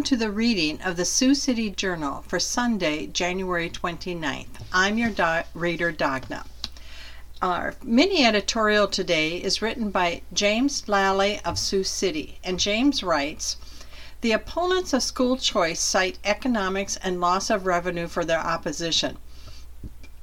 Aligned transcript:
Welcome 0.00 0.16
to 0.16 0.24
the 0.24 0.30
reading 0.30 0.80
of 0.80 0.96
the 0.96 1.04
Sioux 1.04 1.34
City 1.34 1.68
Journal 1.68 2.24
for 2.26 2.40
Sunday, 2.40 3.06
January 3.06 3.68
29th. 3.68 4.62
I'm 4.72 4.96
your 4.96 5.10
do- 5.10 5.42
reader, 5.52 5.92
Dagna. 5.92 6.46
Our 7.42 7.74
mini 7.84 8.24
editorial 8.24 8.88
today 8.88 9.36
is 9.36 9.60
written 9.60 9.90
by 9.90 10.22
James 10.32 10.88
Lally 10.88 11.38
of 11.44 11.58
Sioux 11.58 11.84
City, 11.84 12.38
and 12.42 12.58
James 12.58 13.02
writes 13.02 13.58
The 14.22 14.32
opponents 14.32 14.94
of 14.94 15.02
school 15.02 15.36
choice 15.36 15.80
cite 15.80 16.18
economics 16.24 16.96
and 17.02 17.20
loss 17.20 17.50
of 17.50 17.66
revenue 17.66 18.08
for 18.08 18.24
their 18.24 18.40
opposition. 18.40 19.18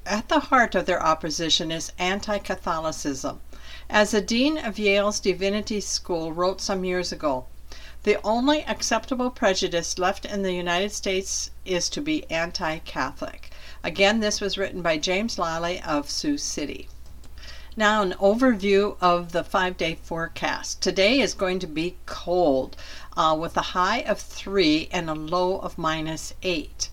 At 0.04 0.28
the 0.28 0.40
heart 0.40 0.74
of 0.74 0.86
their 0.86 1.00
opposition 1.00 1.70
is 1.70 1.92
anti 2.00 2.38
Catholicism. 2.38 3.38
As 3.88 4.10
the 4.10 4.20
dean 4.20 4.58
of 4.58 4.80
Yale's 4.80 5.20
Divinity 5.20 5.80
School 5.80 6.32
wrote 6.32 6.60
some 6.60 6.84
years 6.84 7.12
ago, 7.12 7.46
the 8.04 8.20
only 8.22 8.64
acceptable 8.64 9.28
prejudice 9.28 9.98
left 9.98 10.24
in 10.24 10.42
the 10.42 10.52
United 10.52 10.92
States 10.92 11.50
is 11.64 11.88
to 11.88 12.00
be 12.00 12.30
anti 12.30 12.78
Catholic. 12.78 13.50
Again, 13.82 14.20
this 14.20 14.40
was 14.40 14.56
written 14.56 14.82
by 14.82 14.98
James 14.98 15.36
Lally 15.36 15.82
of 15.82 16.08
Sioux 16.08 16.38
City. 16.38 16.88
Now, 17.76 18.02
an 18.02 18.14
overview 18.20 18.96
of 19.00 19.32
the 19.32 19.42
five 19.42 19.76
day 19.76 19.98
forecast. 20.02 20.80
Today 20.80 21.20
is 21.20 21.34
going 21.34 21.58
to 21.58 21.66
be 21.66 21.96
cold 22.06 22.76
uh, 23.16 23.36
with 23.38 23.56
a 23.56 23.70
high 23.74 24.00
of 24.00 24.20
3 24.20 24.88
and 24.92 25.10
a 25.10 25.14
low 25.14 25.58
of 25.58 25.76
minus 25.76 26.32
8. 26.42 26.90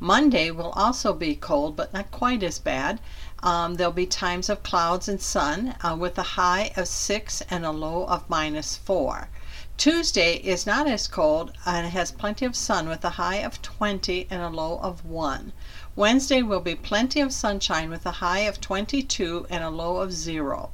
Monday 0.00 0.50
will 0.50 0.70
also 0.70 1.12
be 1.12 1.34
cold, 1.34 1.76
but 1.76 1.92
not 1.92 2.10
quite 2.10 2.42
as 2.42 2.58
bad. 2.58 3.00
Um, 3.42 3.74
there'll 3.74 3.92
be 3.92 4.06
times 4.06 4.48
of 4.48 4.62
clouds 4.62 5.08
and 5.08 5.20
sun 5.20 5.76
uh, 5.82 5.96
with 5.98 6.18
a 6.18 6.34
high 6.38 6.72
of 6.76 6.88
6 6.88 7.42
and 7.50 7.64
a 7.64 7.70
low 7.70 8.04
of 8.06 8.28
minus 8.28 8.76
4. 8.76 9.28
Tuesday 9.76 10.36
is 10.36 10.66
not 10.66 10.86
as 10.86 11.08
cold 11.08 11.52
and 11.66 11.88
has 11.88 12.12
plenty 12.12 12.44
of 12.44 12.54
sun 12.54 12.88
with 12.88 13.04
a 13.04 13.18
high 13.18 13.38
of 13.38 13.60
20 13.60 14.28
and 14.30 14.40
a 14.40 14.48
low 14.48 14.78
of 14.78 15.04
1. 15.04 15.52
Wednesday 15.96 16.42
will 16.42 16.60
be 16.60 16.76
plenty 16.76 17.20
of 17.20 17.32
sunshine 17.32 17.90
with 17.90 18.06
a 18.06 18.22
high 18.22 18.38
of 18.40 18.60
22 18.60 19.48
and 19.50 19.64
a 19.64 19.70
low 19.70 19.96
of 19.96 20.12
0. 20.12 20.70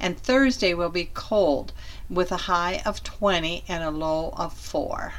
And 0.00 0.18
Thursday 0.18 0.72
will 0.72 0.88
be 0.88 1.10
cold 1.12 1.74
with 2.08 2.32
a 2.32 2.48
high 2.48 2.80
of 2.86 3.04
20 3.04 3.64
and 3.68 3.84
a 3.84 3.90
low 3.90 4.32
of 4.34 4.54
4. 4.54 5.12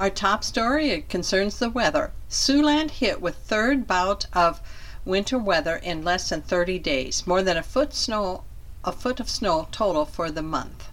Our 0.00 0.10
top 0.10 0.42
story 0.42 1.06
concerns 1.08 1.60
the 1.60 1.70
weather. 1.70 2.10
Siouxland 2.28 2.90
hit 2.90 3.20
with 3.20 3.36
third 3.36 3.86
bout 3.86 4.26
of 4.32 4.60
winter 5.04 5.38
weather 5.38 5.76
in 5.76 6.02
less 6.02 6.30
than 6.30 6.42
30 6.42 6.80
days, 6.80 7.28
more 7.28 7.42
than 7.42 7.56
a 7.56 7.62
foot 7.62 7.94
snow 7.94 8.42
a 8.84 8.90
foot 8.90 9.20
of 9.20 9.30
snow 9.30 9.68
total 9.70 10.04
for 10.04 10.32
the 10.32 10.42
month. 10.42 10.88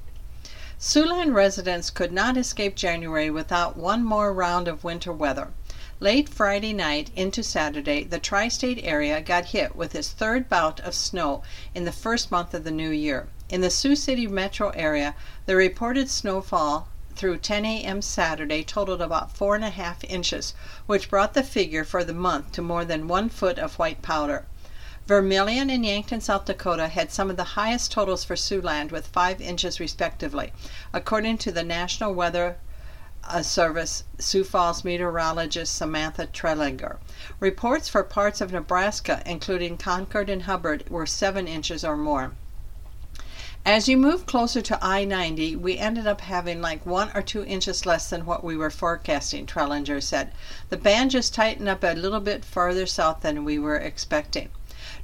Siouxland 0.88 1.34
residents 1.34 1.90
could 1.90 2.12
not 2.12 2.38
escape 2.38 2.76
January 2.76 3.32
without 3.32 3.76
one 3.76 4.04
more 4.04 4.32
round 4.32 4.68
of 4.68 4.84
winter 4.84 5.12
weather. 5.12 5.52
Late 6.00 6.30
Friday 6.30 6.74
night 6.74 7.10
into 7.16 7.42
Saturday, 7.42 8.04
the 8.04 8.20
tri 8.20 8.50
state 8.50 8.80
area 8.84 9.20
got 9.20 9.46
hit 9.46 9.76
with 9.76 9.96
its 9.96 10.12
third 10.12 10.48
bout 10.48 10.80
of 10.82 10.94
snow 10.94 11.42
in 11.74 11.86
the 11.86 11.92
first 11.92 12.30
month 12.30 12.54
of 12.54 12.64
the 12.64 12.70
new 12.70 12.92
year. 12.92 13.28
In 13.50 13.62
the 13.62 13.72
Sioux 13.72 13.96
City 13.96 14.28
metro 14.28 14.70
area, 14.76 15.16
the 15.48 15.56
reported 15.56 16.08
snowfall 16.08 16.88
through 17.16 17.40
10 17.40 17.66
a.m. 17.66 18.00
Saturday 18.00 18.64
totaled 18.64 19.02
about 19.02 19.36
four 19.36 19.56
and 19.56 19.66
a 19.66 19.72
half 19.72 20.04
inches, 20.04 20.54
which 20.86 21.10
brought 21.10 21.34
the 21.34 21.42
figure 21.42 21.84
for 21.84 22.04
the 22.04 22.14
month 22.14 22.52
to 22.52 22.62
more 22.62 22.86
than 22.86 23.08
one 23.08 23.30
foot 23.30 23.58
of 23.58 23.80
white 23.80 24.04
powder. 24.04 24.46
Vermillion 25.08 25.70
and 25.70 25.86
Yankton, 25.86 26.20
South 26.20 26.46
Dakota 26.46 26.88
had 26.88 27.12
some 27.12 27.30
of 27.30 27.38
the 27.38 27.54
highest 27.54 27.92
totals 27.92 28.24
for 28.24 28.36
Siouxland 28.36 28.92
with 28.92 29.06
5 29.06 29.40
inches 29.40 29.80
respectively, 29.80 30.52
according 30.94 31.38
to 31.38 31.52
the 31.52 31.64
National 31.64 32.12
Weather 32.12 32.58
uh, 33.24 33.44
Service 33.44 34.04
Sioux 34.18 34.44
Falls 34.44 34.84
meteorologist 34.84 35.76
Samantha 35.76 36.26
Trelinger. 36.26 36.98
Reports 37.40 37.88
for 37.88 38.02
parts 38.04 38.42
of 38.42 38.52
Nebraska, 38.52 39.22
including 39.28 39.78
Concord 39.78 40.28
and 40.28 40.44
Hubbard, 40.44 40.90
were 40.90 41.06
7 41.06 41.48
inches 41.48 41.86
or 41.86 41.96
more. 41.96 42.34
As 43.64 43.88
you 43.88 43.98
move 43.98 44.26
closer 44.26 44.64
to 44.64 44.84
I 44.84 45.06
90, 45.06 45.56
we 45.58 45.78
ended 45.78 46.08
up 46.08 46.22
having 46.22 46.62
like 46.62 46.84
one 46.84 47.12
or 47.14 47.22
two 47.22 47.46
inches 47.46 47.86
less 47.86 48.10
than 48.10 48.26
what 48.26 48.44
we 48.44 48.58
were 48.58 48.72
forecasting, 48.72 49.46
Trelinger 49.46 50.02
said. 50.02 50.32
The 50.70 50.78
band 50.78 51.12
just 51.12 51.36
tightened 51.36 51.70
up 51.70 51.84
a 51.84 51.94
little 51.94 52.20
bit 52.20 52.44
farther 52.44 52.88
south 52.88 53.22
than 53.22 53.46
we 53.46 53.60
were 53.60 53.78
expecting. 53.78 54.50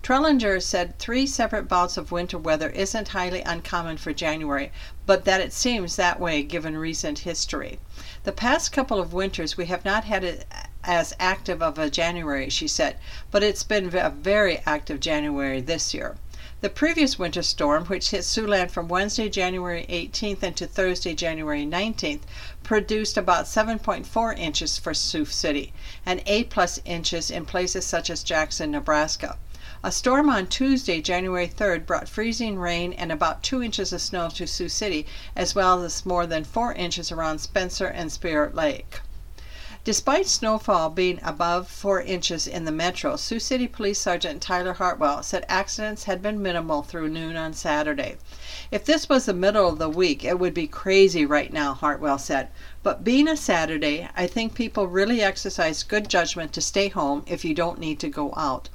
Trelinger 0.04 0.60
said 0.60 0.98
three 0.98 1.28
separate 1.28 1.68
bouts 1.68 1.96
of 1.96 2.12
winter 2.12 2.40
weather 2.40 2.72
isn't 2.72 3.10
highly 3.10 3.44
uncommon 3.44 3.98
for 3.98 4.12
January, 4.12 4.72
but 5.06 5.26
that 5.26 5.42
it 5.42 5.54
seems 5.54 5.96
that 5.96 6.20
way 6.20 6.42
given 6.42 6.76
recent 6.76 7.20
history. 7.20 7.78
The 8.24 8.32
past 8.32 8.72
couple 8.72 9.00
of 9.00 9.14
winters 9.14 9.58
we 9.58 9.68
have 9.68 9.86
not 9.86 10.06
had 10.06 10.44
as 10.84 11.14
active 11.20 11.62
of 11.62 11.78
a 11.78 11.92
January, 11.92 12.50
she 12.50 12.68
said, 12.68 12.98
but 13.30 13.44
it's 13.44 13.62
been 13.62 13.96
a 13.96 14.10
very 14.10 14.64
active 14.66 15.00
January 15.00 15.62
this 15.62 15.94
year. 15.94 16.18
The 16.62 16.70
previous 16.72 17.20
winter 17.20 17.44
storm, 17.44 17.86
which 17.86 18.10
hit 18.10 18.22
Siouxland 18.22 18.72
from 18.72 18.88
Wednesday, 18.88 19.30
January 19.30 19.86
18th 19.88 20.42
into 20.42 20.66
Thursday, 20.66 21.14
January 21.14 21.64
19th, 21.64 22.22
produced 22.64 23.18
about 23.18 23.46
7.4 23.46 24.36
inches 24.40 24.80
for 24.80 24.96
Sioux 24.96 25.26
City 25.26 25.74
and 26.08 26.24
8 26.26 26.50
plus 26.50 26.82
inches 26.86 27.30
in 27.30 27.46
places 27.46 27.86
such 27.86 28.10
as 28.10 28.24
Jackson, 28.24 28.72
Nebraska. 28.72 29.38
A 29.84 29.92
storm 29.92 30.30
on 30.30 30.46
Tuesday, 30.46 31.02
January 31.02 31.48
3rd, 31.48 31.88
brought 31.88 32.08
freezing 32.08 32.60
rain 32.60 32.94
and 32.94 33.12
about 33.12 33.42
2 33.42 33.64
inches 33.64 33.92
of 33.92 34.00
snow 34.00 34.30
to 34.30 34.46
Sioux 34.46 34.70
City, 34.70 35.08
as 35.36 35.56
well 35.56 35.82
as 35.82 36.06
more 36.06 36.28
than 36.28 36.44
4 36.44 36.74
inches 36.74 37.12
around 37.12 37.40
Spencer 37.40 37.88
and 37.88 38.12
Spirit 38.12 38.54
Lake. 38.54 39.00
Despite 39.84 40.28
snowfall 40.28 40.92
being 40.92 41.20
above 41.24 41.68
4 41.68 42.00
inches 42.04 42.46
in 42.46 42.66
the 42.66 42.72
metro, 42.72 43.16
Sioux 43.16 43.40
City 43.40 43.68
Police 43.68 43.98
Sergeant 43.98 44.40
Tyler 44.40 44.74
Hartwell 44.74 45.24
said 45.24 45.46
accidents 45.50 46.04
had 46.04 46.22
been 46.22 46.44
minimal 46.44 46.84
through 46.84 47.10
noon 47.10 47.36
on 47.36 47.52
Saturday. 47.52 48.18
If 48.70 48.86
this 48.86 49.10
was 49.10 49.26
the 49.26 49.34
middle 49.34 49.68
of 49.68 49.80
the 49.80 49.90
week, 49.90 50.24
it 50.24 50.38
would 50.38 50.54
be 50.54 50.68
crazy 50.68 51.26
right 51.26 51.52
now, 51.52 51.74
Hartwell 51.74 52.20
said. 52.20 52.50
But 52.84 53.04
being 53.04 53.28
a 53.28 53.36
Saturday, 53.36 54.08
I 54.16 54.28
think 54.28 54.54
people 54.54 54.86
really 54.86 55.24
exercise 55.24 55.82
good 55.82 56.08
judgment 56.08 56.54
to 56.54 56.62
stay 56.62 56.90
home 56.90 57.24
if 57.26 57.44
you 57.44 57.56
don't 57.56 57.80
need 57.80 58.00
to 58.02 58.10
go 58.10 58.32
out. 58.38 58.70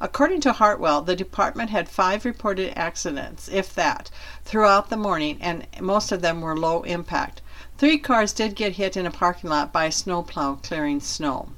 According 0.00 0.42
to 0.42 0.52
Hartwell, 0.52 1.00
the 1.00 1.16
department 1.16 1.70
had 1.70 1.88
five 1.88 2.24
reported 2.24 2.76
accidents, 2.76 3.48
if 3.48 3.74
that, 3.74 4.10
throughout 4.44 4.90
the 4.90 4.96
morning, 4.96 5.38
and 5.40 5.66
most 5.80 6.12
of 6.12 6.20
them 6.20 6.42
were 6.42 6.56
low 6.56 6.82
impact. 6.82 7.40
Three 7.78 7.96
cars 7.96 8.32
did 8.32 8.56
get 8.56 8.74
hit 8.74 8.96
in 8.96 9.06
a 9.06 9.10
parking 9.10 9.48
lot 9.48 9.72
by 9.72 9.86
a 9.86 9.92
snowplow 9.92 10.56
clearing 10.62 11.00
snow. 11.00 11.48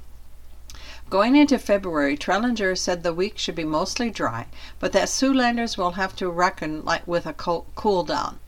Going 1.09 1.35
into 1.35 1.57
February, 1.57 2.15
Trelinger 2.15 2.77
said 2.77 3.03
the 3.03 3.13
week 3.13 3.37
should 3.37 3.55
be 3.55 3.63
mostly 3.63 4.09
dry, 4.09 4.45
but 4.79 4.91
that 4.91 5.07
Siouxlanders 5.09 5.77
will 5.77 5.91
have 5.91 6.15
to 6.17 6.29
reckon 6.29 6.85
like 6.85 7.07
with 7.07 7.25
a 7.25 7.33
cool 7.33 8.03
down. 8.03 8.39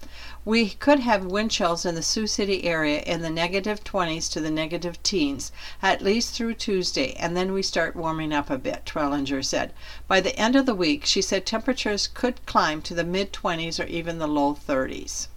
We 0.44 0.72
could 0.72 1.02
have 1.02 1.26
wind 1.26 1.52
chills 1.52 1.86
in 1.86 1.94
the 1.94 2.02
Sioux 2.02 2.26
City 2.26 2.64
area 2.64 3.02
in 3.02 3.22
the 3.22 3.30
negative 3.30 3.84
20s 3.84 4.28
to 4.32 4.42
the 4.42 4.50
negative 4.50 5.02
teens, 5.04 5.52
at 5.84 6.02
least 6.02 6.34
through 6.34 6.56
Tuesday, 6.56 7.14
and 7.14 7.38
then 7.38 7.54
we 7.54 7.62
start 7.62 7.96
warming 7.96 8.34
up 8.34 8.50
a 8.50 8.58
bit, 8.58 8.84
Trelinger 8.84 9.46
said. 9.46 9.72
By 10.08 10.20
the 10.20 10.36
end 10.36 10.56
of 10.56 10.66
the 10.66 10.74
week, 10.74 11.06
she 11.06 11.22
said 11.22 11.46
temperatures 11.46 12.08
could 12.08 12.44
climb 12.48 12.82
to 12.82 12.96
the 12.96 13.04
mid 13.04 13.32
20s 13.32 13.80
or 13.80 13.86
even 13.86 14.18
the 14.18 14.28
low 14.28 14.56
30s. 14.56 15.28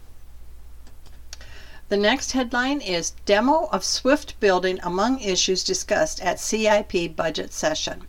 The 1.90 1.98
next 1.98 2.32
headline 2.32 2.80
is 2.80 3.12
Demo 3.26 3.68
of 3.70 3.84
Swift 3.84 4.40
Building 4.40 4.80
Among 4.82 5.20
Issues 5.20 5.62
Discussed 5.62 6.18
at 6.22 6.40
CIP 6.40 7.14
Budget 7.14 7.52
Session. 7.52 8.06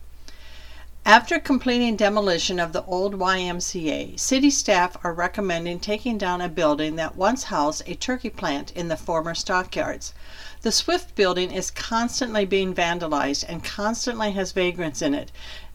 After 1.08 1.38
completing 1.38 1.98
demolition 1.98 2.60
of 2.60 2.74
the 2.74 2.84
old 2.86 3.20
YMCA, 3.20 4.20
city 4.20 4.50
staff 4.50 4.98
are 5.04 5.14
recommending 5.14 5.80
taking 5.80 6.18
down 6.18 6.42
a 6.42 6.50
building 6.50 6.96
that 6.96 7.16
once 7.16 7.44
housed 7.44 7.84
a 7.86 7.94
turkey 7.94 8.32
plant 8.32 8.72
in 8.72 8.88
the 8.88 8.98
former 8.98 9.36
stockyards. 9.36 10.16
The 10.64 10.72
Swift 10.72 11.14
building 11.14 11.52
is 11.52 11.70
constantly 11.70 12.44
being 12.44 12.74
vandalized 12.74 13.46
and 13.48 13.64
constantly 13.64 14.32
has 14.32 14.52
vagrants 14.52 15.04
in 15.04 15.14
it. 15.14 15.32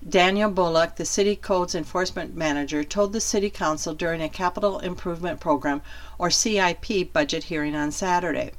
Daniel 0.07 0.51
Bullock, 0.51 0.97
the 0.97 1.05
city 1.05 1.37
codes 1.37 1.77
enforcement 1.77 2.35
manager, 2.35 2.83
told 2.83 3.13
the 3.13 3.21
city 3.21 3.51
council 3.51 3.95
during 3.95 4.21
a 4.21 4.29
capital 4.29 4.81
improvement 4.81 5.39
program 5.39 5.81
or 6.19 6.31
CIP 6.31 7.13
budget 7.13 7.45
hearing 7.45 7.77
on 7.77 7.93
Saturday. 7.93 8.51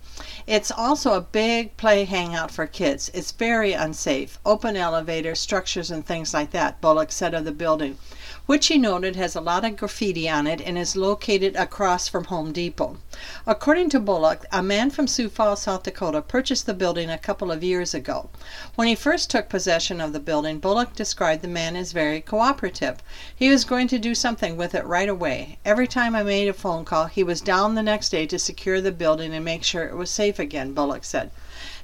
It's 0.46 0.72
also 0.72 1.14
a 1.14 1.22
big 1.22 1.76
play 1.78 2.06
hangout 2.06 2.52
for 2.52 2.68
kids. 2.68 3.10
It's 3.14 3.32
very 3.32 3.74
unsafe. 3.74 4.38
Open 4.46 4.78
elevators, 4.78 5.40
structures, 5.40 5.90
and 5.90 6.06
things 6.06 6.34
like 6.34 6.52
that, 6.52 6.80
Bullock 6.82 7.12
said 7.12 7.34
of 7.34 7.46
the 7.46 7.52
building. 7.52 7.98
Which 8.46 8.68
he 8.68 8.78
noted 8.78 9.16
has 9.16 9.36
a 9.36 9.42
lot 9.42 9.64
of 9.64 9.78
graffiti 9.78 10.28
on 10.28 10.48
it 10.48 10.60
and 10.62 10.78
is 10.78 10.96
located 10.96 11.56
across 11.56 12.08
from 12.08 12.26
Home 12.26 12.52
Depot. 12.52 12.98
According 13.46 13.90
to 13.92 14.00
Bullock, 14.00 14.46
a 14.52 14.64
man 14.64 14.90
from 14.90 15.08
Sioux 15.08 15.30
Falls, 15.30 15.62
South 15.62 15.84
Dakota, 15.84 16.22
purchased 16.22 16.66
the 16.66 16.74
building 16.74 17.10
a 17.10 17.18
couple 17.18 17.52
of 17.52 17.64
years 17.64 17.94
ago. 17.94 18.30
When 18.76 18.88
he 18.88 18.96
first 18.96 19.30
took 19.30 19.48
possession 19.48 20.02
of 20.02 20.12
the 20.12 20.20
building, 20.20 20.60
Bullock 20.60 20.96
described 20.96 21.44
the 21.44 21.48
man 21.48 21.76
as 21.76 21.92
very 21.92 22.20
cooperative. 22.20 22.98
He 23.36 23.50
was 23.50 23.64
going 23.64 23.88
to 23.90 24.00
do 24.00 24.16
something 24.16 24.58
with 24.58 24.74
it 24.74 24.86
right 24.86 25.10
away. 25.10 25.60
Every 25.64 25.88
time 25.88 26.16
I 26.16 26.24
made 26.24 26.48
a 26.48 26.54
phone 26.54 26.84
call, 26.84 27.06
he 27.06 27.24
was 27.24 27.42
down 27.42 27.76
the 27.76 27.84
next 27.84 28.10
day 28.10 28.26
to 28.26 28.40
secure 28.40 28.82
the 28.82 28.92
building 28.92 29.34
and 29.34 29.46
make 29.46 29.64
sure 29.64 29.84
it 29.84 29.96
was 29.96 30.10
safe 30.10 30.40
again, 30.40 30.74
Bullock 30.74 31.04
said. 31.04 31.30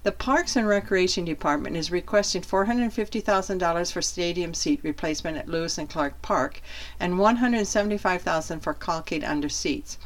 The 0.03 0.13
Parks 0.13 0.57
and 0.57 0.67
Recreation 0.67 1.27
Department 1.27 1.77
is 1.77 1.91
requesting 1.91 2.41
$450,000 2.41 3.93
for 3.93 4.01
stadium 4.01 4.55
seat 4.55 4.81
replacement 4.83 5.37
at 5.37 5.47
Lewis 5.47 5.77
and 5.77 5.91
Clark 5.91 6.23
Park 6.23 6.63
and 6.99 7.17
$175,000 7.19 8.63
for 8.63 8.73
caulking 8.73 9.23
under 9.23 9.51
seats. 9.51 9.99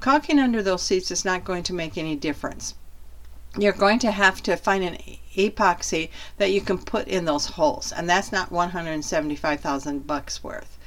Caulking 0.00 0.38
under 0.38 0.62
those 0.62 0.82
seats 0.82 1.10
is 1.10 1.26
not 1.26 1.44
going 1.44 1.64
to 1.64 1.74
make 1.74 1.98
any 1.98 2.16
difference. 2.16 2.76
You're 3.58 3.74
going 3.74 3.98
to 3.98 4.10
have 4.10 4.42
to 4.44 4.56
find 4.56 4.84
an 4.84 4.96
epoxy 5.36 6.08
that 6.38 6.52
you 6.52 6.62
can 6.62 6.78
put 6.78 7.06
in 7.06 7.26
those 7.26 7.44
holes, 7.44 7.92
and 7.92 8.08
that's 8.08 8.32
not 8.32 8.50
175,000 8.50 10.06
bucks 10.06 10.42
worth. 10.42 10.78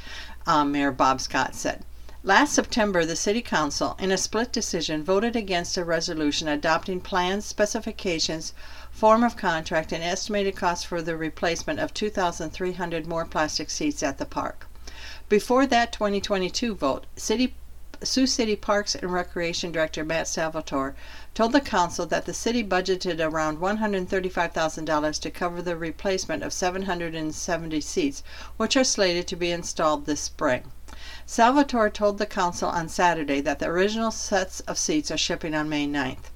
Um, 0.48 0.72
Mayor 0.72 0.92
Bob 0.92 1.22
Scott 1.22 1.54
said. 1.54 1.86
Last 2.28 2.56
September, 2.56 3.06
the 3.06 3.16
City 3.16 3.44
Council, 3.44 3.96
in 4.00 4.12
a 4.12 4.18
split 4.18 4.52
decision, 4.52 5.04
voted 5.04 5.36
against 5.36 5.78
a 5.78 5.86
resolution 5.86 6.48
adopting 6.48 7.00
plans, 7.00 7.46
specifications, 7.46 8.52
form 8.90 9.24
of 9.24 9.38
contract, 9.38 9.92
and 9.92 10.04
estimated 10.04 10.56
cost 10.56 10.88
for 10.88 11.04
the 11.04 11.16
replacement 11.16 11.80
of 11.80 11.94
2,300 11.94 13.06
more 13.06 13.26
plastic 13.26 13.70
seats 13.70 14.02
at 14.02 14.18
the 14.18 14.26
park. 14.26 14.66
Before 15.30 15.68
that 15.68 15.92
2022 15.92 16.74
vote, 16.74 17.06
City 17.16 17.54
Sioux 18.02 18.26
City 18.26 18.56
Parks 18.56 18.96
and 18.96 19.14
Recreation 19.14 19.72
Director 19.72 20.04
Matt 20.04 20.28
Salvatore 20.28 20.96
told 21.36 21.52
the 21.52 21.62
council 21.62 22.08
that 22.08 22.26
the 22.26 22.34
city 22.34 22.64
budgeted 22.64 23.24
around 23.24 23.60
$135,000 23.60 25.22
to 25.22 25.30
cover 25.30 25.62
the 25.62 25.78
replacement 25.78 26.42
of 26.42 26.54
770 26.54 27.82
seats, 27.82 28.24
which 28.58 28.76
are 28.76 28.84
slated 28.84 29.28
to 29.28 29.36
be 29.36 29.52
installed 29.52 30.08
this 30.08 30.22
spring. 30.22 30.72
Salvatore 31.26 31.90
told 31.90 32.20
the 32.20 32.26
council 32.26 32.70
on 32.70 32.88
Saturday 32.88 33.42
that 33.42 33.60
the 33.60 33.68
original 33.68 34.12
sets 34.12 34.60
of 34.62 34.78
seats 34.78 35.10
are 35.10 35.18
shipping 35.18 35.56
on 35.56 35.68
May 35.68 35.88
9th. 35.88 36.30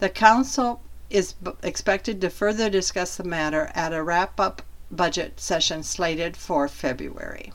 The 0.00 0.08
council 0.08 0.80
is 1.08 1.34
b- 1.34 1.52
expected 1.62 2.20
to 2.20 2.28
further 2.28 2.68
discuss 2.68 3.16
the 3.16 3.22
matter 3.22 3.70
at 3.74 3.92
a 3.92 4.02
wrap 4.02 4.40
up 4.40 4.62
budget 4.90 5.38
session 5.38 5.82
slated 5.82 6.36
for 6.36 6.66
February. 6.66 7.52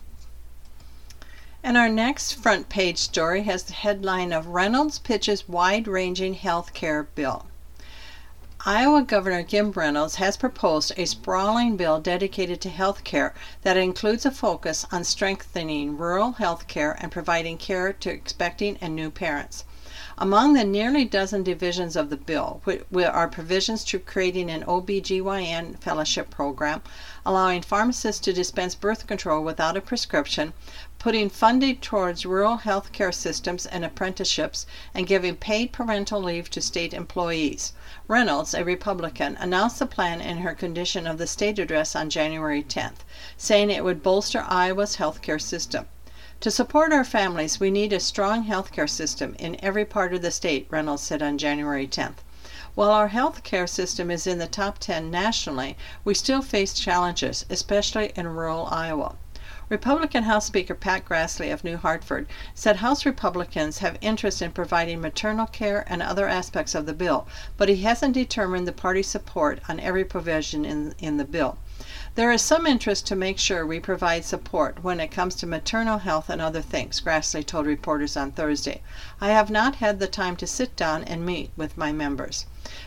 And 1.62 1.76
our 1.76 1.90
next 1.90 2.34
front 2.34 2.70
page 2.70 3.00
story 3.00 3.44
has 3.44 3.64
the 3.64 3.74
headline 3.74 4.32
of 4.32 4.48
Reynolds 4.48 5.00
pitches 5.00 5.50
wide 5.50 5.88
ranging 5.88 6.36
health 6.36 6.74
care 6.74 7.04
bill. 7.04 7.48
Iowa 8.70 9.02
Governor 9.02 9.44
Kim 9.44 9.72
Reynolds 9.72 10.16
has 10.16 10.36
proposed 10.36 10.92
a 10.98 11.06
sprawling 11.06 11.78
bill 11.78 12.02
dedicated 12.02 12.60
to 12.60 12.70
health 12.70 13.06
care 13.06 13.34
that 13.62 13.78
includes 13.78 14.26
a 14.26 14.30
focus 14.30 14.86
on 14.92 15.06
strengthening 15.06 15.96
rural 15.96 16.34
health 16.34 16.68
care 16.68 16.98
and 17.00 17.10
providing 17.10 17.58
care 17.58 17.94
to 17.94 18.10
expecting 18.10 18.78
and 18.82 18.94
new 18.94 19.10
parents. 19.10 19.64
Among 20.18 20.52
the 20.52 20.66
nearly 20.66 21.06
dozen 21.06 21.44
divisions 21.44 21.96
of 21.96 22.10
the 22.10 22.18
bill 22.18 22.62
are 22.94 23.30
provisions 23.30 23.86
to 23.86 24.00
creating 24.00 24.50
an 24.50 24.64
OBGYN 24.64 25.80
fellowship 25.80 26.30
program, 26.30 26.82
allowing 27.26 27.62
pharmacists 27.62 28.20
to 28.26 28.34
dispense 28.34 28.76
birth 28.76 29.08
control 29.08 29.46
without 29.46 29.78
a 29.78 29.82
prescription, 29.82 30.52
putting 31.00 31.30
funding 31.30 31.78
towards 31.78 32.26
rural 32.26 32.58
health 32.58 32.92
care 32.92 33.14
systems 33.14 33.66
and 33.66 33.86
apprenticeships, 33.86 34.66
and 34.94 35.08
giving 35.08 35.38
paid 35.38 35.72
parental 35.72 36.22
leave 36.22 36.50
to 36.50 36.60
state 36.60 36.94
employees. 36.94 37.72
Reynolds, 38.10 38.54
a 38.54 38.64
Republican, 38.64 39.36
announced 39.38 39.80
the 39.80 39.86
plan 39.86 40.22
in 40.22 40.38
her 40.38 40.56
condition 40.56 41.06
of 41.06 41.18
the 41.18 41.28
state 41.28 41.60
address 41.60 41.94
on 41.94 42.10
January 42.10 42.64
10th, 42.64 43.00
saying 43.36 43.70
it 43.70 43.84
would 43.84 44.02
bolster 44.02 44.46
Iowa's 44.48 44.96
health 44.96 45.22
care 45.22 45.40
system. 45.40 45.88
To 46.40 46.50
support 46.50 46.94
our 46.94 47.04
families, 47.04 47.60
we 47.60 47.70
need 47.70 47.92
a 47.92 48.00
strong 48.00 48.44
health 48.44 48.72
care 48.72 48.88
system 48.88 49.36
in 49.40 49.58
every 49.62 49.84
part 49.84 50.14
of 50.14 50.22
the 50.22 50.32
state, 50.32 50.68
Reynolds 50.70 51.04
said 51.04 51.22
on 51.22 51.38
January 51.38 51.86
10th. 51.86 52.20
While 52.76 52.92
our 52.92 53.10
health 53.10 53.44
care 53.44 53.68
system 53.68 54.10
is 54.10 54.26
in 54.26 54.38
the 54.38 54.48
top 54.48 54.78
10 54.80 55.12
nationally, 55.12 55.76
we 56.06 56.14
still 56.14 56.42
face 56.42 56.76
challenges, 56.76 57.46
especially 57.50 58.14
in 58.16 58.28
rural 58.28 58.68
Iowa. 58.68 59.16
Republican 59.70 60.24
House 60.24 60.46
Speaker 60.46 60.74
Pat 60.74 61.04
Grassley 61.04 61.52
of 61.52 61.66
New 61.66 61.76
Hartford 61.76 62.26
said 62.56 62.78
House 62.78 63.06
Republicans 63.06 63.80
have 63.80 63.98
interest 64.00 64.42
in 64.42 64.54
providing 64.54 65.02
maternal 65.02 65.46
care 65.46 65.84
and 65.88 66.02
other 66.02 66.26
aspects 66.26 66.74
of 66.74 66.86
the 66.86 66.94
bill, 66.94 67.28
but 67.58 67.68
he 67.68 67.84
hasn't 67.84 68.14
determined 68.14 68.66
the 68.66 68.72
party 68.72 69.04
support 69.04 69.60
on 69.68 69.78
every 69.82 70.06
provision 70.06 70.64
in, 70.64 70.96
in 71.00 71.18
the 71.18 71.26
bill. 71.26 71.58
There 72.16 72.32
is 72.32 72.42
some 72.42 72.66
interest 72.66 73.06
to 73.08 73.16
make 73.18 73.40
sure 73.40 73.66
we 73.66 73.82
provide 73.82 74.24
support 74.24 74.86
when 74.86 75.02
it 75.02 75.12
comes 75.12 75.36
to 75.36 75.46
maternal 75.46 75.98
health 75.98 76.30
and 76.30 76.42
other 76.42 76.62
things, 76.62 77.02
Grassley 77.02 77.46
told 77.46 77.66
reporters 77.66 78.16
on 78.16 78.32
Thursday. 78.32 78.82
I 79.20 79.32
have 79.32 79.50
not 79.50 79.76
had 79.76 80.00
the 80.00 80.08
time 80.08 80.38
to 80.38 80.48
sit 80.48 80.78
down 80.78 81.04
and 81.04 81.26
meet 81.26 81.52
with 81.58 81.78
my 81.78 81.92
members. 81.92 82.46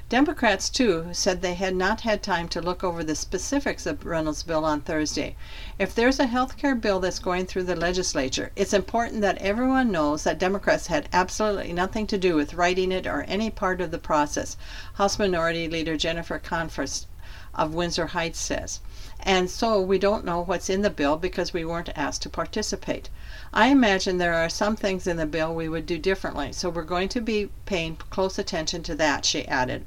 Democrats, 0.09 0.69
too, 0.69 1.09
said 1.13 1.41
they 1.41 1.55
had 1.55 1.75
not 1.75 2.03
had 2.03 2.23
time 2.23 2.49
to 2.49 2.61
look 2.61 2.85
over 2.85 3.03
the 3.03 3.15
specifics 3.15 3.87
of 3.87 4.05
Reynolds' 4.05 4.43
bill 4.43 4.65
on 4.65 4.81
Thursday. 4.81 5.37
If 5.79 5.95
there's 5.95 6.19
a 6.19 6.27
health 6.27 6.57
care 6.57 6.75
bill 6.75 7.01
that's 7.01 7.19
going 7.19 7.47
through 7.47 7.65
the 7.65 7.77
legislature, 7.77 8.53
it's 8.57 8.73
important 8.73 9.21
that 9.23 9.39
everyone 9.39 9.91
knows 9.91 10.25
that 10.25 10.39
Democrats 10.39 10.89
had 10.89 11.09
absolutely 11.13 11.73
nothing 11.73 12.07
to 12.09 12.19
do 12.19 12.35
with 12.35 12.55
writing 12.55 12.93
it 12.93 13.07
or 13.07 13.23
any 13.23 13.49
part 13.51 13.81
of 13.81 13.91
the 13.91 13.99
process, 13.99 14.57
House 14.95 15.19
Minority 15.19 15.69
Leader 15.69 15.97
Jennifer 15.97 16.39
Konfrst 16.39 17.07
of 17.55 17.75
Windsor 17.75 18.09
Heights 18.09 18.41
says 18.41 18.81
and 19.23 19.51
so 19.51 19.79
we 19.79 19.99
don't 19.99 20.25
know 20.25 20.41
what's 20.41 20.71
in 20.71 20.81
the 20.81 20.89
bill 20.89 21.17
because 21.17 21.53
we 21.53 21.63
weren't 21.63 21.91
asked 21.95 22.23
to 22.23 22.31
participate. 22.31 23.11
I 23.53 23.67
imagine 23.67 24.17
there 24.17 24.35
are 24.35 24.49
some 24.49 24.77
things 24.77 25.07
in 25.07 25.19
the 25.19 25.27
bill 25.27 25.55
we 25.55 25.69
would 25.69 25.85
do 25.85 25.99
differently, 25.99 26.53
so 26.53 26.71
we're 26.71 26.85
going 26.85 27.11
to 27.11 27.21
be 27.21 27.51
paying 27.67 27.97
close 28.09 28.39
attention 28.39 28.83
to 28.85 28.95
that, 28.95 29.27
she 29.27 29.47
added. 29.47 29.85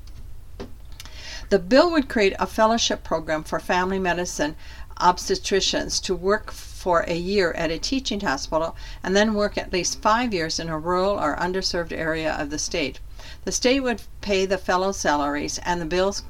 The 1.49 1.57
bill 1.57 1.91
would 1.91 2.09
create 2.09 2.35
a 2.37 2.45
fellowship 2.45 3.03
program 3.03 3.43
for 3.43 3.59
family 3.59 3.97
medicine 3.97 4.55
obstetricians 4.99 5.99
to 6.03 6.13
work 6.13 6.51
for 6.51 6.99
a 7.07 7.15
year 7.15 7.53
at 7.53 7.71
a 7.71 7.79
teaching 7.79 8.19
hospital 8.19 8.75
and 9.01 9.15
then 9.15 9.33
work 9.33 9.57
at 9.57 9.73
least 9.73 10.01
five 10.01 10.31
years 10.31 10.59
in 10.59 10.69
a 10.69 10.77
rural 10.77 11.19
or 11.19 11.35
underserved 11.37 11.91
area 11.91 12.33
of 12.33 12.51
the 12.51 12.59
state. 12.59 12.99
The 13.45 13.51
state 13.51 13.79
would 13.79 14.03
pay 14.21 14.45
the 14.45 14.59
fellow 14.59 14.91
salaries, 14.91 15.59
and 15.65 15.81
the 15.81 15.85
bills 15.85 16.23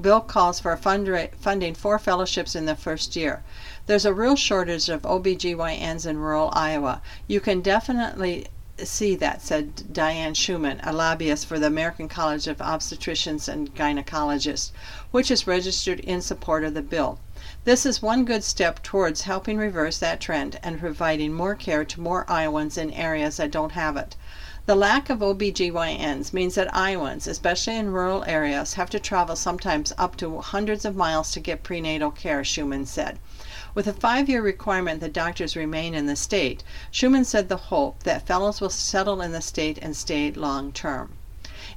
bill 0.00 0.20
calls 0.20 0.60
for 0.60 0.76
funding 0.76 1.74
four 1.74 1.98
fellowships 1.98 2.54
in 2.54 2.66
the 2.66 2.74
first 2.74 3.14
year. 3.16 3.42
There's 3.86 4.04
a 4.04 4.14
real 4.14 4.36
shortage 4.36 4.88
of 4.88 5.02
OBGYNs 5.02 6.06
in 6.06 6.18
rural 6.18 6.50
Iowa. 6.52 7.00
You 7.26 7.40
can 7.40 7.60
definitely 7.60 8.46
see 8.82 9.14
that, 9.14 9.40
said 9.40 9.92
Diane 9.92 10.34
Schumann, 10.34 10.80
a 10.82 10.92
lobbyist 10.92 11.46
for 11.46 11.60
the 11.60 11.68
American 11.68 12.08
College 12.08 12.48
of 12.48 12.58
Obstetricians 12.58 13.46
and 13.46 13.72
Gynecologists, 13.74 14.72
which 15.12 15.30
is 15.30 15.46
registered 15.46 16.00
in 16.00 16.20
support 16.20 16.64
of 16.64 16.74
the 16.74 16.82
bill. 16.82 17.20
This 17.64 17.86
is 17.86 18.02
one 18.02 18.24
good 18.24 18.42
step 18.42 18.82
towards 18.82 19.22
helping 19.22 19.58
reverse 19.58 19.98
that 19.98 20.20
trend 20.20 20.58
and 20.62 20.80
providing 20.80 21.32
more 21.32 21.54
care 21.54 21.84
to 21.84 22.00
more 22.00 22.28
Iowans 22.28 22.76
in 22.76 22.90
areas 22.90 23.36
that 23.36 23.52
don't 23.52 23.72
have 23.72 23.96
it. 23.96 24.16
The 24.66 24.74
lack 24.74 25.10
of 25.10 25.18
OBGYNs 25.18 26.32
means 26.32 26.54
that 26.54 26.74
Iowans, 26.74 27.26
especially 27.26 27.76
in 27.76 27.92
rural 27.92 28.24
areas, 28.26 28.72
have 28.74 28.88
to 28.90 28.98
travel 28.98 29.36
sometimes 29.36 29.92
up 29.98 30.16
to 30.16 30.40
hundreds 30.40 30.86
of 30.86 30.96
miles 30.96 31.32
to 31.32 31.40
get 31.40 31.62
prenatal 31.62 32.10
care, 32.10 32.42
Schumann 32.42 32.86
said. 32.86 33.18
With 33.74 33.86
a 33.86 33.92
five 33.92 34.26
year 34.26 34.40
requirement 34.40 35.02
that 35.02 35.12
doctors 35.12 35.54
remain 35.54 35.92
in 35.92 36.06
the 36.06 36.16
state, 36.16 36.62
Schumann 36.90 37.26
said 37.26 37.50
the 37.50 37.68
hope 37.68 38.04
that 38.04 38.26
fellows 38.26 38.62
will 38.62 38.70
settle 38.70 39.20
in 39.20 39.32
the 39.32 39.42
state 39.42 39.78
and 39.82 39.94
stay 39.94 40.32
long 40.32 40.72
term. 40.72 41.12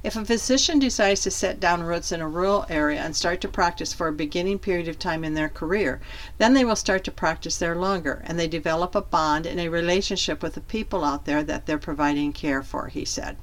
If 0.02 0.14
a 0.14 0.24
physician 0.24 0.78
decides 0.78 1.22
to 1.22 1.30
set 1.30 1.58
down 1.58 1.82
roots 1.82 2.12
in 2.12 2.20
a 2.20 2.28
rural 2.28 2.64
area 2.68 3.00
and 3.00 3.16
start 3.16 3.40
to 3.40 3.48
practice 3.48 3.92
for 3.92 4.06
a 4.06 4.12
beginning 4.12 4.60
period 4.60 4.86
of 4.86 4.98
time 4.98 5.24
in 5.24 5.34
their 5.34 5.48
career, 5.48 6.00
then 6.38 6.54
they 6.54 6.64
will 6.64 6.76
start 6.76 7.02
to 7.04 7.10
practice 7.10 7.56
there 7.56 7.74
longer 7.74 8.22
and 8.24 8.38
they 8.38 8.46
develop 8.46 8.94
a 8.94 9.00
bond 9.00 9.44
and 9.44 9.58
a 9.58 9.68
relationship 9.68 10.40
with 10.40 10.54
the 10.54 10.60
people 10.60 11.04
out 11.04 11.24
there 11.24 11.42
that 11.42 11.66
they're 11.66 11.78
providing 11.78 12.32
care 12.32 12.62
for, 12.62 12.86
he 12.88 13.04
said. 13.04 13.36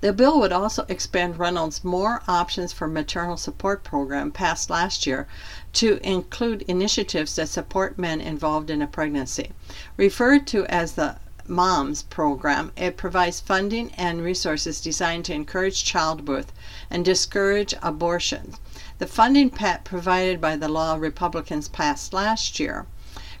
The 0.00 0.14
bill 0.14 0.40
would 0.40 0.52
also 0.52 0.86
expand 0.88 1.38
Reynolds' 1.38 1.84
More 1.84 2.22
Options 2.26 2.72
for 2.72 2.86
Maternal 2.86 3.36
Support 3.36 3.84
program 3.84 4.32
passed 4.32 4.70
last 4.70 5.06
year 5.06 5.28
to 5.74 6.00
include 6.02 6.62
initiatives 6.62 7.36
that 7.36 7.50
support 7.50 7.98
men 7.98 8.22
involved 8.22 8.70
in 8.70 8.80
a 8.80 8.86
pregnancy. 8.86 9.52
Referred 9.98 10.46
to 10.46 10.64
as 10.66 10.92
the 10.92 11.16
MOMS 11.50 12.04
program, 12.04 12.70
it 12.76 12.96
provides 12.96 13.40
funding 13.40 13.92
and 13.96 14.22
resources 14.22 14.80
designed 14.80 15.24
to 15.24 15.34
encourage 15.34 15.84
childbirth 15.84 16.52
and 16.88 17.04
discourage 17.04 17.74
abortion. 17.82 18.54
The 18.98 19.06
funding 19.06 19.50
provided 19.50 20.40
by 20.40 20.54
the 20.54 20.68
law 20.68 20.94
Republicans 20.94 21.66
passed 21.66 22.12
last 22.12 22.60
year 22.60 22.86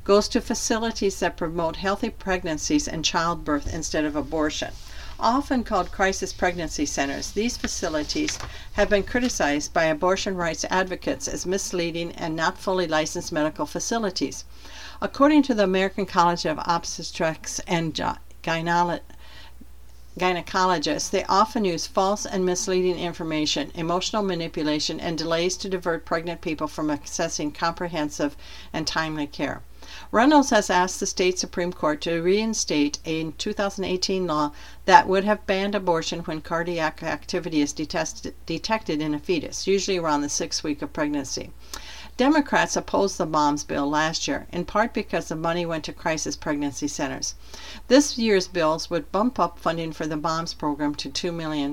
goes 0.02 0.26
to 0.28 0.40
facilities 0.40 1.20
that 1.20 1.36
promote 1.36 1.76
healthy 1.76 2.10
pregnancies 2.10 2.88
and 2.88 3.04
childbirth 3.04 3.72
instead 3.72 4.04
of 4.04 4.16
abortion 4.16 4.72
often 5.20 5.64
called 5.64 5.92
crisis 5.92 6.32
pregnancy 6.32 6.86
centers, 6.86 7.30
these 7.30 7.56
facilities 7.56 8.38
have 8.72 8.88
been 8.88 9.02
criticized 9.02 9.72
by 9.72 9.84
abortion 9.84 10.36
rights 10.36 10.64
advocates 10.70 11.28
as 11.28 11.46
misleading 11.46 12.12
and 12.12 12.34
not 12.34 12.58
fully 12.58 12.86
licensed 12.86 13.32
medical 13.32 13.66
facilities. 13.66 14.44
According 15.00 15.42
to 15.44 15.54
the 15.54 15.64
American 15.64 16.06
College 16.06 16.44
of 16.44 16.58
Obstetrics 16.64 17.60
and 17.66 17.94
gynecologists, 20.18 21.10
they 21.10 21.24
often 21.24 21.64
use 21.64 21.86
false 21.86 22.26
and 22.26 22.44
misleading 22.44 22.98
information, 22.98 23.70
emotional 23.74 24.22
manipulation, 24.22 24.98
and 25.00 25.16
delays 25.16 25.56
to 25.58 25.68
divert 25.68 26.04
pregnant 26.04 26.40
people 26.40 26.66
from 26.66 26.88
accessing 26.88 27.54
comprehensive 27.54 28.36
and 28.72 28.86
timely 28.86 29.26
care. 29.26 29.62
Reynolds 30.12 30.50
has 30.50 30.70
asked 30.70 30.98
the 30.98 31.06
state 31.06 31.38
Supreme 31.38 31.72
Court 31.72 32.00
to 32.00 32.20
reinstate 32.20 32.98
a 33.04 33.30
2018 33.30 34.26
law 34.26 34.50
that 34.84 35.06
would 35.06 35.22
have 35.22 35.46
banned 35.46 35.76
abortion 35.76 36.20
when 36.20 36.40
cardiac 36.40 37.00
activity 37.04 37.60
is 37.60 37.72
detested, 37.72 38.34
detected 38.44 39.00
in 39.00 39.14
a 39.14 39.20
fetus, 39.20 39.68
usually 39.68 39.98
around 39.98 40.22
the 40.22 40.28
sixth 40.28 40.64
week 40.64 40.82
of 40.82 40.92
pregnancy. 40.92 41.52
Democrats 42.16 42.74
opposed 42.74 43.18
the 43.18 43.24
MOMS 43.24 43.62
bill 43.62 43.88
last 43.88 44.26
year, 44.26 44.48
in 44.50 44.64
part 44.64 44.92
because 44.92 45.28
the 45.28 45.36
money 45.36 45.64
went 45.64 45.84
to 45.84 45.92
crisis 45.92 46.34
pregnancy 46.34 46.88
centers. 46.88 47.36
This 47.86 48.18
year's 48.18 48.48
bills 48.48 48.90
would 48.90 49.12
bump 49.12 49.38
up 49.38 49.60
funding 49.60 49.92
for 49.92 50.08
the 50.08 50.16
MOMS 50.16 50.54
program 50.54 50.96
to 50.96 51.08
$2 51.08 51.32
million. 51.32 51.72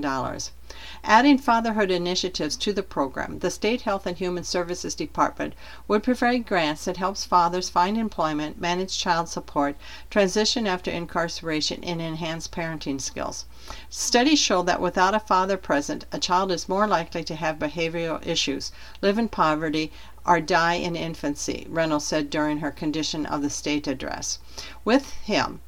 Adding 1.04 1.38
fatherhood 1.38 1.90
initiatives 1.90 2.54
to 2.56 2.72
the 2.72 2.82
program, 2.82 3.38
the 3.38 3.50
State 3.50 3.82
Health 3.82 4.06
and 4.06 4.18
Human 4.18 4.44
Services 4.44 4.94
Department 4.94 5.54
would 5.86 6.02
provide 6.02 6.46
grants 6.46 6.84
that 6.84 6.98
helps 6.98 7.24
fathers 7.24 7.70
find 7.70 7.96
employment, 7.96 8.60
manage 8.60 8.98
child 8.98 9.30
support, 9.30 9.76
transition 10.10 10.66
after 10.66 10.90
incarceration, 10.90 11.82
and 11.84 12.02
enhance 12.02 12.46
parenting 12.48 13.00
skills. 13.00 13.46
Studies 13.88 14.38
show 14.38 14.62
that 14.62 14.80
without 14.80 15.14
a 15.14 15.20
father 15.20 15.56
present, 15.56 16.04
a 16.12 16.18
child 16.18 16.52
is 16.52 16.68
more 16.68 16.86
likely 16.86 17.24
to 17.24 17.36
have 17.36 17.58
behavioral 17.58 18.26
issues, 18.26 18.70
live 19.00 19.18
in 19.18 19.28
poverty, 19.28 19.90
or 20.26 20.40
die 20.40 20.74
in 20.74 20.94
infancy, 20.94 21.66
Reynolds 21.70 22.04
said 22.04 22.28
during 22.28 22.58
her 22.58 22.70
Condition 22.70 23.24
of 23.24 23.40
the 23.40 23.48
State 23.48 23.86
address. 23.86 24.38
With 24.84 25.12
him, 25.12 25.60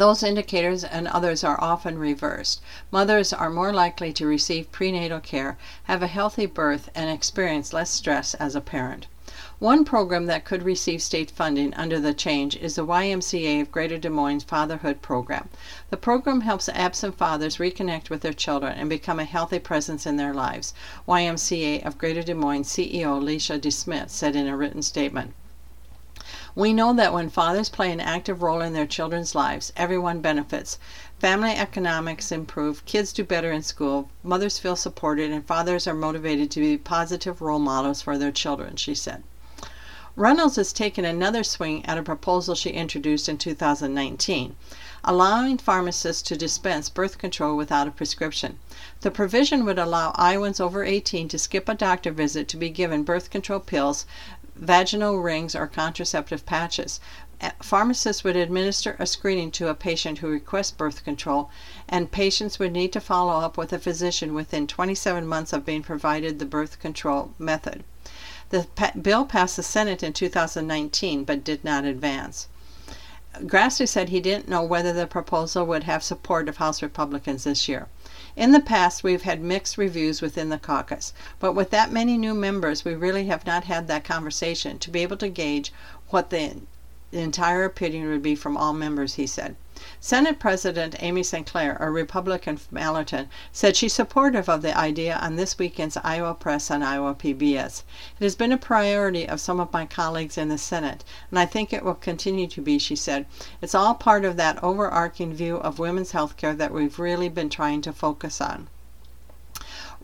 those 0.00 0.22
indicators 0.22 0.84
and 0.84 1.08
others 1.08 1.42
are 1.44 1.60
often 1.60 1.98
reversed. 1.98 2.60
Mothers 2.90 3.32
are 3.32 3.50
more 3.50 3.72
likely 3.72 4.12
to 4.12 4.26
receive 4.26 4.72
prenatal 4.72 5.20
care, 5.20 5.58
have 5.84 6.02
a 6.02 6.06
healthy 6.06 6.46
birth, 6.46 6.88
and 6.94 7.10
experience 7.10 7.72
less 7.72 7.90
stress 7.90 8.34
as 8.34 8.54
a 8.54 8.60
parent. 8.60 9.06
One 9.58 9.84
program 9.84 10.26
that 10.26 10.44
could 10.44 10.62
receive 10.62 11.02
state 11.02 11.30
funding 11.30 11.74
under 11.74 12.00
the 12.00 12.14
change 12.14 12.56
is 12.56 12.76
the 12.76 12.86
YMCA 12.86 13.60
of 13.60 13.72
Greater 13.72 13.98
Des 13.98 14.08
Moines 14.08 14.44
Fatherhood 14.44 15.02
Program. 15.02 15.48
The 15.90 15.96
program 15.96 16.42
helps 16.42 16.68
absent 16.68 17.18
fathers 17.18 17.56
reconnect 17.56 18.08
with 18.08 18.22
their 18.22 18.32
children 18.32 18.78
and 18.78 18.88
become 18.88 19.18
a 19.18 19.24
healthy 19.24 19.58
presence 19.58 20.06
in 20.06 20.16
their 20.16 20.32
lives, 20.32 20.74
YMCA 21.06 21.84
of 21.84 21.98
Greater 21.98 22.22
Des 22.22 22.34
Moines 22.34 22.68
CEO 22.68 23.20
Leisha 23.22 23.60
DeSmith 23.60 24.10
said 24.10 24.36
in 24.36 24.46
a 24.46 24.56
written 24.56 24.82
statement. 24.82 25.34
We 26.54 26.72
know 26.72 26.92
that 26.94 27.12
when 27.12 27.30
fathers 27.30 27.68
play 27.68 27.92
an 27.92 28.00
active 28.00 28.42
role 28.42 28.60
in 28.60 28.72
their 28.72 28.86
children's 28.86 29.34
lives, 29.34 29.72
everyone 29.76 30.20
benefits. 30.20 30.78
Family 31.18 31.50
economics 31.50 32.32
improve, 32.32 32.84
kids 32.84 33.12
do 33.12 33.24
better 33.24 33.52
in 33.52 33.62
school, 33.62 34.08
mothers 34.22 34.58
feel 34.58 34.76
supported, 34.76 35.30
and 35.30 35.46
fathers 35.46 35.86
are 35.86 35.94
motivated 35.94 36.50
to 36.52 36.60
be 36.60 36.78
positive 36.78 37.42
role 37.42 37.58
models 37.58 38.00
for 38.00 38.16
their 38.16 38.32
children, 38.32 38.76
she 38.76 38.94
said. 38.94 39.22
Reynolds 40.18 40.56
has 40.56 40.72
taken 40.72 41.04
another 41.04 41.44
swing 41.44 41.86
at 41.86 41.96
a 41.96 42.02
proposal 42.02 42.56
she 42.56 42.70
introduced 42.70 43.28
in 43.28 43.38
2019, 43.38 44.56
allowing 45.04 45.58
pharmacists 45.58 46.22
to 46.22 46.36
dispense 46.36 46.88
birth 46.88 47.18
control 47.18 47.56
without 47.56 47.86
a 47.86 47.92
prescription. 47.92 48.58
The 49.02 49.12
provision 49.12 49.64
would 49.64 49.78
allow 49.78 50.10
Iowans 50.16 50.58
over 50.58 50.82
18 50.82 51.28
to 51.28 51.38
skip 51.38 51.68
a 51.68 51.74
doctor 51.74 52.10
visit 52.10 52.48
to 52.48 52.56
be 52.56 52.68
given 52.68 53.04
birth 53.04 53.30
control 53.30 53.60
pills 53.60 54.06
vaginal 54.58 55.18
rings, 55.18 55.54
or 55.54 55.66
contraceptive 55.66 56.44
patches. 56.44 57.00
Pharmacists 57.62 58.24
would 58.24 58.36
administer 58.36 58.96
a 58.98 59.06
screening 59.06 59.50
to 59.52 59.68
a 59.68 59.74
patient 59.74 60.18
who 60.18 60.28
requests 60.28 60.72
birth 60.72 61.04
control, 61.04 61.50
and 61.88 62.10
patients 62.10 62.58
would 62.58 62.72
need 62.72 62.92
to 62.92 63.00
follow 63.00 63.40
up 63.40 63.56
with 63.56 63.72
a 63.72 63.78
physician 63.78 64.34
within 64.34 64.66
27 64.66 65.26
months 65.26 65.52
of 65.52 65.64
being 65.64 65.82
provided 65.82 66.38
the 66.38 66.44
birth 66.44 66.80
control 66.80 67.32
method. 67.38 67.84
The 68.50 68.66
bill 69.00 69.24
passed 69.24 69.56
the 69.56 69.62
Senate 69.62 70.02
in 70.02 70.12
2019 70.12 71.24
but 71.24 71.44
did 71.44 71.62
not 71.62 71.84
advance. 71.84 72.48
Grassley 73.42 73.86
said 73.86 74.08
he 74.08 74.20
didn't 74.20 74.48
know 74.48 74.64
whether 74.64 74.92
the 74.92 75.06
proposal 75.06 75.64
would 75.66 75.84
have 75.84 76.02
support 76.02 76.48
of 76.48 76.56
House 76.56 76.82
Republicans 76.82 77.44
this 77.44 77.68
year. 77.68 77.86
In 78.38 78.52
the 78.52 78.60
past, 78.60 79.02
we've 79.02 79.22
had 79.22 79.40
mixed 79.42 79.76
reviews 79.76 80.22
within 80.22 80.48
the 80.48 80.58
caucus, 80.58 81.12
but 81.40 81.54
with 81.54 81.70
that 81.70 81.90
many 81.90 82.16
new 82.16 82.34
members, 82.34 82.84
we 82.84 82.94
really 82.94 83.26
have 83.26 83.44
not 83.44 83.64
had 83.64 83.88
that 83.88 84.04
conversation 84.04 84.78
to 84.78 84.92
be 84.92 85.02
able 85.02 85.16
to 85.16 85.28
gauge 85.28 85.72
what 86.10 86.30
the 86.30 86.52
entire 87.10 87.64
opinion 87.64 88.08
would 88.08 88.22
be 88.22 88.36
from 88.36 88.56
all 88.56 88.72
members, 88.72 89.14
he 89.14 89.26
said. 89.26 89.56
Senate 90.00 90.38
President 90.38 90.94
Amy 91.00 91.24
Sinclair, 91.24 91.76
a 91.80 91.90
Republican 91.90 92.56
from 92.56 92.78
Allerton, 92.78 93.28
said 93.50 93.74
she's 93.74 93.92
supportive 93.92 94.48
of 94.48 94.62
the 94.62 94.78
idea 94.78 95.16
on 95.16 95.34
this 95.34 95.58
weekend's 95.58 95.96
Iowa 96.04 96.34
Press 96.34 96.70
on 96.70 96.84
Iowa 96.84 97.16
PBS. 97.16 97.82
It 98.20 98.22
has 98.22 98.36
been 98.36 98.52
a 98.52 98.56
priority 98.56 99.28
of 99.28 99.40
some 99.40 99.58
of 99.58 99.72
my 99.72 99.86
colleagues 99.86 100.38
in 100.38 100.50
the 100.50 100.56
Senate, 100.56 101.02
and 101.30 101.38
I 101.40 101.46
think 101.46 101.72
it 101.72 101.84
will 101.84 101.96
continue 101.96 102.46
to 102.46 102.60
be, 102.60 102.78
she 102.78 102.94
said. 102.94 103.26
It's 103.60 103.74
all 103.74 103.96
part 103.96 104.24
of 104.24 104.36
that 104.36 104.62
overarching 104.62 105.34
view 105.34 105.56
of 105.56 105.80
women's 105.80 106.12
health 106.12 106.36
care 106.36 106.54
that 106.54 106.72
we've 106.72 107.00
really 107.00 107.28
been 107.28 107.50
trying 107.50 107.80
to 107.80 107.92
focus 107.92 108.40
on. 108.40 108.68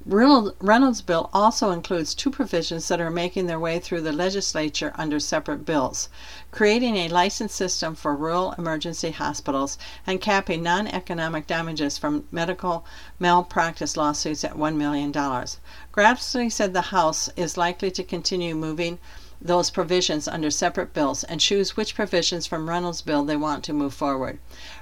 Reynolds' 0.07 1.01
bill 1.03 1.31
also 1.33 1.71
includes 1.71 2.15
two 2.15 2.31
provisions 2.31 2.89
that 2.89 3.01
are 3.01 3.11
making 3.11 3.47
their 3.47 3.59
way 3.59 3.79
through 3.79 4.03
the 4.03 4.13
legislature 4.13 4.93
under 4.97 5.19
separate 5.19 5.65
bills 5.65 6.11
creating 6.55 6.97
a 6.97 7.09
license 7.09 7.53
system 7.53 7.97
for 7.97 8.15
rural 8.15 8.53
emergency 8.57 9.11
hospitals 9.11 9.77
and 10.07 10.21
capping 10.21 10.63
non 10.63 10.87
economic 10.87 11.49
damages 11.49 11.99
from 11.99 12.25
medical 12.31 12.87
malpractice 13.19 13.97
lawsuits 13.97 14.45
at 14.45 14.55
$1 14.55 14.77
million. 14.77 15.11
Grassley 15.11 16.53
said 16.53 16.73
the 16.73 16.81
House 16.81 17.29
is 17.35 17.57
likely 17.57 17.91
to 17.91 18.05
continue 18.05 18.55
moving 18.55 19.01
those 19.45 19.69
provisions 19.69 20.27
under 20.27 20.51
separate 20.51 20.95
bills 20.95 21.23
and 21.23 21.39
choose 21.39 21.77
which 21.77 21.95
provisions 21.95 22.47
from 22.47 22.67
Reynolds' 22.67 23.03
bill 23.03 23.25
they 23.25 23.37
want 23.37 23.63
to 23.65 23.75
move 23.75 23.93
forward. 23.93 24.39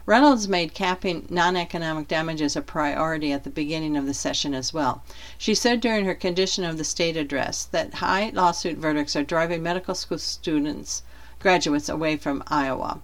Reynolds 0.06 0.46
made 0.46 0.72
capping 0.72 1.26
non 1.28 1.56
economic 1.56 2.06
damages 2.06 2.54
a 2.54 2.62
priority 2.62 3.32
at 3.32 3.42
the 3.42 3.50
beginning 3.50 3.96
of 3.96 4.06
the 4.06 4.14
session 4.14 4.54
as 4.54 4.72
well. 4.72 5.02
She 5.36 5.54
said 5.54 5.80
during 5.80 6.04
her 6.04 6.14
condition 6.14 6.62
of 6.62 6.78
the 6.78 6.84
state 6.84 7.16
address 7.16 7.64
that 7.64 7.94
high 7.94 8.30
lawsuit 8.32 8.78
verdicts 8.78 9.16
are 9.16 9.24
driving 9.24 9.64
medical 9.64 9.96
school 9.96 10.18
students, 10.18 11.02
graduates 11.40 11.88
away 11.88 12.16
from 12.16 12.44
Iowa. 12.46 13.02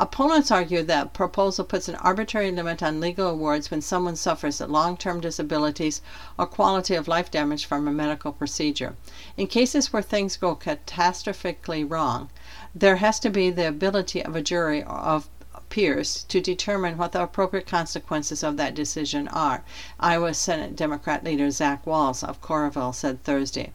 Opponents 0.00 0.52
argue 0.52 0.84
that 0.84 1.12
proposal 1.12 1.64
puts 1.64 1.88
an 1.88 1.96
arbitrary 1.96 2.52
limit 2.52 2.84
on 2.84 3.00
legal 3.00 3.26
awards 3.26 3.68
when 3.68 3.82
someone 3.82 4.14
suffers 4.14 4.60
long-term 4.60 5.20
disabilities 5.20 6.00
or 6.38 6.46
quality 6.46 6.94
of 6.94 7.08
life 7.08 7.32
damage 7.32 7.66
from 7.66 7.88
a 7.88 7.90
medical 7.90 8.30
procedure. 8.30 8.94
In 9.36 9.48
cases 9.48 9.92
where 9.92 10.00
things 10.00 10.36
go 10.36 10.54
catastrophically 10.54 11.84
wrong, 11.90 12.30
there 12.72 12.98
has 12.98 13.18
to 13.18 13.28
be 13.28 13.50
the 13.50 13.66
ability 13.66 14.24
of 14.24 14.36
a 14.36 14.40
jury 14.40 14.84
of 14.84 15.28
peers 15.68 16.24
to 16.28 16.40
determine 16.40 16.96
what 16.96 17.10
the 17.10 17.20
appropriate 17.20 17.66
consequences 17.66 18.44
of 18.44 18.56
that 18.56 18.76
decision 18.76 19.26
are, 19.26 19.64
Iowa 19.98 20.32
Senate 20.32 20.76
Democrat 20.76 21.24
leader 21.24 21.50
Zach 21.50 21.84
Wahls 21.84 22.22
of 22.22 22.40
Coralville 22.40 22.94
said 22.94 23.24
Thursday. 23.24 23.72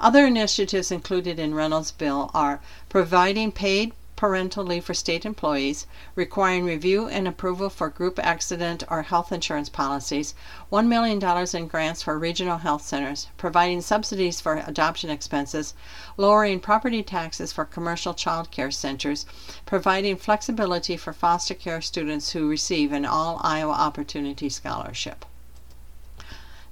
Other 0.00 0.24
initiatives 0.24 0.90
included 0.90 1.38
in 1.38 1.54
Reynolds' 1.54 1.92
bill 1.92 2.30
are 2.32 2.62
providing 2.88 3.52
paid 3.52 3.92
parental 4.18 4.64
leave 4.64 4.84
for 4.84 4.94
state 4.94 5.24
employees, 5.24 5.86
requiring 6.16 6.64
review 6.64 7.06
and 7.06 7.28
approval 7.28 7.70
for 7.70 7.88
group 7.88 8.18
accident 8.18 8.82
or 8.90 9.02
health 9.02 9.30
insurance 9.30 9.68
policies, 9.68 10.34
$1 10.72 10.88
million 10.88 11.22
in 11.54 11.68
grants 11.68 12.02
for 12.02 12.18
regional 12.18 12.58
health 12.58 12.82
centers, 12.82 13.28
providing 13.36 13.80
subsidies 13.80 14.40
for 14.40 14.56
adoption 14.66 15.08
expenses, 15.08 15.72
lowering 16.16 16.58
property 16.58 17.00
taxes 17.00 17.52
for 17.52 17.64
commercial 17.64 18.12
child 18.12 18.50
care 18.50 18.72
centers, 18.72 19.24
providing 19.64 20.16
flexibility 20.16 20.96
for 20.96 21.12
foster 21.12 21.54
care 21.54 21.80
students 21.80 22.32
who 22.32 22.48
receive 22.48 22.90
an 22.90 23.06
All 23.06 23.40
Iowa 23.44 23.70
Opportunity 23.70 24.48
Scholarship. 24.48 25.24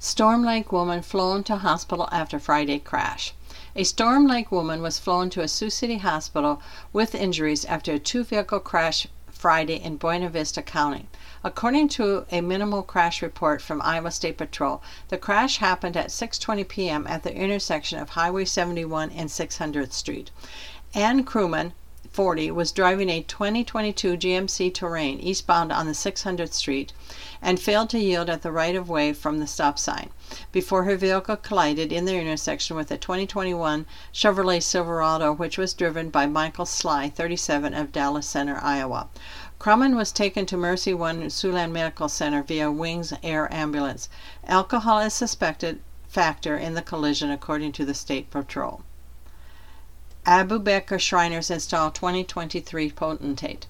Storm 0.00 0.44
Lake 0.44 0.72
woman 0.72 1.00
flown 1.00 1.44
to 1.44 1.58
hospital 1.58 2.08
after 2.10 2.40
Friday 2.40 2.80
crash. 2.80 3.34
A 3.78 3.84
Storm 3.84 4.26
Lake 4.26 4.50
woman 4.50 4.80
was 4.80 4.98
flown 4.98 5.28
to 5.28 5.42
a 5.42 5.48
Sioux 5.48 5.68
City 5.68 5.98
hospital 5.98 6.62
with 6.94 7.14
injuries 7.14 7.66
after 7.66 7.92
a 7.92 7.98
two 7.98 8.24
vehicle 8.24 8.58
crash 8.58 9.06
Friday 9.26 9.76
in 9.76 9.98
Buena 9.98 10.30
Vista 10.30 10.62
County. 10.62 11.10
According 11.44 11.88
to 11.88 12.24
a 12.32 12.40
minimal 12.40 12.82
crash 12.82 13.20
report 13.20 13.60
from 13.60 13.82
Iowa 13.82 14.12
State 14.12 14.38
Patrol, 14.38 14.82
the 15.08 15.18
crash 15.18 15.58
happened 15.58 15.94
at 15.94 16.08
6:20 16.08 16.66
p.m. 16.66 17.06
at 17.06 17.22
the 17.22 17.36
intersection 17.36 17.98
of 17.98 18.08
Highway 18.08 18.46
71 18.46 19.10
and 19.10 19.28
600th 19.28 19.92
Street. 19.92 20.30
Ann 20.94 21.22
Crewman, 21.22 21.74
40 22.16 22.50
was 22.52 22.72
driving 22.72 23.10
a 23.10 23.20
2022 23.20 24.16
GMC 24.16 24.72
Terrain 24.72 25.20
eastbound 25.20 25.70
on 25.70 25.84
the 25.84 25.92
600th 25.92 26.54
Street 26.54 26.94
and 27.42 27.60
failed 27.60 27.90
to 27.90 27.98
yield 27.98 28.30
at 28.30 28.40
the 28.40 28.50
right 28.50 28.74
of 28.74 28.88
way 28.88 29.12
from 29.12 29.38
the 29.38 29.46
stop 29.46 29.78
sign 29.78 30.08
before 30.50 30.84
her 30.84 30.96
vehicle 30.96 31.36
collided 31.36 31.92
in 31.92 32.06
the 32.06 32.16
intersection 32.16 32.74
with 32.74 32.90
a 32.90 32.96
2021 32.96 33.84
Chevrolet 34.14 34.62
Silverado, 34.62 35.30
which 35.30 35.58
was 35.58 35.74
driven 35.74 36.08
by 36.08 36.24
Michael 36.24 36.64
Sly, 36.64 37.10
37, 37.10 37.74
of 37.74 37.92
Dallas 37.92 38.26
Center, 38.26 38.58
Iowa. 38.62 39.08
Crumman 39.58 39.94
was 39.94 40.10
taken 40.10 40.46
to 40.46 40.56
MercyOne 40.56 41.26
Siouxland 41.26 41.72
Medical 41.72 42.08
Center 42.08 42.42
via 42.42 42.70
Wings 42.70 43.12
Air 43.22 43.52
Ambulance. 43.52 44.08
Alcohol 44.46 45.00
is 45.00 45.12
suspected 45.12 45.82
factor 46.08 46.56
in 46.56 46.72
the 46.72 46.80
collision, 46.80 47.30
according 47.30 47.72
to 47.72 47.84
the 47.84 47.92
State 47.92 48.30
Patrol. 48.30 48.80
Abu 50.28 50.58
Bekr 50.58 50.98
Shriners 50.98 51.52
install 51.52 51.92
2023 51.92 52.90
potentate. 52.90 53.68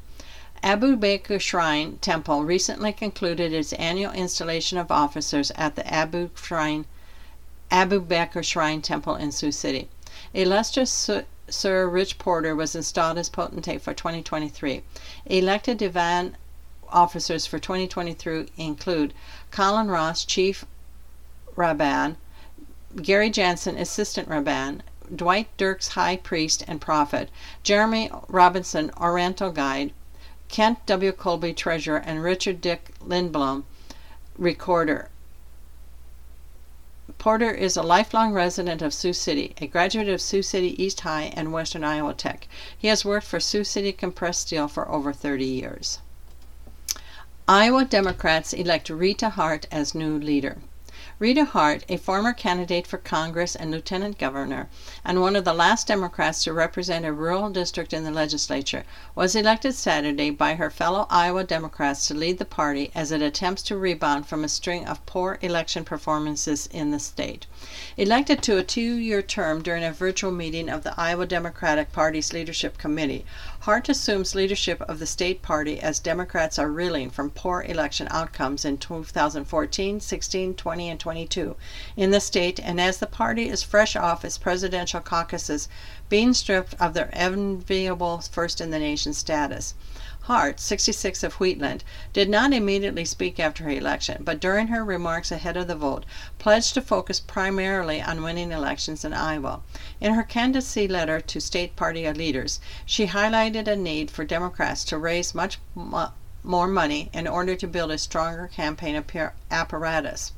Abu 0.62 0.96
Bekr 0.96 1.38
Shrine 1.38 1.98
Temple 1.98 2.44
recently 2.44 2.94
concluded 2.94 3.52
its 3.52 3.74
annual 3.74 4.10
installation 4.12 4.78
of 4.78 4.90
officers 4.90 5.50
at 5.50 5.76
the 5.76 5.86
Abu 5.86 6.30
Shrine 6.34 6.86
Abu 7.70 8.00
Bekr 8.00 8.42
Shrine 8.42 8.80
Temple 8.80 9.16
in 9.16 9.32
Sioux 9.32 9.52
City. 9.52 9.90
Illustrious 10.32 11.10
Sir 11.50 11.86
Rich 11.86 12.18
Porter 12.18 12.56
was 12.56 12.74
installed 12.74 13.18
as 13.18 13.28
potentate 13.28 13.82
for 13.82 13.92
2023. 13.92 14.82
Elected 15.26 15.76
divan 15.76 16.38
officers 16.88 17.44
for 17.44 17.58
2023 17.58 18.46
include 18.56 19.12
Colin 19.50 19.88
Ross, 19.88 20.24
Chief 20.24 20.64
Rabban, 21.54 22.16
Gary 23.02 23.28
Jansen, 23.28 23.76
Assistant 23.76 24.30
Rabban, 24.30 24.80
Dwight 25.14 25.48
Dirks, 25.56 25.88
High 25.88 26.16
Priest 26.16 26.64
and 26.66 26.80
Prophet, 26.80 27.30
Jeremy 27.62 28.10
Robinson, 28.28 28.90
Oriental 29.00 29.50
Guide, 29.50 29.92
Kent 30.48 30.84
W. 30.86 31.12
Colby, 31.12 31.52
Treasurer, 31.52 31.98
and 31.98 32.22
Richard 32.22 32.60
Dick 32.60 32.94
Lindblom, 33.00 33.64
Recorder. 34.38 35.10
Porter 37.18 37.50
is 37.50 37.76
a 37.76 37.82
lifelong 37.82 38.32
resident 38.32 38.82
of 38.82 38.92
Sioux 38.92 39.12
City, 39.12 39.54
a 39.60 39.66
graduate 39.66 40.08
of 40.08 40.20
Sioux 40.20 40.42
City 40.42 40.80
East 40.82 41.00
High 41.00 41.32
and 41.34 41.52
Western 41.52 41.84
Iowa 41.84 42.14
Tech. 42.14 42.48
He 42.76 42.88
has 42.88 43.04
worked 43.04 43.26
for 43.26 43.40
Sioux 43.40 43.64
City 43.64 43.92
Compressed 43.92 44.40
Steel 44.42 44.68
for 44.68 44.88
over 44.90 45.12
30 45.12 45.44
years. 45.44 46.00
Iowa 47.48 47.84
Democrats 47.84 48.52
elect 48.52 48.90
Rita 48.90 49.30
Hart 49.30 49.66
as 49.70 49.94
new 49.94 50.18
leader. 50.18 50.58
Rita 51.18 51.46
Hart, 51.46 51.82
a 51.88 51.96
former 51.96 52.34
candidate 52.34 52.86
for 52.86 52.98
Congress 52.98 53.56
and 53.56 53.70
lieutenant 53.70 54.18
governor, 54.18 54.68
and 55.02 55.22
one 55.22 55.34
of 55.34 55.46
the 55.46 55.54
last 55.54 55.86
Democrats 55.86 56.44
to 56.44 56.52
represent 56.52 57.06
a 57.06 57.12
rural 57.12 57.48
district 57.48 57.94
in 57.94 58.04
the 58.04 58.10
legislature, 58.10 58.84
was 59.14 59.34
elected 59.34 59.74
Saturday 59.74 60.28
by 60.28 60.56
her 60.56 60.68
fellow 60.68 61.06
Iowa 61.08 61.44
Democrats 61.44 62.06
to 62.08 62.14
lead 62.14 62.36
the 62.36 62.44
party 62.44 62.90
as 62.94 63.12
it 63.12 63.22
attempts 63.22 63.62
to 63.62 63.78
rebound 63.78 64.26
from 64.26 64.44
a 64.44 64.48
string 64.48 64.86
of 64.86 65.06
poor 65.06 65.38
election 65.40 65.86
performances 65.86 66.66
in 66.66 66.90
the 66.90 67.00
state. 67.00 67.46
Elected 67.96 68.42
to 68.42 68.58
a 68.58 68.62
two 68.62 68.96
year 68.96 69.22
term 69.22 69.62
during 69.62 69.82
a 69.82 69.90
virtual 69.90 70.30
meeting 70.30 70.68
of 70.68 70.84
the 70.84 70.92
Iowa 71.00 71.24
Democratic 71.24 71.90
Party's 71.90 72.34
Leadership 72.34 72.76
Committee, 72.76 73.24
Hart 73.60 73.88
assumes 73.88 74.34
leadership 74.34 74.82
of 74.82 74.98
the 74.98 75.06
state 75.06 75.40
party 75.40 75.80
as 75.80 75.98
Democrats 75.98 76.58
are 76.58 76.70
reeling 76.70 77.08
from 77.08 77.30
poor 77.30 77.62
election 77.62 78.08
outcomes 78.10 78.66
in 78.66 78.76
2014, 78.76 80.00
16, 80.00 80.54
20, 80.54 80.88
and 80.90 81.00
22 81.00 81.56
in 81.96 82.10
the 82.10 82.20
state, 82.20 82.60
and 82.60 82.78
as 82.78 82.98
the 82.98 83.06
party 83.06 83.48
is 83.48 83.62
fresh 83.62 83.96
off 83.96 84.22
its 84.22 84.36
presidential 84.36 85.00
caucuses 85.00 85.66
being 86.10 86.34
stripped 86.34 86.74
of 86.78 86.92
their 86.92 87.08
enviable 87.14 88.18
first 88.18 88.60
in 88.60 88.70
the 88.70 88.78
nation 88.78 89.14
status. 89.14 89.72
Hart, 90.26 90.58
66 90.58 91.22
of 91.22 91.34
Wheatland, 91.34 91.84
did 92.12 92.28
not 92.28 92.52
immediately 92.52 93.04
speak 93.04 93.38
after 93.38 93.62
her 93.62 93.70
election, 93.70 94.22
but 94.24 94.40
during 94.40 94.66
her 94.66 94.84
remarks 94.84 95.30
ahead 95.30 95.56
of 95.56 95.68
the 95.68 95.76
vote, 95.76 96.04
pledged 96.40 96.74
to 96.74 96.80
focus 96.80 97.20
primarily 97.20 98.02
on 98.02 98.24
winning 98.24 98.50
elections 98.50 99.04
in 99.04 99.12
Iowa. 99.12 99.60
In 100.00 100.14
her 100.14 100.24
candidacy 100.24 100.88
letter 100.88 101.20
to 101.20 101.40
state 101.40 101.76
party 101.76 102.10
leaders, 102.12 102.58
she 102.84 103.06
highlighted 103.06 103.68
a 103.68 103.76
need 103.76 104.10
for 104.10 104.24
Democrats 104.24 104.82
to 104.86 104.98
raise 104.98 105.32
much 105.32 105.60
more 106.46 106.68
money 106.68 107.10
in 107.12 107.26
order 107.26 107.56
to 107.56 107.66
build 107.66 107.90
a 107.90 107.98
stronger 107.98 108.48
campaign 108.48 109.02
apparatus. 109.50 110.32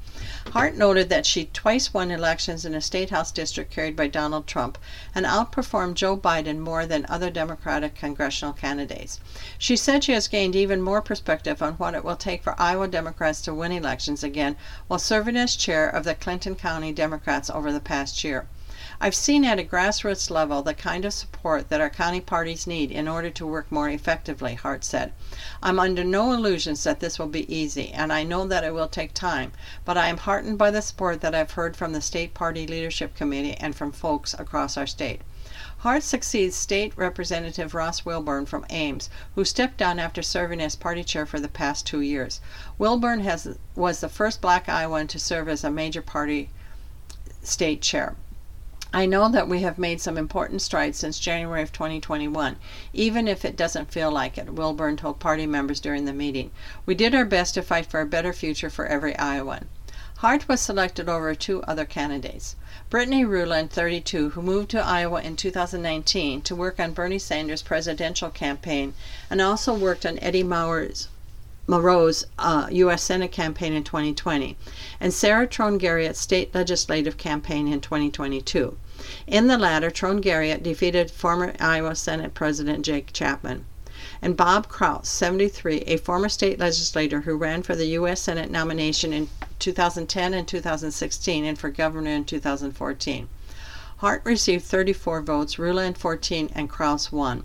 Hart 0.52 0.74
noted 0.74 1.10
that 1.10 1.26
she 1.26 1.44
twice 1.44 1.94
won 1.94 2.10
elections 2.10 2.64
in 2.64 2.74
a 2.74 2.80
state 2.80 3.10
house 3.10 3.30
district 3.30 3.70
carried 3.70 3.94
by 3.94 4.08
Donald 4.08 4.46
Trump 4.46 4.78
and 5.14 5.24
outperformed 5.24 5.94
Joe 5.94 6.16
Biden 6.16 6.58
more 6.58 6.86
than 6.86 7.06
other 7.08 7.30
Democratic 7.30 7.94
congressional 7.94 8.52
candidates. 8.52 9.20
She 9.58 9.76
said 9.76 10.02
she 10.02 10.12
has 10.12 10.26
gained 10.26 10.56
even 10.56 10.82
more 10.82 11.02
perspective 11.02 11.62
on 11.62 11.74
what 11.74 11.94
it 11.94 12.04
will 12.04 12.16
take 12.16 12.42
for 12.42 12.60
Iowa 12.60 12.88
Democrats 12.88 13.40
to 13.42 13.54
win 13.54 13.70
elections 13.70 14.24
again 14.24 14.56
while 14.88 14.98
serving 14.98 15.36
as 15.36 15.54
chair 15.54 15.88
of 15.88 16.04
the 16.04 16.14
Clinton 16.14 16.56
County 16.56 16.90
Democrats 16.92 17.48
over 17.48 17.70
the 17.70 17.78
past 17.78 18.24
year. 18.24 18.48
I've 19.00 19.14
seen 19.14 19.44
at 19.44 19.60
a 19.60 19.62
grassroots 19.62 20.28
level 20.28 20.60
the 20.60 20.74
kind 20.74 21.04
of 21.04 21.12
support 21.12 21.68
that 21.68 21.80
our 21.80 21.88
county 21.88 22.20
parties 22.20 22.66
need 22.66 22.90
in 22.90 23.06
order 23.06 23.30
to 23.30 23.46
work 23.46 23.70
more 23.70 23.88
effectively, 23.88 24.54
Hart 24.54 24.82
said. 24.82 25.12
I'm 25.62 25.78
under 25.78 26.02
no 26.02 26.32
illusions 26.32 26.82
that 26.82 26.98
this 26.98 27.16
will 27.16 27.28
be 27.28 27.54
easy, 27.54 27.90
and 27.90 28.12
I 28.12 28.24
know 28.24 28.44
that 28.48 28.64
it 28.64 28.74
will 28.74 28.88
take 28.88 29.14
time, 29.14 29.52
but 29.84 29.96
I 29.96 30.08
am 30.08 30.16
heartened 30.16 30.58
by 30.58 30.72
the 30.72 30.82
support 30.82 31.20
that 31.20 31.32
I've 31.32 31.52
heard 31.52 31.76
from 31.76 31.92
the 31.92 32.00
State 32.00 32.34
Party 32.34 32.66
Leadership 32.66 33.14
Committee 33.14 33.54
and 33.54 33.76
from 33.76 33.92
folks 33.92 34.34
across 34.34 34.76
our 34.76 34.86
state. 34.86 35.20
Hart 35.78 36.02
succeeds 36.02 36.56
State 36.56 36.92
Representative 36.96 37.74
Ross 37.74 38.04
Wilburn 38.04 38.46
from 38.46 38.66
Ames, 38.68 39.08
who 39.36 39.44
stepped 39.44 39.76
down 39.76 40.00
after 40.00 40.22
serving 40.22 40.60
as 40.60 40.74
party 40.74 41.04
chair 41.04 41.24
for 41.24 41.38
the 41.38 41.46
past 41.46 41.86
two 41.86 42.00
years. 42.00 42.40
Wilburn 42.78 43.20
has, 43.20 43.56
was 43.76 44.00
the 44.00 44.08
first 44.08 44.40
black 44.40 44.68
Iowan 44.68 45.06
to 45.06 45.20
serve 45.20 45.48
as 45.48 45.62
a 45.62 45.70
major 45.70 46.02
party 46.02 46.50
state 47.44 47.80
chair. 47.80 48.16
I 48.90 49.04
know 49.04 49.28
that 49.28 49.48
we 49.48 49.60
have 49.60 49.78
made 49.78 50.00
some 50.00 50.16
important 50.16 50.62
strides 50.62 50.96
since 50.96 51.18
January 51.18 51.60
of 51.60 51.72
2021, 51.72 52.56
even 52.94 53.28
if 53.28 53.44
it 53.44 53.54
doesn't 53.54 53.92
feel 53.92 54.10
like 54.10 54.38
it, 54.38 54.54
Wilburn 54.54 54.96
told 54.96 55.18
party 55.18 55.46
members 55.46 55.78
during 55.78 56.06
the 56.06 56.14
meeting. 56.14 56.50
We 56.86 56.94
did 56.94 57.14
our 57.14 57.26
best 57.26 57.52
to 57.54 57.62
fight 57.62 57.84
for 57.84 58.00
a 58.00 58.06
better 58.06 58.32
future 58.32 58.70
for 58.70 58.86
every 58.86 59.14
Iowan. 59.16 59.66
Hart 60.16 60.48
was 60.48 60.62
selected 60.62 61.06
over 61.06 61.34
two 61.34 61.62
other 61.64 61.84
candidates. 61.84 62.56
Brittany 62.88 63.26
Ruland, 63.26 63.70
32, 63.70 64.30
who 64.30 64.40
moved 64.40 64.70
to 64.70 64.82
Iowa 64.82 65.20
in 65.20 65.36
2019 65.36 66.40
to 66.40 66.56
work 66.56 66.80
on 66.80 66.94
Bernie 66.94 67.18
Sanders' 67.18 67.60
presidential 67.60 68.30
campaign 68.30 68.94
and 69.28 69.42
also 69.42 69.74
worked 69.74 70.06
on 70.06 70.18
Eddie 70.20 70.42
Mauer's 70.42 71.08
Mauro's 71.68 72.26
uh, 72.38 72.66
U.S. 72.70 73.02
Senate 73.02 73.30
campaign 73.30 73.72
in 73.72 73.84
2020, 73.84 74.56
and 74.98 75.14
Sarah 75.14 75.46
Trone 75.46 75.78
Garriott's 75.78 76.18
state 76.18 76.52
legislative 76.54 77.16
campaign 77.16 77.68
in 77.68 77.80
2022. 77.80 78.76
In 79.28 79.46
the 79.46 79.58
latter, 79.58 79.90
Trone 79.90 80.20
Garriott 80.20 80.62
defeated 80.62 81.10
former 81.10 81.54
Iowa 81.60 81.94
Senate 81.94 82.34
President 82.34 82.84
Jake 82.84 83.12
Chapman 83.12 83.66
and 84.22 84.36
Bob 84.36 84.68
Krause, 84.68 85.08
73, 85.08 85.78
a 85.82 85.96
former 85.96 86.28
state 86.28 86.58
legislator 86.58 87.20
who 87.20 87.36
ran 87.36 87.62
for 87.62 87.76
the 87.76 87.86
U.S. 87.86 88.22
Senate 88.22 88.50
nomination 88.50 89.12
in 89.12 89.28
2010 89.58 90.34
and 90.34 90.48
2016 90.48 91.44
and 91.44 91.58
for 91.58 91.70
governor 91.70 92.10
in 92.10 92.24
2014. 92.24 93.28
Hart 93.98 94.22
received 94.24 94.64
34 94.64 95.22
votes, 95.22 95.58
Ruland 95.58 95.98
14, 95.98 96.50
and 96.54 96.70
Krause 96.70 97.12
1. 97.12 97.44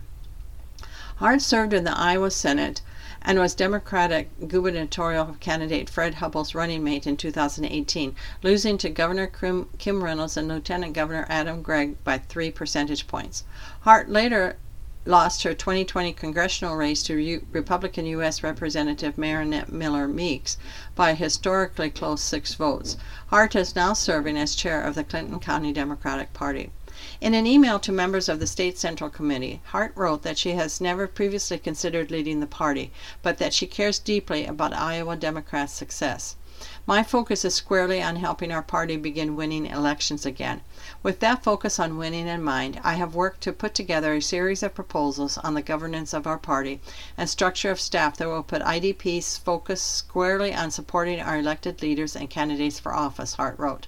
Hart 1.17 1.41
served 1.41 1.73
in 1.73 1.83
the 1.83 1.97
Iowa 1.97 2.31
Senate 2.31 2.81
and 3.25 3.39
was 3.39 3.55
Democratic 3.55 4.29
gubernatorial 4.47 5.37
candidate 5.39 5.89
Fred 5.89 6.15
Hubbell's 6.15 6.53
running 6.53 6.83
mate 6.83 7.07
in 7.07 7.15
2018, 7.15 8.15
losing 8.41 8.77
to 8.77 8.89
Governor 8.89 9.27
Kim 9.27 10.03
Reynolds 10.03 10.35
and 10.35 10.47
Lieutenant 10.47 10.93
Governor 10.93 11.25
Adam 11.29 11.61
Gregg 11.61 12.03
by 12.03 12.17
three 12.17 12.51
percentage 12.51 13.07
points. 13.07 13.43
Hart 13.81 14.09
later 14.09 14.57
lost 15.05 15.43
her 15.43 15.53
2020 15.53 16.13
congressional 16.13 16.75
race 16.75 17.03
to 17.03 17.15
U- 17.15 17.45
Republican 17.51 18.05
U.S. 18.05 18.41
Representative 18.41 19.17
Mariannette 19.17 19.69
Miller 19.69 20.07
Meeks 20.07 20.57
by 20.95 21.11
a 21.11 21.15
historically 21.15 21.89
close 21.89 22.21
six 22.21 22.53
votes. 22.53 22.95
Hart 23.27 23.55
is 23.55 23.75
now 23.75 23.93
serving 23.93 24.37
as 24.37 24.55
chair 24.55 24.81
of 24.81 24.95
the 24.95 25.03
Clinton 25.03 25.39
County 25.39 25.73
Democratic 25.73 26.33
Party. 26.33 26.71
In 27.19 27.33
an 27.33 27.45
email 27.45 27.79
to 27.79 27.91
members 27.91 28.29
of 28.29 28.39
the 28.39 28.47
State 28.47 28.77
Central 28.77 29.09
Committee, 29.09 29.61
Hart 29.65 29.91
wrote 29.93 30.21
that 30.21 30.37
she 30.37 30.51
has 30.51 30.79
never 30.79 31.05
previously 31.05 31.57
considered 31.57 32.11
leading 32.11 32.39
the 32.39 32.47
party, 32.47 32.93
but 33.21 33.39
that 33.39 33.53
she 33.53 33.67
cares 33.67 33.99
deeply 33.99 34.45
about 34.45 34.71
Iowa 34.71 35.17
Democrats' 35.17 35.73
success. 35.73 36.37
My 36.85 37.03
focus 37.03 37.43
is 37.43 37.53
squarely 37.53 38.01
on 38.01 38.15
helping 38.15 38.49
our 38.49 38.61
party 38.61 38.95
begin 38.95 39.35
winning 39.35 39.65
elections 39.65 40.25
again. 40.25 40.61
With 41.01 41.19
that 41.19 41.43
focus 41.43 41.77
on 41.77 41.97
winning 41.97 42.27
in 42.27 42.41
mind, 42.41 42.79
I 42.85 42.93
have 42.93 43.15
worked 43.15 43.41
to 43.41 43.51
put 43.51 43.73
together 43.73 44.13
a 44.13 44.21
series 44.21 44.63
of 44.63 44.73
proposals 44.73 45.37
on 45.39 45.55
the 45.55 45.61
governance 45.61 46.13
of 46.13 46.25
our 46.25 46.37
party 46.37 46.79
and 47.17 47.29
structure 47.29 47.69
of 47.71 47.81
staff 47.81 48.15
that 48.15 48.29
will 48.29 48.43
put 48.43 48.61
IDP's 48.61 49.37
focus 49.39 49.81
squarely 49.81 50.53
on 50.53 50.71
supporting 50.71 51.19
our 51.19 51.37
elected 51.37 51.81
leaders 51.81 52.15
and 52.15 52.29
candidates 52.29 52.79
for 52.79 52.93
office, 52.93 53.33
Hart 53.33 53.59
wrote. 53.59 53.87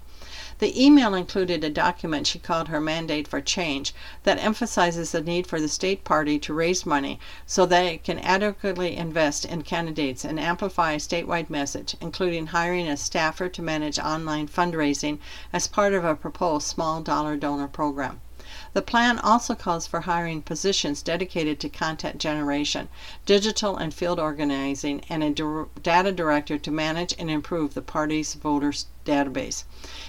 The 0.60 0.82
email 0.82 1.14
included 1.14 1.66
a 1.66 1.70
document 1.70 2.28
she 2.28 2.40
called 2.40 2.70
her 2.70 2.80
Mandate 2.80 3.28
for 3.28 3.42
Change 3.42 3.94
that 4.24 4.42
emphasizes 4.42 5.12
the 5.12 5.20
need 5.20 5.48
for 5.48 5.60
the 5.60 5.68
state 5.68 6.06
party 6.06 6.40
to 6.40 6.54
raise 6.54 6.86
money 6.86 7.20
so 7.46 7.66
that 7.66 7.86
it 7.86 8.06
can 8.06 8.20
adequately 8.20 8.96
invest 8.96 9.44
in 9.44 9.64
candidates 9.64 10.24
and 10.24 10.40
amplify 10.40 10.94
a 10.94 10.98
statewide 10.98 11.50
message, 11.50 11.98
including 12.00 12.48
hiring 12.48 12.88
a 12.88 12.96
staffer 12.96 13.50
to 13.50 13.62
manage 13.62 14.00
online 14.00 14.48
fundraising 14.48 15.20
as 15.52 15.68
part 15.68 15.94
of 15.94 16.06
a 16.06 16.16
proposed 16.16 16.68
small 16.68 17.02
dollar 17.02 17.36
donor 17.36 17.68
program. 17.68 18.22
The 18.76 18.82
plan 18.82 19.20
also 19.20 19.56
calls 19.56 19.88
for 19.88 20.02
hiring 20.02 20.42
positions 20.42 21.02
dedicated 21.02 21.62
to 21.62 21.70
content 21.70 22.18
generation, 22.18 22.90
digital 23.26 23.78
and 23.78 23.94
field 23.94 24.20
organizing, 24.20 25.00
and 25.08 25.24
a 25.24 25.30
data 25.82 26.12
director 26.12 26.58
to 26.58 26.72
manage 26.72 27.16
and 27.18 27.32
improve 27.32 27.74
the 27.74 27.82
party's 27.82 28.34
voters 28.34 28.88
database. 29.06 29.64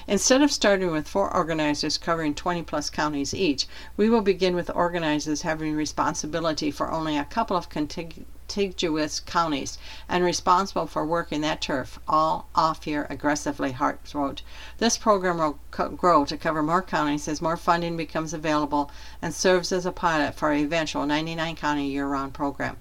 Instead 0.09 0.43
of 0.43 0.51
starting 0.51 0.91
with 0.91 1.07
four 1.07 1.33
organizers 1.33 1.97
covering 1.97 2.35
20 2.35 2.65
plus 2.65 2.91
counties 2.91 3.33
each, 3.33 3.69
we 3.97 4.11
will 4.11 4.21
begin 4.21 4.57
with 4.57 4.69
organizers 4.75 5.43
having 5.43 5.77
responsibility 5.77 6.73
for 6.73 6.91
only 6.91 7.17
a 7.17 7.25
couple 7.25 7.57
of 7.57 7.71
contig- 7.71 8.25
contiguous 8.49 9.19
counties 9.19 9.77
and 10.09 10.23
responsible 10.23 10.87
for 10.87 11.05
working 11.05 11.41
that 11.41 11.61
turf 11.61 11.99
all 12.07 12.49
off 12.55 12.87
year 12.87 13.05
aggressively, 13.11 13.73
Hart 13.73 13.99
wrote. 14.15 14.43
This 14.79 14.97
program 14.97 15.39
will 15.39 15.59
co- 15.73 15.89
grow 15.89 16.25
to 16.25 16.37
cover 16.37 16.63
more 16.63 16.81
counties 16.81 17.27
as 17.27 17.43
more 17.43 17.57
funding 17.57 17.97
becomes 17.97 18.33
available 18.33 18.89
and 19.21 19.35
serves 19.35 19.73
as 19.73 19.85
a 19.85 19.91
pilot 19.91 20.37
for 20.37 20.53
a 20.53 20.63
eventual 20.63 21.07
99 21.07 21.57
county 21.57 21.89
year 21.89 22.07
round 22.07 22.35
program. 22.35 22.77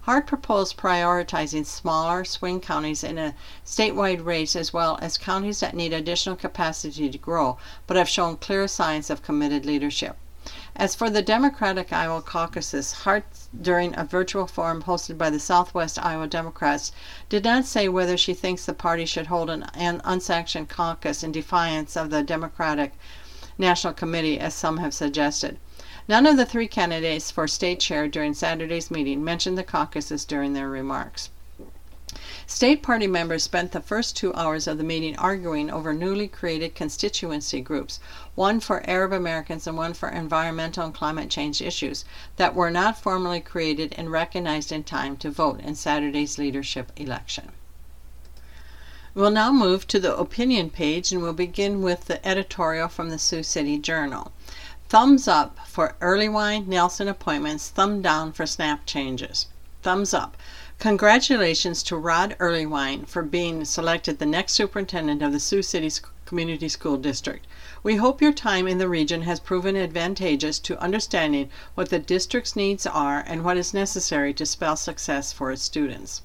Hart 0.00 0.26
proposed 0.26 0.78
prioritizing 0.78 1.66
smaller 1.66 2.24
swing 2.24 2.58
counties 2.60 3.04
in 3.04 3.18
a 3.18 3.34
statewide 3.66 4.24
race 4.24 4.56
as 4.56 4.72
well 4.72 4.98
as 5.02 5.18
counties 5.18 5.60
that 5.60 5.76
need 5.76 5.92
additional 5.92 6.36
capacity 6.36 7.10
to 7.10 7.18
grow 7.18 7.58
but 7.86 7.98
have 7.98 8.08
shown 8.08 8.38
clear 8.38 8.66
signs 8.66 9.10
of 9.10 9.22
committed 9.22 9.66
leadership. 9.66 10.16
As 10.74 10.94
for 10.94 11.10
the 11.10 11.20
Democratic 11.20 11.92
Iowa 11.92 12.22
caucuses, 12.22 12.92
Hart, 12.92 13.26
during 13.60 13.94
a 13.94 14.04
virtual 14.04 14.46
forum 14.46 14.84
hosted 14.84 15.18
by 15.18 15.28
the 15.28 15.38
Southwest 15.38 15.98
Iowa 16.02 16.26
Democrats, 16.26 16.92
did 17.28 17.44
not 17.44 17.66
say 17.66 17.90
whether 17.90 18.16
she 18.16 18.32
thinks 18.32 18.64
the 18.64 18.72
party 18.72 19.04
should 19.04 19.26
hold 19.26 19.50
an, 19.50 19.64
an 19.74 20.00
unsanctioned 20.02 20.70
caucus 20.70 21.22
in 21.22 21.30
defiance 21.30 21.94
of 21.94 22.08
the 22.08 22.22
Democratic 22.22 22.94
National 23.58 23.92
Committee, 23.92 24.40
as 24.40 24.54
some 24.54 24.78
have 24.78 24.94
suggested. 24.94 25.58
None 26.08 26.24
of 26.24 26.38
the 26.38 26.46
three 26.46 26.68
candidates 26.68 27.30
for 27.30 27.46
state 27.46 27.78
chair 27.78 28.08
during 28.08 28.32
Saturday's 28.32 28.90
meeting 28.90 29.22
mentioned 29.22 29.58
the 29.58 29.62
caucuses 29.62 30.24
during 30.24 30.54
their 30.54 30.70
remarks. 30.70 31.28
State 32.46 32.82
party 32.82 33.06
members 33.06 33.42
spent 33.42 33.72
the 33.72 33.80
first 33.80 34.16
two 34.16 34.34
hours 34.34 34.66
of 34.66 34.76
the 34.76 34.84
meeting 34.84 35.16
arguing 35.16 35.70
over 35.70 35.92
newly 35.92 36.26
created 36.26 36.74
constituency 36.74 37.60
groups, 37.60 38.00
one 38.34 38.58
for 38.58 38.88
Arab 38.90 39.12
Americans 39.12 39.66
and 39.66 39.76
one 39.76 39.94
for 39.94 40.08
environmental 40.08 40.84
and 40.84 40.94
climate 40.94 41.30
change 41.30 41.62
issues, 41.62 42.04
that 42.36 42.54
were 42.54 42.70
not 42.70 42.98
formally 42.98 43.40
created 43.40 43.94
and 43.96 44.10
recognized 44.10 44.72
in 44.72 44.82
time 44.82 45.16
to 45.16 45.30
vote 45.30 45.60
in 45.60 45.74
Saturday's 45.74 46.36
leadership 46.38 46.90
election. 46.96 47.52
We'll 49.14 49.30
now 49.30 49.52
move 49.52 49.86
to 49.88 50.00
the 50.00 50.16
opinion 50.16 50.70
page 50.70 51.12
and 51.12 51.22
we'll 51.22 51.34
begin 51.34 51.82
with 51.82 52.06
the 52.06 52.26
editorial 52.26 52.88
from 52.88 53.10
the 53.10 53.18
Sioux 53.18 53.42
City 53.42 53.78
Journal. 53.78 54.32
Thumbs 54.88 55.28
up 55.28 55.58
for 55.66 55.94
early 56.00 56.28
Earlywine 56.28 56.66
Nelson 56.66 57.08
appointments, 57.08 57.68
thumb 57.68 58.02
down 58.02 58.32
for 58.32 58.46
snap 58.46 58.86
changes. 58.86 59.46
Thumbs 59.82 60.14
up. 60.14 60.36
Congratulations 60.82 61.80
to 61.84 61.96
Rod 61.96 62.34
Earlywine 62.40 63.06
for 63.06 63.22
being 63.22 63.64
selected 63.64 64.18
the 64.18 64.26
next 64.26 64.54
superintendent 64.54 65.22
of 65.22 65.30
the 65.30 65.38
Sioux 65.38 65.62
City 65.62 65.88
Community 66.24 66.68
School 66.68 66.96
District. 66.96 67.46
We 67.84 67.94
hope 67.94 68.20
your 68.20 68.32
time 68.32 68.66
in 68.66 68.78
the 68.78 68.88
region 68.88 69.22
has 69.22 69.38
proven 69.38 69.76
advantageous 69.76 70.58
to 70.58 70.82
understanding 70.82 71.50
what 71.76 71.90
the 71.90 72.00
district's 72.00 72.56
needs 72.56 72.84
are 72.84 73.22
and 73.28 73.44
what 73.44 73.56
is 73.56 73.72
necessary 73.72 74.34
to 74.34 74.44
spell 74.44 74.74
success 74.74 75.32
for 75.32 75.52
its 75.52 75.62
students. 75.62 76.22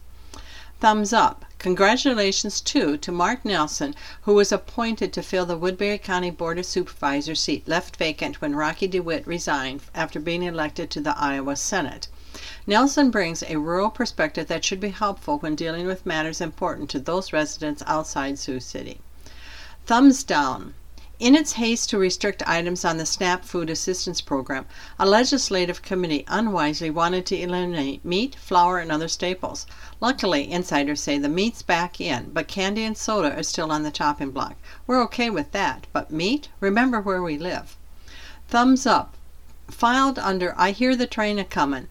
Thumbs 0.79 1.13
up. 1.13 1.45
Congratulations, 1.59 2.59
too, 2.59 2.97
to 2.97 3.11
Mark 3.11 3.45
Nelson, 3.45 3.93
who 4.23 4.33
was 4.33 4.51
appointed 4.51 5.13
to 5.13 5.21
fill 5.21 5.45
the 5.45 5.55
Woodbury 5.55 5.99
County 5.99 6.31
Board 6.31 6.57
of 6.57 6.65
Supervisors 6.65 7.39
seat 7.39 7.67
left 7.67 7.97
vacant 7.97 8.41
when 8.41 8.55
Rocky 8.55 8.87
DeWitt 8.87 9.27
resigned 9.27 9.83
after 9.93 10.19
being 10.19 10.41
elected 10.41 10.89
to 10.89 10.99
the 10.99 11.15
Iowa 11.15 11.55
Senate. 11.55 12.07
Nelson 12.65 13.09
brings 13.09 13.43
a 13.43 13.57
rural 13.57 13.89
perspective 13.89 14.47
that 14.47 14.63
should 14.63 14.79
be 14.79 14.89
helpful 14.89 15.39
when 15.39 15.55
dealing 15.55 15.87
with 15.87 16.05
matters 16.05 16.39
important 16.39 16.89
to 16.91 16.99
those 16.99 17.33
residents 17.33 17.81
outside 17.87 18.37
Sioux 18.37 18.59
City. 18.59 18.99
Thumbs 19.85 20.23
down. 20.23 20.73
In 21.19 21.33
its 21.33 21.53
haste 21.53 21.89
to 21.89 21.97
restrict 21.97 22.47
items 22.47 22.85
on 22.85 22.97
the 22.97 23.05
SNAP 23.05 23.43
food 23.43 23.71
assistance 23.71 24.21
program, 24.21 24.67
a 24.99 25.05
legislative 25.07 25.81
committee 25.81 26.23
unwisely 26.27 26.91
wanted 26.91 27.25
to 27.25 27.41
eliminate 27.41 28.05
meat, 28.05 28.35
flour, 28.35 28.77
and 28.77 28.91
other 28.91 29.07
staples. 29.07 29.65
Luckily, 29.99 30.51
insiders 30.51 31.01
say 31.01 31.17
the 31.17 31.27
meat's 31.27 31.63
back 31.63 31.99
in, 31.99 32.29
but 32.33 32.47
candy 32.47 32.83
and 32.83 32.95
soda 32.95 33.35
are 33.35 33.41
still 33.41 33.71
on 33.71 33.81
the 33.81 33.89
chopping 33.89 34.29
block. 34.29 34.57
We're 34.85 35.01
okay 35.05 35.31
with 35.31 35.53
that, 35.53 35.87
but 35.91 36.11
meat? 36.11 36.49
Remember 36.59 37.01
where 37.01 37.23
we 37.23 37.39
live. 37.39 37.75
Thumbs 38.47 38.85
up. 38.85 39.15
Filed 39.71 40.19
under 40.19 40.53
I 40.55 40.69
Hear 40.69 40.95
the 40.95 41.07
Train 41.07 41.39
a 41.39 41.43
Comin'. 41.43 41.87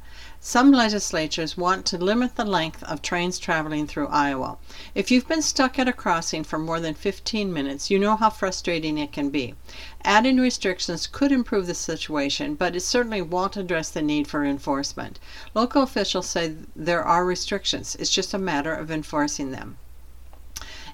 Some 0.48 0.70
legislatures 0.70 1.56
want 1.56 1.84
to 1.86 1.98
limit 1.98 2.36
the 2.36 2.44
length 2.44 2.84
of 2.84 3.02
trains 3.02 3.36
traveling 3.36 3.88
through 3.88 4.06
Iowa. 4.06 4.58
If 4.94 5.10
you've 5.10 5.26
been 5.26 5.42
stuck 5.42 5.76
at 5.76 5.88
a 5.88 5.92
crossing 5.92 6.44
for 6.44 6.56
more 6.56 6.78
than 6.78 6.94
15 6.94 7.52
minutes, 7.52 7.90
you 7.90 7.98
know 7.98 8.14
how 8.14 8.30
frustrating 8.30 8.96
it 8.96 9.10
can 9.10 9.30
be. 9.30 9.56
Adding 10.04 10.38
restrictions 10.38 11.08
could 11.08 11.32
improve 11.32 11.66
the 11.66 11.74
situation, 11.74 12.54
but 12.54 12.76
it 12.76 12.82
certainly 12.82 13.22
won't 13.22 13.56
address 13.56 13.90
the 13.90 14.02
need 14.02 14.28
for 14.28 14.44
enforcement. 14.44 15.18
Local 15.52 15.82
officials 15.82 16.28
say 16.28 16.54
there 16.76 17.02
are 17.02 17.26
restrictions, 17.26 17.96
it's 17.96 18.12
just 18.12 18.32
a 18.32 18.38
matter 18.38 18.72
of 18.72 18.88
enforcing 18.88 19.50
them. 19.50 19.78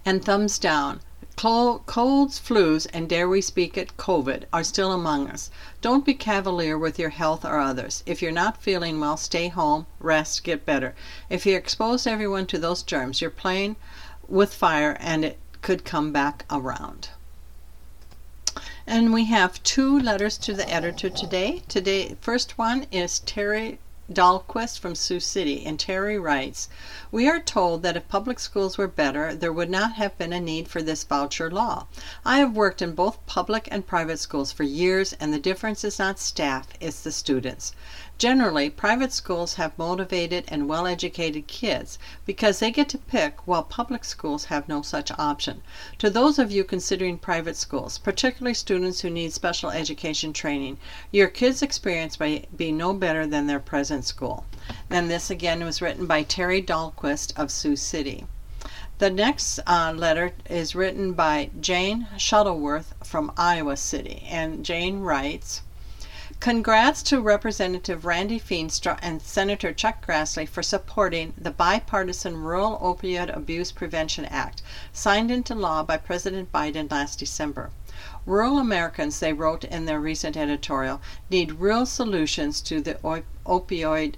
And 0.03 0.25
thumbs 0.25 0.59
down. 0.59 1.03
Colds, 1.37 2.39
flus, 2.39 2.87
and 2.93 3.09
dare 3.09 3.29
we 3.29 3.41
speak 3.41 3.77
it, 3.77 3.97
COVID, 3.97 4.45
are 4.53 4.63
still 4.63 4.93
among 4.93 5.29
us. 5.29 5.51
Don't 5.81 6.05
be 6.05 6.15
cavalier 6.15 6.77
with 6.77 6.99
your 6.99 7.11
health 7.11 7.45
or 7.45 7.59
others. 7.59 8.03
If 8.07 8.21
you're 8.21 8.31
not 8.31 8.63
feeling 8.63 9.01
well, 9.01 9.17
stay 9.17 9.49
home, 9.49 9.87
rest, 9.99 10.45
get 10.45 10.67
better. 10.67 10.95
If 11.31 11.47
you 11.47 11.57
expose 11.57 12.07
everyone 12.07 12.47
to 12.47 12.59
those 12.59 12.83
germs, 12.83 13.21
you're 13.21 13.31
playing 13.31 13.77
with 14.29 14.55
fire 14.55 14.97
and 15.01 15.25
it 15.25 15.39
could 15.63 15.85
come 15.85 16.13
back 16.13 16.45
around. 16.51 17.09
And 18.87 19.13
we 19.13 19.25
have 19.27 19.63
two 19.63 19.99
letters 19.99 20.37
to 20.39 20.53
the 20.53 20.69
editor 20.69 21.09
today. 21.09 21.63
Today, 21.69 22.17
first 22.21 22.59
one 22.59 22.87
is 22.93 23.21
Terry 23.21 23.79
Dahlquist 24.13 24.81
from 24.81 24.97
Sioux 24.97 25.21
City, 25.21 25.65
and 25.65 25.79
Terry 25.79 26.19
writes 26.19 26.69
We 27.13 27.29
are 27.29 27.39
told 27.39 27.85
that 27.85 27.97
if 27.97 28.09
public 28.09 28.41
schools 28.41 28.77
were 28.77 28.89
better, 28.89 29.33
there 29.33 29.53
would 29.53 29.71
not 29.71 29.93
have 29.93 30.19
been 30.19 30.33
a 30.33 30.41
need 30.41 30.67
for 30.67 30.83
this 30.83 31.05
voucher 31.05 31.49
law. 31.49 31.87
I 32.25 32.39
have 32.39 32.57
worked 32.57 32.83
in 32.83 32.97
both 32.97 33.25
public 33.27 33.69
and 33.71 33.87
private 33.87 34.19
schools 34.19 34.51
for 34.51 34.65
years, 34.65 35.13
and 35.21 35.33
the 35.33 35.39
difference 35.39 35.85
is 35.85 36.01
not 36.01 36.19
staff, 36.19 36.67
it's 36.81 37.01
the 37.03 37.13
students. 37.13 37.75
Generally, 38.19 38.71
private 38.71 39.13
schools 39.13 39.55
have 39.55 39.77
motivated 39.79 40.45
and 40.49 40.69
well 40.69 40.87
educated 40.87 41.47
kids 41.47 41.99
because 42.27 42.59
they 42.59 42.71
get 42.71 42.89
to 42.91 42.99
pick, 42.99 43.47
while 43.47 43.63
public 43.63 44.05
schools 44.05 44.45
have 44.45 44.69
no 44.69 44.83
such 44.83 45.11
option. 45.19 45.63
To 45.99 46.11
those 46.11 46.39
of 46.39 46.53
you 46.53 46.63
considering 46.63 47.19
private 47.19 47.57
schools, 47.57 47.99
particularly 47.99 48.55
students 48.55 49.01
who 49.01 49.11
need 49.11 49.33
special 49.33 49.71
education 49.71 50.33
training, 50.33 50.79
your 51.11 51.29
kids' 51.29 51.63
experience 51.63 52.21
may 52.21 52.45
be 52.55 52.71
no 52.71 52.93
better 52.93 53.27
than 53.27 53.47
their 53.47 53.59
present 53.59 54.05
school. 54.05 54.45
And 54.91 55.11
this 55.11 55.31
again 55.31 55.65
was 55.65 55.81
written 55.81 56.07
by 56.07 56.23
Terry 56.23 56.63
Dahlquist 56.63 57.33
of 57.37 57.51
Sioux 57.51 57.77
City. 57.77 58.27
The 58.99 59.11
next 59.11 59.59
uh, 59.67 59.93
letter 59.97 60.33
is 60.49 60.77
written 60.77 61.15
by 61.15 61.51
Jane 61.61 62.07
Shuttleworth 62.17 62.95
from 63.03 63.33
Iowa 63.37 63.77
City, 63.77 64.23
and 64.31 64.65
Jane 64.65 65.01
writes, 65.01 65.63
Congrats 66.43 67.05
to 67.05 67.21
Representative 67.21 68.05
Randy 68.05 68.41
Feenstra 68.41 68.99
and 69.01 69.23
Senator 69.23 69.73
Chuck 69.73 70.05
Grassley 70.05 70.45
for 70.45 70.61
supporting 70.61 71.35
the 71.39 71.53
bipartisan 71.53 72.37
Rural 72.37 72.81
Opioid 72.83 73.33
Abuse 73.33 73.71
Prevention 73.71 74.25
Act, 74.25 74.61
signed 74.93 75.31
into 75.31 75.55
law 75.55 75.85
by 75.85 75.97
President 75.97 76.51
Biden 76.51 76.91
last 76.91 77.21
December. 77.21 77.71
Rural 78.27 78.59
Americans, 78.59 79.21
they 79.21 79.33
wrote 79.33 79.63
in 79.63 79.85
their 79.85 80.01
recent 80.01 80.37
editorial, 80.37 81.01
need 81.31 81.61
real 81.61 81.87
solutions 81.87 82.61
to 82.63 82.81
the 82.81 82.95
opioid 83.47 84.17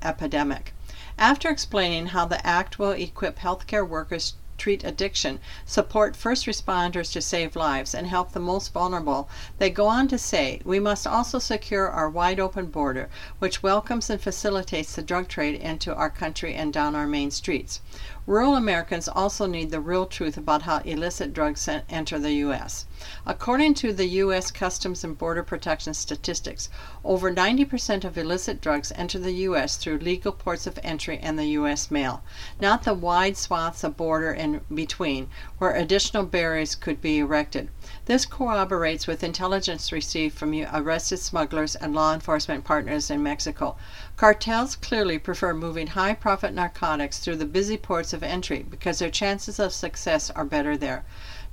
epidemic. 0.00 0.72
After 1.18 1.50
explaining 1.50 2.06
how 2.06 2.24
the 2.24 2.44
act 2.46 2.78
will 2.78 2.92
equip 2.92 3.40
healthcare 3.40 3.86
workers 3.86 4.32
treat 4.56 4.84
addiction, 4.84 5.38
support 5.64 6.16
first 6.16 6.46
responders 6.46 7.12
to 7.12 7.20
save 7.20 7.56
lives, 7.56 7.94
and 7.94 8.06
help 8.06 8.32
the 8.32 8.40
most 8.40 8.72
vulnerable, 8.72 9.28
they 9.58 9.70
go 9.70 9.86
on 9.86 10.08
to 10.08 10.18
say 10.18 10.60
we 10.64 10.80
must 10.80 11.06
also 11.06 11.38
secure 11.38 11.88
our 11.88 12.08
wide 12.08 12.40
open 12.40 12.66
border, 12.66 13.08
which 13.38 13.62
welcomes 13.62 14.08
and 14.08 14.20
facilitates 14.20 14.94
the 14.94 15.02
drug 15.02 15.28
trade 15.28 15.54
into 15.60 15.94
our 15.94 16.10
country 16.10 16.54
and 16.54 16.72
down 16.72 16.94
our 16.94 17.06
main 17.06 17.30
streets. 17.30 17.80
Rural 18.28 18.56
Americans 18.56 19.06
also 19.06 19.46
need 19.46 19.70
the 19.70 19.80
real 19.80 20.04
truth 20.04 20.36
about 20.36 20.62
how 20.62 20.78
illicit 20.78 21.32
drugs 21.32 21.68
enter 21.88 22.18
the 22.18 22.32
U.S. 22.32 22.84
According 23.24 23.74
to 23.74 23.92
the 23.92 24.06
U.S. 24.24 24.50
Customs 24.50 25.04
and 25.04 25.16
Border 25.16 25.44
Protection 25.44 25.94
statistics, 25.94 26.68
over 27.04 27.32
90% 27.32 28.02
of 28.02 28.18
illicit 28.18 28.60
drugs 28.60 28.90
enter 28.96 29.20
the 29.20 29.30
U.S. 29.46 29.76
through 29.76 29.98
legal 29.98 30.32
ports 30.32 30.66
of 30.66 30.76
entry 30.82 31.20
and 31.22 31.38
the 31.38 31.46
U.S. 31.60 31.88
mail, 31.88 32.24
not 32.60 32.82
the 32.82 32.94
wide 32.94 33.36
swaths 33.36 33.84
of 33.84 33.96
border 33.96 34.32
in 34.32 34.60
between, 34.74 35.28
where 35.58 35.76
additional 35.76 36.24
barriers 36.24 36.74
could 36.74 37.00
be 37.00 37.18
erected. 37.18 37.68
This 38.06 38.26
corroborates 38.26 39.06
with 39.06 39.22
intelligence 39.22 39.92
received 39.92 40.36
from 40.36 40.52
arrested 40.74 41.18
smugglers 41.18 41.76
and 41.76 41.94
law 41.94 42.12
enforcement 42.12 42.64
partners 42.64 43.08
in 43.08 43.22
Mexico. 43.22 43.76
Cartels 44.16 44.76
clearly 44.76 45.18
prefer 45.18 45.52
moving 45.52 45.88
high 45.88 46.14
profit 46.14 46.54
narcotics 46.54 47.18
through 47.18 47.36
the 47.36 47.44
busy 47.44 47.76
ports 47.76 48.14
of 48.14 48.22
entry 48.22 48.62
because 48.62 48.98
their 48.98 49.10
chances 49.10 49.58
of 49.58 49.74
success 49.74 50.30
are 50.30 50.46
better 50.46 50.74
there. 50.74 51.04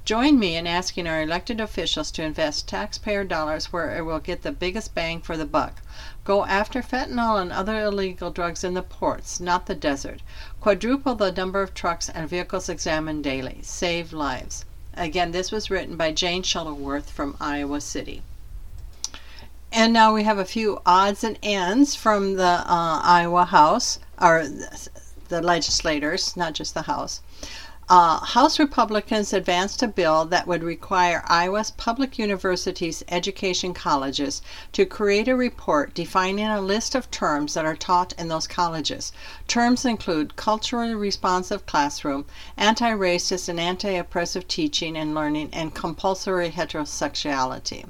Join 0.05 0.39
me 0.39 0.55
in 0.55 0.65
asking 0.65 1.05
our 1.05 1.21
elected 1.21 1.59
officials 1.59 2.09
to 2.11 2.23
invest 2.23 2.65
taxpayer 2.65 3.25
dollars 3.25 3.73
where 3.73 3.93
it 3.97 4.03
will 4.03 4.19
get 4.19 4.43
the 4.43 4.53
biggest 4.53 4.95
bang 4.95 5.19
for 5.19 5.35
the 5.35 5.45
buck. 5.45 5.81
Go 6.23 6.45
after 6.45 6.81
fentanyl 6.81 7.41
and 7.41 7.51
other 7.51 7.81
illegal 7.81 8.31
drugs 8.31 8.63
in 8.63 8.75
the 8.75 8.81
ports, 8.81 9.41
not 9.41 9.65
the 9.65 9.75
desert. 9.75 10.21
Quadruple 10.61 11.15
the 11.15 11.33
number 11.33 11.61
of 11.61 11.73
trucks 11.73 12.07
and 12.07 12.29
vehicles 12.29 12.69
examined 12.69 13.25
daily. 13.25 13.59
Save 13.61 14.13
lives. 14.13 14.63
Again, 14.93 15.33
this 15.33 15.51
was 15.51 15.69
written 15.69 15.97
by 15.97 16.13
Jane 16.13 16.43
Shuttleworth 16.43 17.09
from 17.09 17.35
Iowa 17.41 17.81
City. 17.81 18.21
And 19.75 19.91
now 19.91 20.13
we 20.13 20.21
have 20.21 20.37
a 20.37 20.45
few 20.45 20.79
odds 20.85 21.23
and 21.23 21.39
ends 21.41 21.95
from 21.95 22.35
the 22.35 22.43
uh, 22.43 23.01
Iowa 23.03 23.45
House, 23.45 23.97
or 24.21 24.45
the 25.29 25.41
legislators, 25.41 26.37
not 26.37 26.53
just 26.53 26.75
the 26.75 26.83
House. 26.83 27.21
Uh, 27.89 28.19
House 28.23 28.59
Republicans 28.59 29.33
advanced 29.33 29.81
a 29.81 29.87
bill 29.87 30.25
that 30.25 30.45
would 30.45 30.63
require 30.63 31.23
Iowa's 31.25 31.71
public 31.71 32.19
universities' 32.19 33.03
education 33.07 33.73
colleges 33.73 34.43
to 34.73 34.85
create 34.85 35.27
a 35.27 35.35
report 35.35 35.95
defining 35.95 36.45
a 36.45 36.61
list 36.61 36.93
of 36.93 37.09
terms 37.09 37.55
that 37.55 37.65
are 37.65 37.75
taught 37.75 38.13
in 38.13 38.27
those 38.27 38.45
colleges. 38.45 39.11
Terms 39.47 39.85
include 39.85 40.35
culturally 40.35 40.93
responsive 40.93 41.65
classroom, 41.65 42.25
anti 42.57 42.91
racist 42.91 43.49
and 43.49 43.59
anti 43.59 43.89
oppressive 43.89 44.47
teaching 44.47 44.95
and 44.95 45.15
learning, 45.15 45.49
and 45.51 45.73
compulsory 45.73 46.51
heterosexuality. 46.51 47.87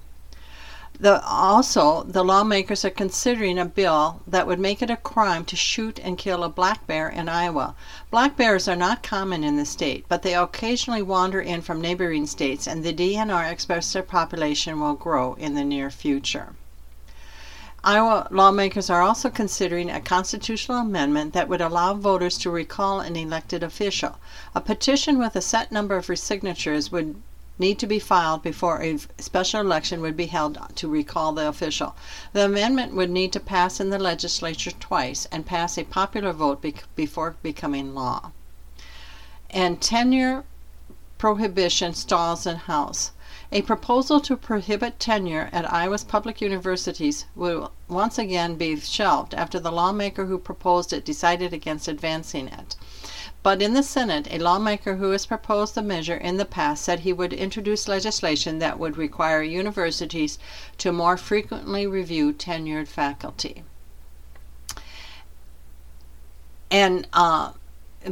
The, 0.99 1.25
also, 1.25 2.03
the 2.03 2.23
lawmakers 2.23 2.85
are 2.85 2.91
considering 2.91 3.57
a 3.57 3.65
bill 3.65 4.21
that 4.27 4.45
would 4.45 4.59
make 4.59 4.81
it 4.81 4.91
a 4.91 4.95
crime 4.95 5.43
to 5.45 5.55
shoot 5.55 5.99
and 5.99 6.19
kill 6.19 6.43
a 6.43 6.49
black 6.49 6.85
bear 6.85 7.09
in 7.09 7.27
Iowa. 7.27 7.75
Black 8.11 8.37
bears 8.37 8.67
are 8.67 8.75
not 8.75 9.01
common 9.01 9.43
in 9.43 9.57
the 9.57 9.65
state, 9.65 10.05
but 10.07 10.21
they 10.21 10.35
occasionally 10.35 11.01
wander 11.01 11.41
in 11.41 11.63
from 11.63 11.81
neighboring 11.81 12.27
states, 12.27 12.67
and 12.67 12.83
the 12.83 12.93
DNR 12.93 13.51
expects 13.51 13.91
their 13.91 14.03
population 14.03 14.79
will 14.79 14.93
grow 14.93 15.33
in 15.33 15.55
the 15.55 15.65
near 15.65 15.89
future. 15.89 16.53
Iowa 17.83 18.27
lawmakers 18.31 18.89
are 18.89 19.01
also 19.01 19.29
considering 19.29 19.89
a 19.89 19.99
constitutional 19.99 20.77
amendment 20.77 21.33
that 21.33 21.49
would 21.49 21.59
allow 21.59 21.95
voters 21.95 22.37
to 22.37 22.49
recall 22.49 23.01
an 23.01 23.15
elected 23.15 23.61
official. 23.61 24.19
A 24.55 24.61
petition 24.61 25.17
with 25.17 25.35
a 25.35 25.41
set 25.41 25.71
number 25.71 25.97
of 25.97 26.05
signatures 26.17 26.91
would 26.91 27.21
need 27.63 27.79
to 27.79 27.87
be 27.87 27.99
filed 27.99 28.43
before 28.43 28.81
a 28.81 28.97
special 29.17 29.61
election 29.61 30.01
would 30.01 30.17
be 30.17 30.25
held 30.25 30.57
to 30.75 30.87
recall 30.89 31.31
the 31.31 31.47
official. 31.47 31.95
The 32.33 32.43
amendment 32.45 32.93
would 32.93 33.09
need 33.09 33.31
to 33.33 33.39
pass 33.39 33.79
in 33.79 33.89
the 33.89 33.97
legislature 34.11 34.71
twice 34.71 35.25
and 35.31 35.45
pass 35.45 35.77
a 35.77 35.85
popular 35.85 36.33
vote 36.33 36.61
be- 36.61 36.75
before 36.95 37.37
becoming 37.41 37.95
law. 37.95 38.31
And 39.49 39.81
tenure 39.81 40.43
prohibition 41.17 41.93
stalls 41.93 42.45
in 42.45 42.57
House. 42.57 43.11
A 43.53 43.61
proposal 43.61 44.19
to 44.21 44.35
prohibit 44.35 44.99
tenure 44.99 45.49
at 45.53 45.71
Iowa's 45.71 46.03
public 46.03 46.41
universities 46.41 47.25
will 47.33 47.71
once 47.87 48.17
again 48.17 48.55
be 48.55 48.77
shelved 48.79 49.33
after 49.33 49.57
the 49.57 49.71
lawmaker 49.71 50.25
who 50.25 50.37
proposed 50.37 50.91
it 50.91 51.05
decided 51.05 51.53
against 51.53 51.87
advancing 51.87 52.49
it. 52.49 52.75
But 53.43 53.61
in 53.61 53.73
the 53.73 53.83
Senate, 53.83 54.29
a 54.31 54.39
lawmaker 54.39 54.95
who 54.95 55.11
has 55.11 55.25
proposed 55.25 55.75
the 55.75 55.81
measure 55.81 56.15
in 56.15 56.37
the 56.37 56.45
past 56.45 56.83
said 56.83 57.01
he 57.01 57.11
would 57.11 57.33
introduce 57.33 57.89
legislation 57.89 58.59
that 58.59 58.79
would 58.79 58.97
require 58.97 59.43
universities 59.43 60.39
to 60.77 60.93
more 60.93 61.17
frequently 61.17 61.85
review 61.85 62.31
tenured 62.31 62.87
faculty. 62.87 63.63
And 66.71 67.05
uh, 67.11 67.51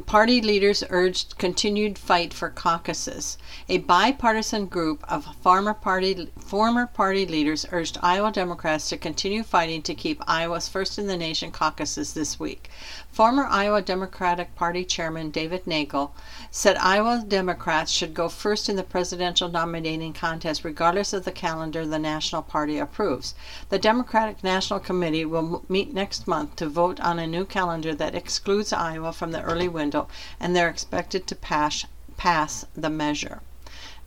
Party 0.06 0.42
leaders 0.42 0.86
urged 0.90 1.38
continued 1.38 2.00
fight 2.00 2.34
for 2.34 2.50
caucuses. 2.50 3.38
A 3.68 3.80
bipartisan 3.80 4.68
group 4.68 5.04
of 5.12 5.36
former 5.42 5.74
party, 5.74 6.30
former 6.40 6.88
party 6.88 7.26
leaders 7.26 7.66
urged 7.74 7.98
Iowa 8.02 8.32
Democrats 8.32 8.88
to 8.88 8.98
continue 8.98 9.44
fighting 9.44 9.82
to 9.82 9.94
keep 9.94 10.24
Iowa's 10.26 10.70
first 10.70 10.98
in 10.98 11.08
the 11.08 11.18
nation 11.18 11.52
caucuses 11.52 12.14
this 12.14 12.40
week. 12.40 12.70
Former 13.12 13.46
Iowa 13.46 13.82
Democratic 13.82 14.56
Party 14.56 14.86
Chairman 14.86 15.32
David 15.32 15.68
Nagel 15.68 16.14
said 16.50 16.78
Iowa 16.78 17.26
Democrats 17.28 17.92
should 17.92 18.14
go 18.14 18.30
first 18.30 18.70
in 18.70 18.78
the 18.78 18.84
presidential 18.84 19.50
nominating 19.50 20.14
contest 20.14 20.64
regardless 20.64 21.12
of 21.12 21.26
the 21.26 21.32
calendar 21.34 21.86
the 21.86 22.00
National 22.00 22.42
Party 22.42 22.78
approves. 22.78 23.36
The 23.68 23.80
Democratic 23.80 24.46
National 24.46 24.80
Committee 24.80 25.26
will 25.26 25.66
meet 25.68 25.94
next 25.94 26.26
month 26.26 26.56
to 26.56 26.70
vote 26.70 27.02
on 27.02 27.20
a 27.20 27.28
new 27.28 27.44
calendar 27.44 27.94
that 27.96 28.16
excludes 28.16 28.72
Iowa 28.72 29.12
from 29.12 29.34
the 29.34 29.44
early 29.44 29.68
window, 29.68 30.08
and 30.40 30.56
they're 30.56 30.70
expected 30.70 31.28
to 31.28 31.36
pass, 31.36 31.86
pass 32.16 32.66
the 32.76 32.90
measure. 32.90 33.42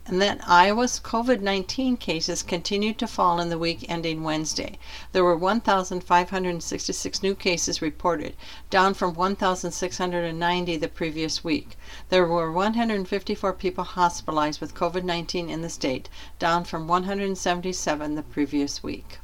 And 0.07 0.21
that 0.21 0.47
Iowa's 0.47 0.99
COVID 0.99 1.41
19 1.41 1.97
cases 1.97 2.43
continued 2.43 2.99
to 2.99 3.07
fall 3.07 3.39
in 3.39 3.49
the 3.49 3.57
week 3.57 3.83
ending 3.89 4.21
Wednesday. 4.21 4.77
There 5.13 5.23
were 5.23 5.35
1,566 5.35 7.23
new 7.23 7.33
cases 7.33 7.81
reported, 7.81 8.35
down 8.69 8.93
from 8.93 9.15
1,690 9.15 10.77
the 10.77 10.87
previous 10.87 11.43
week. 11.43 11.75
There 12.09 12.27
were 12.27 12.51
154 12.51 13.53
people 13.53 13.83
hospitalized 13.83 14.61
with 14.61 14.75
COVID 14.75 15.03
19 15.03 15.49
in 15.49 15.63
the 15.63 15.69
state, 15.69 16.07
down 16.37 16.65
from 16.65 16.87
177 16.87 18.13
the 18.13 18.21
previous 18.21 18.83
week. 18.83 19.17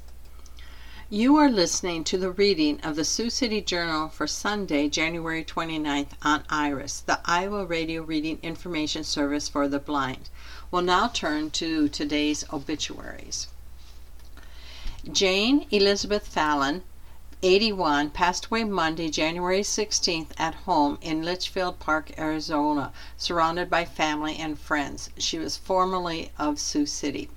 You 1.13 1.35
are 1.35 1.49
listening 1.49 2.05
to 2.05 2.17
the 2.17 2.31
reading 2.31 2.79
of 2.85 2.95
the 2.95 3.03
Sioux 3.03 3.29
City 3.29 3.59
Journal 3.59 4.07
for 4.07 4.27
Sunday, 4.27 4.87
January 4.87 5.43
29th 5.43 6.11
on 6.21 6.45
IRIS, 6.49 7.01
the 7.01 7.19
Iowa 7.25 7.65
Radio 7.65 8.01
Reading 8.01 8.39
Information 8.41 9.03
Service 9.03 9.49
for 9.49 9.67
the 9.67 9.77
Blind. 9.77 10.29
We'll 10.71 10.83
now 10.83 11.09
turn 11.09 11.49
to 11.49 11.89
today's 11.89 12.45
obituaries. 12.53 13.49
Jane 15.11 15.67
Elizabeth 15.69 16.25
Fallon, 16.25 16.81
81, 17.43 18.11
passed 18.11 18.45
away 18.45 18.63
Monday, 18.63 19.09
January 19.09 19.63
16th 19.63 20.31
at 20.37 20.55
home 20.63 20.97
in 21.01 21.23
Litchfield 21.23 21.77
Park, 21.79 22.17
Arizona, 22.17 22.93
surrounded 23.17 23.69
by 23.69 23.83
family 23.83 24.37
and 24.37 24.57
friends. 24.57 25.09
She 25.17 25.37
was 25.37 25.57
formerly 25.57 26.31
of 26.39 26.57
Sioux 26.57 26.85
City. 26.85 27.29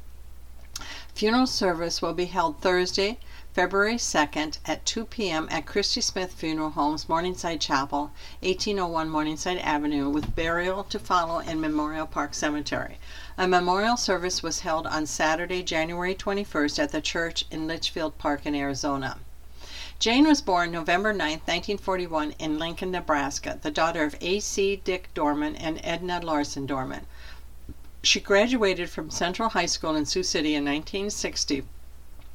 Funeral 1.12 1.48
service 1.48 2.00
will 2.00 2.14
be 2.14 2.26
held 2.26 2.60
Thursday, 2.60 3.18
February 3.54 3.94
2nd 3.94 4.58
at 4.66 4.84
2 4.84 5.04
p.m. 5.04 5.46
at 5.48 5.64
Christy 5.64 6.00
Smith 6.00 6.32
Funeral 6.32 6.70
Homes, 6.70 7.08
Morningside 7.08 7.60
Chapel, 7.60 8.10
1801 8.40 9.08
Morningside 9.08 9.58
Avenue, 9.58 10.08
with 10.08 10.34
burial 10.34 10.82
to 10.82 10.98
follow 10.98 11.38
in 11.38 11.60
Memorial 11.60 12.04
Park 12.04 12.34
Cemetery. 12.34 12.98
A 13.38 13.46
memorial 13.46 13.96
service 13.96 14.42
was 14.42 14.62
held 14.62 14.88
on 14.88 15.06
Saturday, 15.06 15.62
January 15.62 16.16
21st 16.16 16.80
at 16.80 16.90
the 16.90 17.00
church 17.00 17.44
in 17.48 17.68
Litchfield 17.68 18.18
Park 18.18 18.44
in 18.44 18.56
Arizona. 18.56 19.18
Jane 20.00 20.26
was 20.26 20.40
born 20.40 20.72
November 20.72 21.12
9, 21.12 21.18
1941, 21.18 22.32
in 22.40 22.58
Lincoln, 22.58 22.90
Nebraska, 22.90 23.60
the 23.62 23.70
daughter 23.70 24.02
of 24.02 24.16
A.C. 24.20 24.82
Dick 24.82 25.10
Dorman 25.14 25.54
and 25.54 25.80
Edna 25.84 26.18
Larson 26.20 26.66
Dorman. 26.66 27.06
She 28.02 28.18
graduated 28.18 28.90
from 28.90 29.10
Central 29.10 29.50
High 29.50 29.66
School 29.66 29.94
in 29.94 30.06
Sioux 30.06 30.24
City 30.24 30.56
in 30.56 30.64
1960 30.64 31.62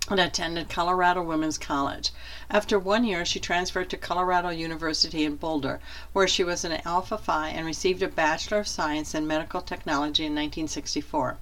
and 0.10 0.20
attended 0.20 0.70
Colorado 0.70 1.22
Women's 1.22 1.58
College. 1.58 2.12
After 2.50 2.80
one 2.80 3.04
year, 3.04 3.24
she 3.26 3.40
transferred 3.40 3.90
to 3.92 3.98
Colorado 3.98 4.50
University 4.50 5.24
in 5.24 5.36
Boulder, 5.36 5.80
where 6.14 6.28
she 6.28 6.44
was 6.44 6.66
an 6.66 6.82
Alpha 6.84 7.18
Phi 7.18 7.50
and 7.50 7.66
received 7.66 8.02
a 8.02 8.08
Bachelor 8.08 8.60
of 8.60 8.68
Science 8.68 9.14
in 9.14 9.28
Medical 9.28 9.62
Technology 9.62 10.26
in 10.26 10.34
1964. 10.34 11.38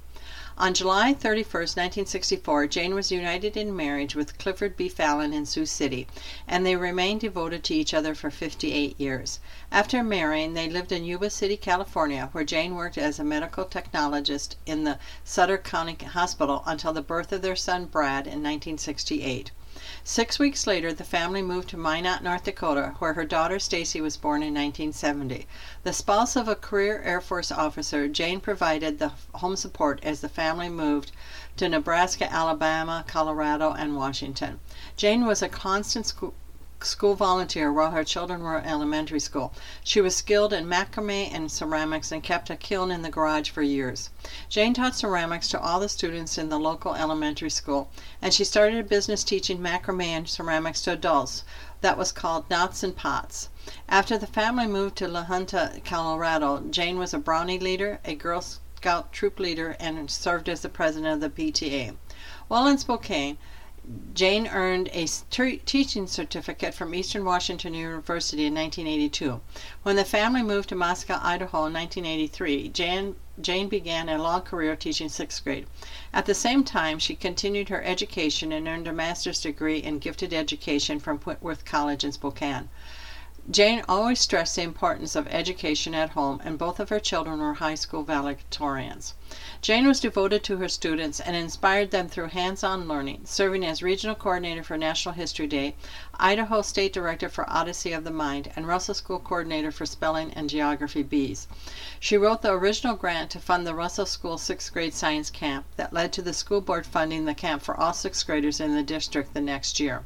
On 0.60 0.74
July 0.74 1.14
31, 1.14 1.52
1964, 1.52 2.66
Jane 2.66 2.96
was 2.96 3.12
united 3.12 3.56
in 3.56 3.76
marriage 3.76 4.16
with 4.16 4.40
Clifford 4.40 4.76
B. 4.76 4.90
Fallon 4.90 5.32
in 5.32 5.46
Sioux 5.46 5.68
City, 5.68 6.08
and 6.48 6.66
they 6.66 6.76
remained 6.76 7.22
devoted 7.22 7.64
to 7.66 7.76
each 7.76 7.94
other 7.94 8.16
for 8.16 8.32
58 8.32 9.00
years. 9.00 9.40
After 9.72 10.02
marrying, 10.02 10.56
they 10.56 10.68
lived 10.68 10.92
in 10.92 11.06
Yuba 11.06 11.30
City, 11.30 11.58
California, 11.58 12.30
where 12.32 12.44
Jane 12.44 12.74
worked 12.74 12.98
as 12.98 13.20
a 13.20 13.24
medical 13.24 13.66
technologist 13.66 14.56
in 14.66 14.84
the 14.84 14.98
Sutter 15.24 15.60
County 15.60 15.96
Hospital 16.04 16.64
until 16.66 16.92
the 16.92 17.04
birth 17.04 17.32
of 17.32 17.44
their 17.44 17.56
son 17.56 17.86
Brad 17.86 18.26
in 18.26 18.42
1968. 18.42 19.52
Six 20.10 20.40
weeks 20.40 20.66
later, 20.66 20.94
the 20.94 21.04
family 21.04 21.42
moved 21.42 21.68
to 21.72 21.78
Minot, 21.78 22.24
North 22.24 22.46
Dakota, 22.46 22.96
where 23.00 23.16
her 23.16 23.26
daughter 23.26 23.60
Stacy 23.60 24.00
was 24.00 24.16
born 24.16 24.42
in 24.42 24.54
1970. 24.54 25.46
The 25.84 25.92
spouse 25.92 26.38
of 26.38 26.48
a 26.48 26.56
career 26.56 27.02
Air 27.04 27.20
Force 27.20 27.52
officer, 27.52 28.08
Jane 28.08 28.40
provided 28.40 29.00
the 29.00 29.12
home 29.36 29.58
support 29.58 30.00
as 30.04 30.22
the 30.22 30.30
family 30.30 30.70
moved 30.70 31.12
to 31.58 31.68
Nebraska, 31.68 32.32
Alabama, 32.32 33.04
Colorado, 33.06 33.74
and 33.74 33.98
Washington. 33.98 34.62
Jane 34.96 35.26
was 35.26 35.42
a 35.42 35.50
constant 35.50 36.06
school 36.06 36.34
school 36.84 37.16
volunteer 37.16 37.74
while 37.74 37.92
her 37.92 38.04
children 38.04 38.44
were 38.44 38.58
at 38.58 38.68
elementary 38.68 39.20
school. 39.20 39.52
She 39.84 40.00
was 40.00 40.16
skilled 40.16 40.54
in 40.54 40.68
macrame 40.68 41.34
and 41.34 41.52
ceramics 41.52 42.12
and 42.12 42.22
kept 42.22 42.50
a 42.50 42.56
kiln 42.56 42.92
in 42.92 43.02
the 43.02 43.10
garage 43.10 43.50
for 43.50 43.62
years. 43.62 44.10
Jane 44.48 44.74
taught 44.74 44.96
ceramics 44.96 45.48
to 45.50 45.60
all 45.60 45.80
the 45.80 45.90
students 45.90 46.38
in 46.38 46.50
the 46.50 46.60
local 46.60 46.94
elementary 46.94 47.50
school, 47.50 47.90
and 48.22 48.34
she 48.34 48.44
started 48.44 48.80
a 48.80 48.84
business 48.84 49.24
teaching 49.24 49.60
macrame 49.60 50.04
and 50.04 50.30
ceramics 50.30 50.82
to 50.84 50.92
adults 50.92 51.44
that 51.82 51.98
was 51.98 52.12
called 52.12 52.50
Knots 52.50 52.84
and 52.84 52.96
Pots. 52.96 53.50
After 53.90 54.18
the 54.18 54.28
family 54.28 54.68
moved 54.68 54.96
to 54.98 55.08
La 55.08 55.24
Junta, 55.24 55.82
Colorado, 55.84 56.64
Jane 56.70 57.00
was 57.00 57.14
a 57.14 57.18
Brownie 57.18 57.60
leader, 57.60 58.00
a 58.06 58.14
Girl 58.14 58.42
Scout 58.42 59.12
troop 59.12 59.40
leader, 59.40 59.76
and 59.80 60.12
served 60.12 60.48
as 60.48 60.62
the 60.62 60.70
president 60.70 61.14
of 61.16 61.36
the 61.36 61.52
PTA. 61.52 61.96
While 62.48 62.68
in 62.68 62.78
Spokane, 62.78 63.38
Jane 64.14 64.48
earned 64.48 64.90
a 64.92 65.08
teaching 65.30 66.08
certificate 66.08 66.74
from 66.74 66.94
Eastern 66.94 67.24
Washington 67.24 67.74
University 67.74 68.46
in 68.46 68.54
1982. 68.54 69.40
When 69.84 69.96
the 69.96 70.04
family 70.04 70.44
moved 70.44 70.68
to 70.70 70.76
Moscow, 70.76 71.22
Idaho 71.24 71.68
in 71.68 71.74
1983, 71.74 72.68
Jane, 72.68 73.16
Jane 73.40 73.70
began 73.70 74.10
a 74.10 74.22
long 74.22 74.42
career 74.42 74.76
teaching 74.76 75.08
sixth 75.08 75.42
grade. 75.42 75.68
At 76.12 76.26
the 76.26 76.34
same 76.34 76.66
time, 76.66 77.00
she 77.00 77.16
continued 77.16 77.70
her 77.70 77.82
education 77.82 78.52
and 78.52 78.68
earned 78.68 78.90
a 78.90 78.92
master's 78.92 79.40
degree 79.40 79.78
in 79.78 80.00
gifted 80.00 80.34
education 80.34 81.00
from 81.00 81.20
Whitworth 81.20 81.64
College 81.64 82.04
in 82.04 82.12
Spokane. 82.12 82.68
Jane 83.50 83.82
always 83.88 84.20
stressed 84.20 84.58
the 84.58 84.64
importance 84.64 85.16
of 85.16 85.28
education 85.30 85.96
at 85.96 86.10
home, 86.10 86.42
and 86.44 86.58
both 86.58 86.82
of 86.82 86.90
her 86.90 87.00
children 87.00 87.40
were 87.40 87.54
high 87.54 87.76
school 87.76 88.04
valedictorians. 88.04 89.14
Jane 89.60 89.88
was 89.88 90.00
devoted 90.00 90.44
to 90.44 90.58
her 90.58 90.70
students 90.70 91.20
and 91.20 91.36
inspired 91.36 91.92
them 91.92 92.08
through 92.08 92.28
hands 92.28 92.64
on 92.64 92.88
learning, 92.88 93.22
serving 93.26 93.66
as 93.66 93.84
regional 93.84 94.16
coordinator 94.16 94.64
for 94.64 94.78
National 94.78 95.16
History 95.16 95.48
Day, 95.48 95.76
Idaho 96.20 96.62
State 96.62 96.94
Director 96.94 97.28
for 97.28 97.50
Odyssey 97.50 97.92
of 97.92 98.04
the 98.04 98.12
Mind, 98.12 98.52
and 98.56 98.68
Russell 98.68 98.94
School 98.94 99.20
Coordinator 99.20 99.72
for 99.72 99.86
Spelling 99.86 100.32
and 100.34 100.50
Geography 100.50 101.04
Bees. 101.04 101.48
She 102.00 102.18
wrote 102.18 102.44
the 102.44 102.54
original 102.54 102.96
grant 102.96 103.30
to 103.32 103.40
fund 103.40 103.68
the 103.68 103.76
Russell 103.76 104.06
School 104.06 104.38
sixth 104.38 104.72
grade 104.72 104.94
science 104.94 105.30
camp 105.30 105.66
that 105.76 105.92
led 105.92 106.14
to 106.14 106.22
the 106.22 106.34
school 106.34 106.62
board 106.62 106.86
funding 106.86 107.26
the 107.26 107.34
camp 107.34 107.62
for 107.64 107.76
all 107.76 107.94
sixth 107.94 108.26
graders 108.26 108.62
in 108.62 108.76
the 108.76 108.84
district 108.84 109.34
the 109.34 109.42
next 109.42 109.80
year. 109.80 110.06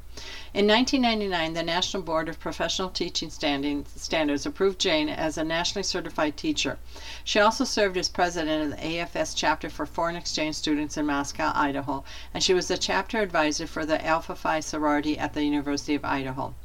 In 0.53 0.67
1999, 0.67 1.53
the 1.53 1.63
National 1.63 2.03
Board 2.03 2.29
of 2.29 2.39
Professional 2.39 2.89
Teaching 2.89 3.29
Standards 3.29 4.45
approved 4.45 4.79
Jane 4.79 5.07
as 5.07 5.37
a 5.37 5.43
nationally 5.43 5.83
certified 5.83 6.35
teacher. 6.35 6.77
She 7.23 7.39
also 7.39 7.63
served 7.63 7.95
as 7.97 8.09
president 8.09 8.63
of 8.63 8.77
the 8.77 8.85
AFS 9.13 9.35
chapter 9.35 9.69
for 9.69 9.85
foreign 9.85 10.15
exchange 10.15 10.55
students 10.55 10.95
in 10.95 11.05
Moscow, 11.05 11.51
Idaho, 11.53 12.05
and 12.33 12.41
she 12.41 12.53
was 12.53 12.69
the 12.69 12.77
chapter 12.77 13.19
advisor 13.19 13.67
for 13.67 13.85
the 13.85 14.01
Alpha 14.05 14.35
Phi 14.35 14.61
sorority 14.61 15.19
at 15.19 15.33
the 15.33 15.43
University 15.43 15.95
of 15.95 16.05
Idaho. 16.05 16.55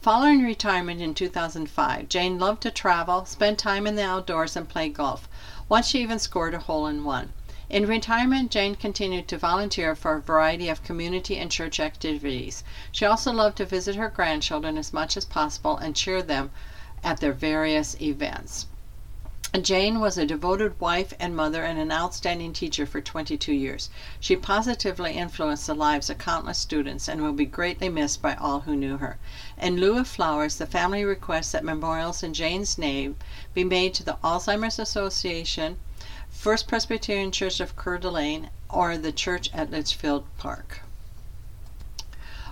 Following 0.00 0.44
retirement 0.44 1.00
in 1.00 1.12
2005, 1.12 2.08
Jane 2.08 2.38
loved 2.38 2.62
to 2.62 2.70
travel, 2.70 3.24
spend 3.24 3.58
time 3.58 3.84
in 3.84 3.96
the 3.96 4.04
outdoors, 4.04 4.54
and 4.54 4.68
play 4.68 4.88
golf. 4.88 5.28
Once 5.68 5.88
she 5.88 6.00
even 6.00 6.20
scored 6.20 6.54
a 6.54 6.60
hole 6.60 6.86
in 6.86 7.02
one. 7.02 7.32
In 7.68 7.84
retirement, 7.84 8.52
Jane 8.52 8.76
continued 8.76 9.26
to 9.26 9.36
volunteer 9.36 9.96
for 9.96 10.14
a 10.14 10.20
variety 10.20 10.68
of 10.68 10.84
community 10.84 11.36
and 11.36 11.50
church 11.50 11.80
activities. 11.80 12.62
She 12.92 13.06
also 13.06 13.32
loved 13.32 13.56
to 13.56 13.64
visit 13.64 13.96
her 13.96 14.08
grandchildren 14.08 14.78
as 14.78 14.92
much 14.92 15.16
as 15.16 15.24
possible 15.24 15.76
and 15.76 15.96
cheer 15.96 16.22
them 16.22 16.52
at 17.02 17.18
their 17.18 17.32
various 17.32 18.00
events. 18.00 18.66
Jane 19.62 19.98
was 19.98 20.18
a 20.18 20.26
devoted 20.26 20.78
wife 20.78 21.14
and 21.18 21.34
mother 21.34 21.64
and 21.64 21.78
an 21.78 21.90
outstanding 21.90 22.52
teacher 22.52 22.84
for 22.84 23.00
22 23.00 23.50
years. 23.50 23.88
She 24.20 24.36
positively 24.36 25.14
influenced 25.14 25.66
the 25.66 25.74
lives 25.74 26.10
of 26.10 26.18
countless 26.18 26.58
students 26.58 27.08
and 27.08 27.22
will 27.22 27.32
be 27.32 27.46
greatly 27.46 27.88
missed 27.88 28.20
by 28.20 28.34
all 28.34 28.60
who 28.60 28.76
knew 28.76 28.98
her. 28.98 29.16
In 29.56 29.78
lieu 29.78 29.96
of 29.96 30.06
flowers, 30.06 30.56
the 30.56 30.66
family 30.66 31.02
requests 31.02 31.52
that 31.52 31.64
memorials 31.64 32.22
in 32.22 32.34
Jane's 32.34 32.76
name 32.76 33.16
be 33.54 33.64
made 33.64 33.94
to 33.94 34.02
the 34.02 34.18
Alzheimer's 34.22 34.78
Association, 34.78 35.78
First 36.28 36.68
Presbyterian 36.68 37.32
Church 37.32 37.58
of 37.58 37.74
Coeur 37.74 37.96
d'Alene, 37.96 38.50
or 38.68 38.98
the 38.98 39.12
church 39.12 39.48
at 39.54 39.70
Litchfield 39.70 40.24
Park. 40.36 40.82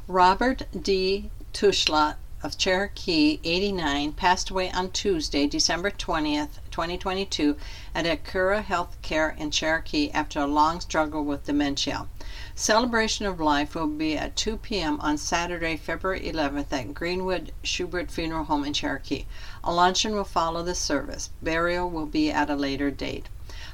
Robert 0.08 0.62
D. 0.82 1.30
Tushla 1.52 2.16
of 2.42 2.56
Cherokee, 2.56 3.38
89, 3.44 4.12
passed 4.12 4.48
away 4.48 4.70
on 4.70 4.90
Tuesday, 4.92 5.46
December 5.46 5.90
20th, 5.90 6.58
2022, 6.76 7.56
at 7.94 8.04
Accura 8.04 8.62
Health 8.62 9.00
Care 9.00 9.34
in 9.38 9.50
Cherokee 9.50 10.10
after 10.10 10.40
a 10.40 10.46
long 10.46 10.78
struggle 10.78 11.24
with 11.24 11.46
dementia. 11.46 12.06
Celebration 12.54 13.24
of 13.24 13.40
Life 13.40 13.74
will 13.74 13.86
be 13.86 14.14
at 14.14 14.36
2 14.36 14.58
p.m. 14.58 15.00
on 15.00 15.16
Saturday, 15.16 15.78
February 15.78 16.20
11th 16.20 16.70
at 16.72 16.92
Greenwood 16.92 17.52
Schubert 17.62 18.10
Funeral 18.10 18.44
Home 18.44 18.62
in 18.62 18.74
Cherokee. 18.74 19.24
A 19.64 19.72
luncheon 19.72 20.14
will 20.14 20.24
follow 20.24 20.62
the 20.62 20.74
service. 20.74 21.30
Burial 21.42 21.88
will 21.88 22.04
be 22.04 22.30
at 22.30 22.50
a 22.50 22.54
later 22.54 22.90
date. 22.90 23.30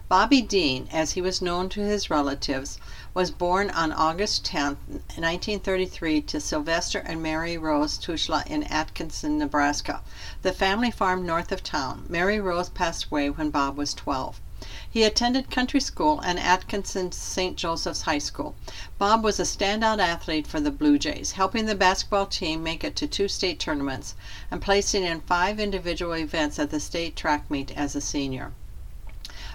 Bobby 0.09 0.41
Dean, 0.41 0.89
as 0.93 1.15
he 1.15 1.21
was 1.21 1.43
known 1.43 1.69
to 1.71 1.81
his 1.81 2.09
relatives, 2.09 2.79
was 3.15 3.31
born 3.31 3.69
on 3.71 3.93
August 3.93 4.45
10, 4.47 4.77
1933, 5.17 6.23
to 6.23 6.41
Sylvester 6.41 6.99
and 7.01 7.23
Mary 7.23 7.59
Rose 7.59 7.99
Tushla 7.99 8.47
in 8.47 8.63
Atkinson, 8.63 9.39
Nebraska, 9.39 10.01
the 10.41 10.53
family 10.53 10.91
farm 10.91 11.27
north 11.27 11.53
of 11.53 11.63
town. 11.63 12.07
Mary 12.09 12.41
Rose 12.41 12.71
passed 12.71 13.07
away 13.07 13.29
when 13.29 13.51
Bob 13.51 13.77
was 13.77 13.93
12. 13.93 14.41
He 14.89 15.05
attended 15.05 15.51
country 15.51 15.81
school 15.81 16.21
and 16.21 16.39
Atkinson 16.39 17.13
St. 17.13 17.57
Joseph's 17.57 18.03
High 18.03 18.19
School. 18.19 18.55
Bob 18.97 19.25
was 19.25 19.41
a 19.41 19.43
standout 19.43 19.99
athlete 19.99 20.47
for 20.47 20.61
the 20.61 20.71
Blue 20.71 20.99
Jays, 20.99 21.33
helping 21.33 21.67
the 21.67 21.75
basketball 21.75 22.27
team 22.27 22.63
make 22.63 22.83
it 22.85 22.97
to 22.97 23.07
two 23.07 23.29
state 23.29 23.59
tournaments 23.59 24.15
and 24.51 24.63
placing 24.63 25.03
in 25.03 25.21
five 25.21 25.61
individual 25.61 26.17
events 26.17 26.59
at 26.59 26.71
the 26.71 26.81
state 26.81 27.17
track 27.17 27.51
meet 27.51 27.77
as 27.77 27.95
a 27.95 28.01
senior. 28.01 28.53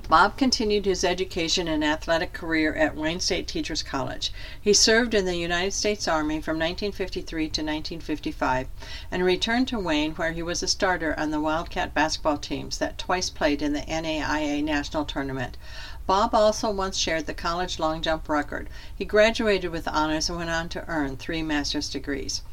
Bob 0.10 0.38
continued 0.38 0.86
his 0.86 1.04
education 1.04 1.68
and 1.68 1.84
athletic 1.84 2.32
career 2.32 2.74
at 2.76 2.96
Wayne 2.96 3.20
State 3.20 3.46
Teachers 3.46 3.84
College. 3.84 4.32
He 4.62 4.72
served 4.74 5.14
in 5.14 5.26
the 5.26 5.36
United 5.36 5.74
States 5.74 6.08
Army 6.08 6.40
from 6.40 6.56
1953 6.56 7.44
to 7.44 7.62
1955 7.62 8.70
and 9.12 9.26
returned 9.26 9.68
to 9.68 9.78
Wayne 9.78 10.14
where 10.14 10.32
he 10.32 10.42
was 10.42 10.64
a 10.64 10.68
starter 10.70 11.14
on 11.20 11.32
the 11.32 11.42
Wildcat 11.42 11.94
basketball 11.94 12.38
teams 12.38 12.78
that 12.78 12.98
twice 12.98 13.30
played 13.30 13.62
in 13.62 13.74
the 13.74 13.82
NAIA 13.82 14.64
National 14.64 15.04
Tournament. 15.04 15.58
Bob 16.06 16.34
also 16.34 16.72
once 16.72 16.98
shared 16.98 17.26
the 17.26 17.34
college 17.34 17.78
long 17.78 18.02
jump 18.02 18.30
record. 18.30 18.70
He 18.96 19.04
graduated 19.04 19.72
with 19.72 19.90
honors 19.90 20.30
and 20.30 20.38
went 20.38 20.50
on 20.50 20.70
to 20.70 20.88
earn 20.88 21.18
three 21.18 21.44
master's 21.44 21.90
degrees. 21.90 22.44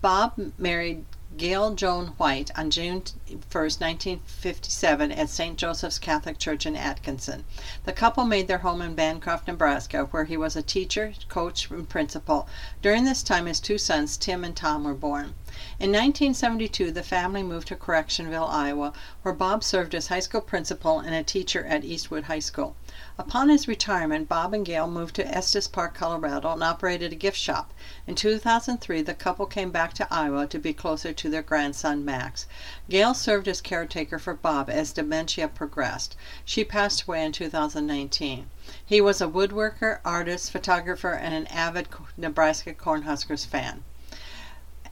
Bob 0.00 0.32
married 0.58 1.04
Gail 1.36 1.74
Joan 1.74 2.14
White 2.16 2.52
on 2.56 2.70
June 2.70 3.02
1, 3.26 3.38
1957, 3.50 5.10
at 5.10 5.28
St. 5.28 5.58
Joseph's 5.58 5.98
Catholic 5.98 6.38
Church 6.38 6.64
in 6.64 6.76
Atkinson. 6.76 7.44
The 7.84 7.92
couple 7.92 8.24
made 8.24 8.46
their 8.46 8.58
home 8.58 8.80
in 8.80 8.94
Bancroft, 8.94 9.48
Nebraska, 9.48 10.04
where 10.12 10.26
he 10.26 10.36
was 10.36 10.54
a 10.54 10.62
teacher, 10.62 11.12
coach, 11.28 11.68
and 11.70 11.88
principal. 11.88 12.48
During 12.82 13.04
this 13.04 13.24
time, 13.24 13.46
his 13.46 13.58
two 13.58 13.78
sons, 13.78 14.16
Tim 14.16 14.44
and 14.44 14.54
Tom, 14.54 14.84
were 14.84 14.94
born. 14.94 15.34
In 15.78 15.90
1972, 15.90 16.90
the 16.90 17.04
family 17.04 17.44
moved 17.44 17.68
to 17.68 17.76
Correctionville, 17.76 18.48
Iowa, 18.48 18.92
where 19.22 19.32
Bob 19.32 19.62
served 19.62 19.94
as 19.94 20.08
high 20.08 20.18
school 20.18 20.40
principal 20.40 20.98
and 20.98 21.14
a 21.14 21.22
teacher 21.22 21.64
at 21.64 21.84
Eastwood 21.84 22.24
High 22.24 22.40
School. 22.40 22.74
Upon 23.18 23.48
his 23.48 23.68
retirement, 23.68 24.28
Bob 24.28 24.52
and 24.52 24.66
Gail 24.66 24.88
moved 24.88 25.14
to 25.14 25.26
Estes 25.26 25.68
Park, 25.68 25.94
Colorado, 25.94 26.50
and 26.52 26.64
operated 26.64 27.12
a 27.12 27.16
gift 27.16 27.36
shop. 27.36 27.72
In 28.06 28.16
2003, 28.16 29.02
the 29.02 29.14
couple 29.14 29.46
came 29.46 29.70
back 29.70 29.92
to 29.94 30.12
Iowa 30.12 30.48
to 30.48 30.58
be 30.58 30.72
closer 30.72 31.12
to 31.12 31.30
their 31.30 31.42
grandson, 31.42 32.04
Max. 32.04 32.46
Gail 32.90 33.14
served 33.14 33.46
as 33.46 33.60
caretaker 33.60 34.18
for 34.18 34.34
Bob 34.34 34.68
as 34.68 34.92
dementia 34.92 35.46
progressed. 35.46 36.16
She 36.44 36.64
passed 36.64 37.02
away 37.02 37.24
in 37.24 37.30
2019. 37.30 38.50
He 38.84 39.00
was 39.00 39.20
a 39.20 39.28
woodworker, 39.28 40.00
artist, 40.04 40.50
photographer, 40.50 41.12
and 41.12 41.32
an 41.32 41.46
avid 41.46 41.88
Nebraska 42.16 42.74
Cornhuskers 42.74 43.46
fan. 43.46 43.84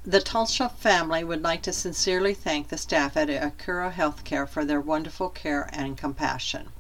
The 0.05 0.19
Tushla 0.21 0.73
family 0.73 1.23
would 1.23 1.43
like 1.43 1.63
to 1.63 1.73
sincerely 1.73 2.35
thank 2.35 2.69
the 2.69 2.77
staff 2.77 3.17
at 3.17 3.29
Accura 3.29 3.93
Healthcare 3.93 4.49
for 4.49 4.65
their 4.65 4.81
wonderful 4.81 5.29
care 5.29 5.71
and 5.73 5.97
compassion. 5.97 6.73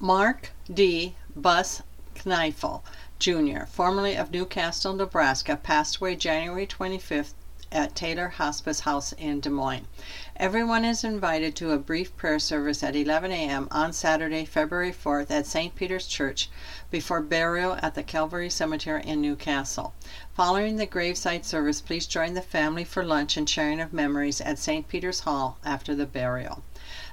Mark 0.00 0.50
D. 0.72 1.14
Bus 1.36 1.82
Kneifel, 2.16 2.82
Jr., 3.20 3.66
formerly 3.66 4.16
of 4.16 4.32
New 4.32 4.46
Castle, 4.46 4.94
Nebraska, 4.94 5.56
passed 5.56 5.98
away 5.98 6.16
January 6.16 6.66
25th 6.66 7.34
at 7.72 7.94
Taylor 7.94 8.28
Hospice 8.28 8.80
House 8.80 9.12
in 9.12 9.40
Des 9.40 9.50
Moines. 9.50 9.86
Everyone 10.36 10.84
is 10.84 11.02
invited 11.02 11.56
to 11.56 11.72
a 11.72 11.78
brief 11.78 12.16
prayer 12.16 12.38
service 12.38 12.82
at 12.82 12.94
11 12.94 13.32
a.m. 13.32 13.68
on 13.70 13.92
Saturday, 13.92 14.44
February 14.44 14.92
4th 14.92 15.30
at 15.30 15.46
St. 15.46 15.74
Peter's 15.74 16.06
Church 16.06 16.50
before 16.90 17.20
burial 17.20 17.76
at 17.82 17.94
the 17.94 18.02
Calvary 18.02 18.50
Cemetery 18.50 19.02
in 19.04 19.20
New 19.20 19.36
Castle. 19.36 19.94
Following 20.34 20.76
the 20.76 20.86
graveside 20.86 21.44
service, 21.44 21.80
please 21.80 22.06
join 22.06 22.34
the 22.34 22.42
family 22.42 22.84
for 22.84 23.04
lunch 23.04 23.36
and 23.36 23.48
sharing 23.48 23.80
of 23.80 23.92
memories 23.92 24.40
at 24.40 24.58
St. 24.58 24.86
Peter's 24.88 25.20
Hall 25.20 25.58
after 25.64 25.94
the 25.94 26.06
burial. 26.06 26.62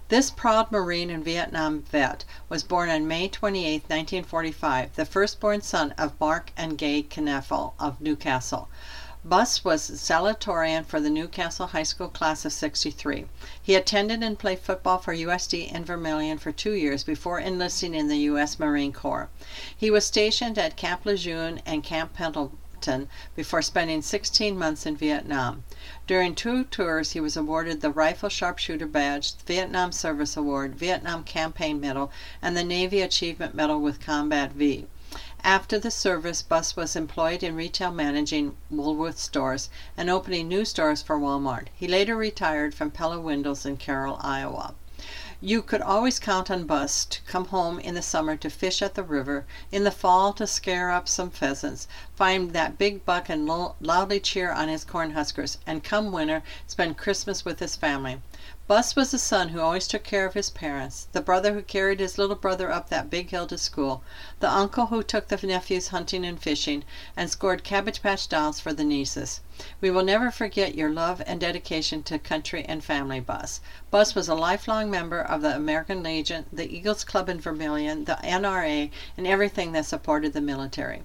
This 0.09 0.29
proud 0.29 0.71
Marine 0.71 1.09
and 1.09 1.25
Vietnam 1.25 1.81
vet 1.81 2.25
was 2.47 2.61
born 2.61 2.89
on 2.89 3.07
May 3.07 3.29
28, 3.29 3.83
1945, 3.89 4.95
the 4.95 5.05
firstborn 5.05 5.61
son 5.61 5.91
of 5.97 6.19
Mark 6.19 6.51
and 6.55 6.77
Gay 6.77 7.01
Kneffel 7.01 7.73
of 7.79 7.99
New 7.99 8.15
Castle. 9.23 9.29
Bus 9.29 9.63
was 9.63 9.89
salutatorian 10.01 10.85
for 10.85 10.99
the 10.99 11.09
Newcastle 11.09 11.67
High 11.67 11.83
School 11.83 12.09
class 12.09 12.43
of 12.43 12.51
63. 12.51 13.25
He 13.61 13.73
attended 13.73 14.21
and 14.21 14.37
played 14.37 14.59
football 14.59 14.97
for 14.97 15.15
USD 15.15 15.71
and 15.73 15.85
Vermillion 15.85 16.39
for 16.39 16.51
two 16.51 16.73
years 16.73 17.05
before 17.05 17.39
enlisting 17.39 17.95
in 17.95 18.09
the 18.09 18.17
U.S. 18.17 18.59
Marine 18.59 18.91
Corps. 18.91 19.29
He 19.77 19.89
was 19.89 20.05
stationed 20.05 20.57
at 20.57 20.75
Camp 20.75 21.05
Lejeune 21.05 21.61
and 21.65 21.85
Camp 21.85 22.11
Pendleton 22.13 23.07
before 23.33 23.61
spending 23.61 24.01
16 24.01 24.57
months 24.57 24.85
in 24.85 24.97
Vietnam. 24.97 25.63
During 26.05 26.35
two 26.35 26.65
tours, 26.65 27.11
he 27.11 27.21
was 27.21 27.37
awarded 27.37 27.79
the 27.79 27.91
Rifle 27.91 28.27
Sharpshooter 28.27 28.87
Badge, 28.87 29.37
Vietnam 29.45 29.93
Service 29.93 30.35
Award, 30.35 30.75
Vietnam 30.75 31.23
Campaign 31.23 31.79
Medal, 31.79 32.11
and 32.41 32.57
the 32.57 32.63
Navy 32.65 32.99
Achievement 32.99 33.55
Medal 33.55 33.79
with 33.79 34.01
Combat 34.01 34.51
V. 34.51 34.85
After 35.45 35.77
the 35.77 35.91
service, 35.91 36.41
Bus 36.41 36.77
was 36.77 36.95
employed 36.95 37.43
in 37.43 37.53
retail 37.53 37.91
managing 37.91 38.55
Woolworth 38.71 39.19
stores 39.19 39.69
and 39.97 40.09
opening 40.09 40.47
new 40.47 40.63
stores 40.63 41.01
for 41.01 41.19
Walmart. 41.19 41.67
He 41.75 41.85
later 41.85 42.15
retired 42.15 42.73
from 42.73 42.91
Pella 42.91 43.19
Windows 43.19 43.65
in 43.65 43.75
Carroll, 43.75 44.19
Iowa. 44.21 44.73
You 45.41 45.61
could 45.61 45.81
always 45.81 46.17
count 46.17 46.49
on 46.49 46.63
Bus 46.63 47.03
to 47.03 47.21
come 47.23 47.47
home 47.47 47.77
in 47.77 47.93
the 47.93 48.01
summer 48.01 48.37
to 48.37 48.49
fish 48.49 48.81
at 48.81 48.95
the 48.95 49.03
river, 49.03 49.45
in 49.69 49.83
the 49.83 49.91
fall 49.91 50.31
to 50.31 50.47
scare 50.47 50.89
up 50.89 51.09
some 51.09 51.29
pheasants, 51.29 51.89
find 52.15 52.51
that 52.53 52.77
big 52.77 53.03
buck 53.03 53.27
and 53.27 53.45
lo- 53.45 53.75
loudly 53.81 54.21
cheer 54.21 54.49
on 54.49 54.69
his 54.69 54.85
corn 54.85 55.11
huskers, 55.11 55.57
and 55.67 55.83
come 55.83 56.13
winter, 56.13 56.41
spend 56.67 56.95
Christmas 56.95 57.43
with 57.43 57.59
his 57.59 57.75
family. 57.75 58.21
Bus 58.67 58.93
was 58.93 59.11
the 59.11 59.17
son 59.19 59.49
who 59.49 59.61
always 59.61 59.87
took 59.87 60.03
care 60.03 60.25
of 60.25 60.33
his 60.33 60.49
parents, 60.49 61.07
the 61.13 61.21
brother 61.21 61.53
who 61.53 61.61
carried 61.61 62.01
his 62.01 62.17
little 62.17 62.35
brother 62.35 62.69
up 62.69 62.89
that 62.89 63.09
big 63.09 63.29
hill 63.29 63.47
to 63.47 63.57
school, 63.57 64.03
the 64.41 64.49
uncle 64.51 64.87
who 64.87 65.01
took 65.01 65.29
the 65.29 65.47
nephews 65.47 65.87
hunting 65.87 66.25
and 66.25 66.41
fishing, 66.41 66.83
and 67.15 67.31
scored 67.31 67.63
Cabbage 67.63 68.01
Patch 68.01 68.27
dolls 68.27 68.59
for 68.59 68.73
the 68.73 68.83
nieces. 68.83 69.39
We 69.79 69.89
will 69.89 70.03
never 70.03 70.29
forget 70.29 70.75
your 70.75 70.89
love 70.89 71.23
and 71.25 71.39
dedication 71.39 72.03
to 72.03 72.19
country 72.19 72.65
and 72.65 72.83
family, 72.83 73.21
Bus. 73.21 73.61
Bus 73.91 74.13
was 74.13 74.27
a 74.27 74.35
lifelong 74.35 74.91
member 74.91 75.21
of 75.21 75.41
the 75.41 75.55
American 75.55 76.03
Legion, 76.03 76.45
the 76.51 76.69
Eagles 76.69 77.05
Club 77.05 77.29
in 77.29 77.39
Vermillion, 77.39 78.03
the 78.03 78.19
NRA, 78.25 78.91
and 79.15 79.25
everything 79.25 79.71
that 79.71 79.85
supported 79.85 80.33
the 80.33 80.41
military. 80.41 81.03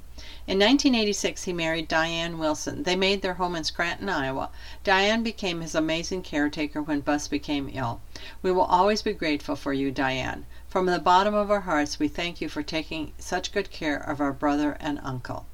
In 0.48 0.58
1986, 0.60 1.44
he 1.44 1.52
married 1.52 1.88
Diane 1.88 2.38
Wilson. 2.38 2.84
They 2.84 2.96
made 2.96 3.20
their 3.20 3.34
home 3.34 3.54
in 3.54 3.64
Scranton, 3.64 4.08
Iowa. 4.08 4.48
Diane 4.82 5.22
became 5.22 5.60
his 5.60 5.74
amazing 5.74 6.22
caretaker 6.22 6.80
when 6.80 7.00
Bus 7.00 7.28
became 7.28 7.68
ill. 7.70 8.00
We 8.40 8.50
will 8.50 8.62
always 8.62 9.02
be 9.02 9.12
grateful 9.12 9.56
for 9.56 9.74
you, 9.74 9.90
Diane. 9.90 10.46
From 10.66 10.86
the 10.86 11.00
bottom 11.00 11.34
of 11.34 11.50
our 11.50 11.60
hearts, 11.60 11.98
we 11.98 12.08
thank 12.08 12.40
you 12.40 12.48
for 12.48 12.62
taking 12.62 13.12
such 13.18 13.52
good 13.52 13.70
care 13.70 13.98
of 13.98 14.22
our 14.22 14.32
brother 14.32 14.78
and 14.80 14.98
uncle. 15.02 15.44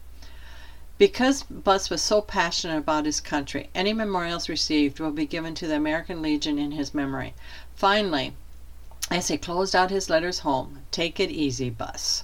Because 0.97 1.43
Bus 1.43 1.91
was 1.91 2.01
so 2.01 2.21
passionate 2.21 2.79
about 2.79 3.05
his 3.05 3.21
country, 3.21 3.71
any 3.75 3.93
memorials 3.93 4.49
received 4.49 5.01
will 5.01 5.11
be 5.11 5.27
given 5.27 5.57
to 5.57 5.67
the 5.67 5.75
American 5.75 6.23
Legion 6.23 6.57
in 6.57 6.71
his 6.71 6.95
memory. 6.95 7.35
Finally, 7.75 8.35
as 9.11 9.27
he 9.27 9.39
closed 9.39 9.75
out 9.75 9.91
his 9.91 10.09
letters 10.09 10.39
home, 10.47 10.83
take 10.93 11.19
it 11.19 11.33
easy, 11.33 11.69
Bus. 11.69 12.23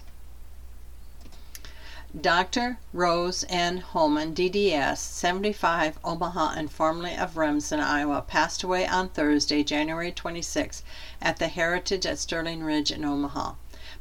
Dr. 2.19 2.79
Rose 2.93 3.45
N. 3.49 3.79
Holman, 3.79 4.35
DDS, 4.35 4.99
75, 4.99 6.01
Omaha, 6.03 6.55
and 6.57 6.69
formerly 6.69 7.15
of 7.15 7.37
Remsen, 7.37 7.79
Iowa, 7.79 8.23
passed 8.23 8.65
away 8.65 8.85
on 8.85 9.11
Thursday, 9.11 9.63
January 9.63 10.11
26, 10.11 10.83
at 11.23 11.37
the 11.37 11.47
Heritage 11.47 12.05
at 12.07 12.19
Sterling 12.19 12.65
Ridge 12.65 12.91
in 12.91 13.05
Omaha. 13.05 13.53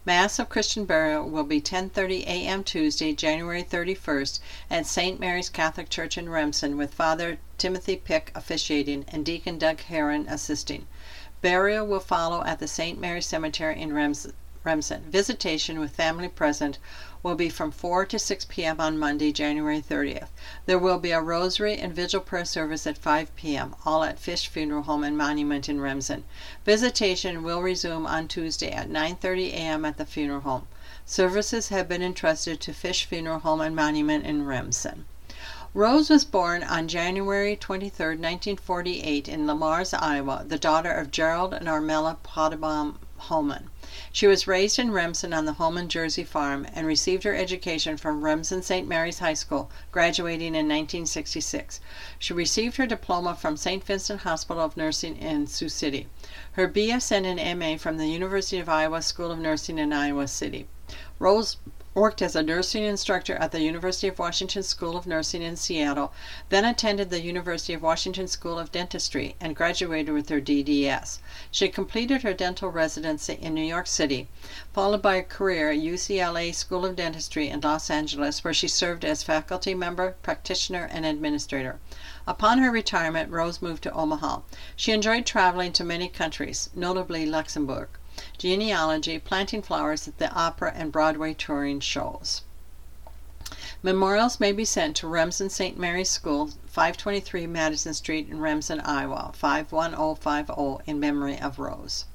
Mass 0.05 0.39
of 0.39 0.49
Christian 0.49 0.85
burial 0.85 1.29
will 1.29 1.43
be 1.43 1.61
10:30 1.61 2.23
a.m. 2.23 2.63
Tuesday, 2.63 3.13
January 3.13 3.61
31st, 3.61 4.39
at 4.71 4.87
St. 4.87 5.19
Mary's 5.19 5.49
Catholic 5.49 5.89
Church 5.89 6.17
in 6.17 6.29
Remsen, 6.29 6.77
with 6.77 6.95
Father 6.95 7.37
Timothy 7.59 7.95
Pick 7.95 8.31
officiating 8.33 9.05
and 9.09 9.23
Deacon 9.23 9.59
Doug 9.59 9.81
Heron 9.81 10.25
assisting. 10.27 10.87
Burial 11.43 11.85
will 11.85 11.99
follow 11.99 12.43
at 12.43 12.57
the 12.57 12.67
St. 12.67 12.99
Mary's 12.99 13.27
Cemetery 13.27 13.79
in 13.79 13.93
Remsen. 13.93 14.33
Visitation 15.03 15.79
with 15.79 15.95
family 15.95 16.27
present 16.27 16.79
will 17.21 17.35
be 17.35 17.49
from 17.49 17.71
4 17.71 18.05
to 18.05 18.17
6 18.17 18.45
p.m. 18.45 18.79
on 18.79 18.97
Monday, 18.97 19.31
January 19.31 19.81
30th. 19.81 20.29
There 20.65 20.79
will 20.79 20.99
be 20.99 21.11
a 21.11 21.21
rosary 21.21 21.75
and 21.75 21.93
vigil 21.93 22.21
prayer 22.21 22.45
service 22.45 22.87
at 22.87 22.97
5 22.97 23.35
p.m., 23.35 23.75
all 23.85 24.03
at 24.03 24.19
Fish 24.19 24.47
Funeral 24.47 24.83
Home 24.83 25.03
and 25.03 25.17
Monument 25.17 25.67
in 25.67 25.81
Remsen. 25.81 26.23
Visitation 26.63 27.43
will 27.43 27.61
resume 27.61 28.07
on 28.07 28.27
Tuesday 28.27 28.71
at 28.71 28.89
9:30 28.89 29.49
a.m. 29.49 29.83
at 29.83 29.97
the 29.97 30.05
funeral 30.05 30.41
home. 30.41 30.67
Services 31.05 31.67
have 31.67 31.89
been 31.89 32.01
entrusted 32.01 32.61
to 32.61 32.73
Fish 32.73 33.05
Funeral 33.05 33.39
Home 33.39 33.61
and 33.61 33.75
Monument 33.75 34.25
in 34.25 34.45
Remsen. 34.45 35.05
Rose 35.73 36.09
was 36.09 36.25
born 36.25 36.63
on 36.63 36.87
January 36.87 37.55
23, 37.55 38.15
1948, 38.15 39.27
in 39.27 39.45
Le 39.45 39.53
Mars, 39.53 39.93
Iowa, 39.93 40.43
the 40.47 40.57
daughter 40.57 40.91
of 40.91 41.11
Gerald 41.11 41.53
and 41.53 41.67
Armella 41.67 42.17
Pottebaum 42.23 42.95
Holman. 43.19 43.69
She 44.11 44.27
was 44.27 44.47
raised 44.47 44.79
in 44.79 44.91
Remsen 44.91 45.33
on 45.33 45.45
the 45.45 45.53
Holman 45.53 45.89
Jersey 45.89 46.23
farm 46.23 46.65
and 46.73 46.87
received 46.87 47.23
her 47.23 47.35
education 47.35 47.97
from 47.97 48.23
Remsen 48.23 48.61
St. 48.61 48.87
Mary's 48.87 49.19
High 49.19 49.33
School, 49.33 49.69
graduating 49.91 50.55
in 50.55 50.67
1966. 50.67 51.79
She 52.17 52.33
received 52.33 52.77
her 52.77 52.87
diploma 52.87 53.35
from 53.35 53.57
St. 53.57 53.83
Vincent 53.83 54.21
Hospital 54.21 54.63
of 54.63 54.77
Nursing 54.77 55.17
in 55.17 55.47
Sioux 55.47 55.69
City, 55.69 56.07
her 56.53 56.67
BSN 56.67 57.25
and 57.25 57.59
MA 57.59 57.77
from 57.77 57.97
the 57.97 58.07
University 58.07 58.59
of 58.59 58.69
Iowa 58.69 59.01
School 59.01 59.31
of 59.31 59.39
Nursing 59.39 59.77
in 59.77 59.93
Iowa 59.93 60.27
City. 60.27 60.67
Rose 61.19 61.57
worked 61.99 62.21
as 62.21 62.33
a 62.33 62.41
nursing 62.41 62.83
instructor 62.83 63.35
at 63.35 63.51
the 63.51 63.59
University 63.59 64.07
of 64.07 64.17
Washington 64.17 64.63
School 64.63 64.95
of 64.95 65.05
Nursing 65.05 65.41
in 65.41 65.57
Seattle, 65.57 66.13
then 66.47 66.63
attended 66.63 67.09
the 67.09 67.19
University 67.19 67.73
of 67.73 67.81
Washington 67.81 68.25
School 68.25 68.57
of 68.57 68.71
Dentistry 68.71 69.35
and 69.41 69.53
graduated 69.53 70.13
with 70.13 70.29
her 70.29 70.39
DDS. 70.39 71.19
She 71.51 71.67
completed 71.67 72.21
her 72.21 72.33
dental 72.33 72.69
residency 72.69 73.33
in 73.33 73.53
New 73.53 73.65
York 73.65 73.85
City, 73.85 74.29
followed 74.71 75.01
by 75.01 75.15
a 75.17 75.23
career 75.23 75.71
at 75.71 75.79
UCLA 75.79 76.55
School 76.55 76.85
of 76.85 76.95
Dentistry 76.95 77.49
in 77.49 77.59
Los 77.59 77.89
Angeles, 77.89 78.45
where 78.45 78.53
she 78.53 78.69
served 78.69 79.03
as 79.03 79.21
faculty 79.21 79.75
member, 79.75 80.15
practitioner, 80.23 80.87
and 80.89 81.05
administrator. 81.05 81.79
Upon 82.25 82.59
her 82.59 82.71
retirement, 82.71 83.29
Rose 83.29 83.61
moved 83.61 83.83
to 83.83 83.91
Omaha. 83.91 84.39
She 84.77 84.93
enjoyed 84.93 85.25
traveling 85.25 85.73
to 85.73 85.83
many 85.83 86.07
countries, 86.07 86.69
notably 86.73 87.25
Luxembourg 87.25 87.89
genealogy, 88.37 89.19
planting 89.19 89.61
flowers 89.61 90.07
at 90.07 90.17
the 90.17 90.31
opera 90.31 90.71
and 90.75 90.91
Broadway 90.91 91.33
touring 91.33 91.79
shows. 91.79 92.41
Memorials 93.81 94.39
may 94.39 94.51
be 94.51 94.65
sent 94.65 94.95
to 94.97 95.07
Remsen 95.07 95.49
St. 95.49 95.77
Mary's 95.77 96.09
School, 96.09 96.51
523 96.67 97.47
Madison 97.47 97.93
Street 97.93 98.27
in 98.29 98.41
Remsen, 98.41 98.81
Iowa, 98.81 99.31
51050 99.33 100.83
in 100.85 100.99
memory 100.99 101.39
of 101.39 101.59
Rose. 101.59 102.05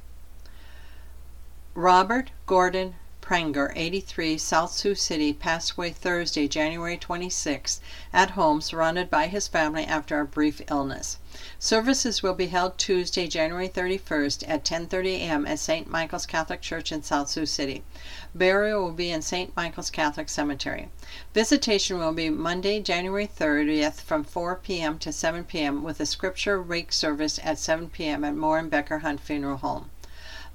Robert 1.74 2.30
Gordon 2.46 2.94
Prenger, 3.24 3.72
83, 3.74 4.36
South 4.36 4.70
Sioux 4.70 4.94
City, 4.94 5.32
passed 5.32 5.72
away 5.72 5.88
Thursday, 5.88 6.46
January 6.46 6.98
26, 6.98 7.80
at 8.12 8.32
home, 8.32 8.60
surrounded 8.60 9.08
by 9.08 9.28
his 9.28 9.48
family 9.48 9.82
after 9.82 10.20
a 10.20 10.26
brief 10.26 10.60
illness. 10.70 11.16
Services 11.58 12.22
will 12.22 12.34
be 12.34 12.48
held 12.48 12.76
Tuesday, 12.76 13.26
January 13.26 13.66
31st 13.66 14.44
at 14.46 14.62
10:30 14.62 15.20
a.m. 15.20 15.46
at 15.46 15.58
St. 15.58 15.88
Michael's 15.88 16.26
Catholic 16.26 16.60
Church 16.60 16.92
in 16.92 17.02
South 17.02 17.30
Sioux 17.30 17.46
City. 17.46 17.82
Burial 18.34 18.84
will 18.84 18.92
be 18.92 19.10
in 19.10 19.22
St. 19.22 19.56
Michael's 19.56 19.88
Catholic 19.88 20.28
Cemetery. 20.28 20.90
Visitation 21.32 21.98
will 21.98 22.12
be 22.12 22.28
Monday, 22.28 22.78
January 22.78 23.26
30th 23.26 24.02
from 24.02 24.22
4 24.22 24.56
p.m. 24.56 24.98
to 24.98 25.10
7 25.10 25.44
p.m. 25.44 25.82
with 25.82 25.98
a 25.98 26.04
scripture 26.04 26.60
wake 26.60 26.92
service 26.92 27.40
at 27.42 27.58
7 27.58 27.88
p.m. 27.88 28.22
at 28.22 28.36
Moore 28.36 28.58
and 28.58 28.70
Becker 28.70 28.98
Hunt 28.98 29.20
Funeral 29.20 29.56
Home. 29.56 29.88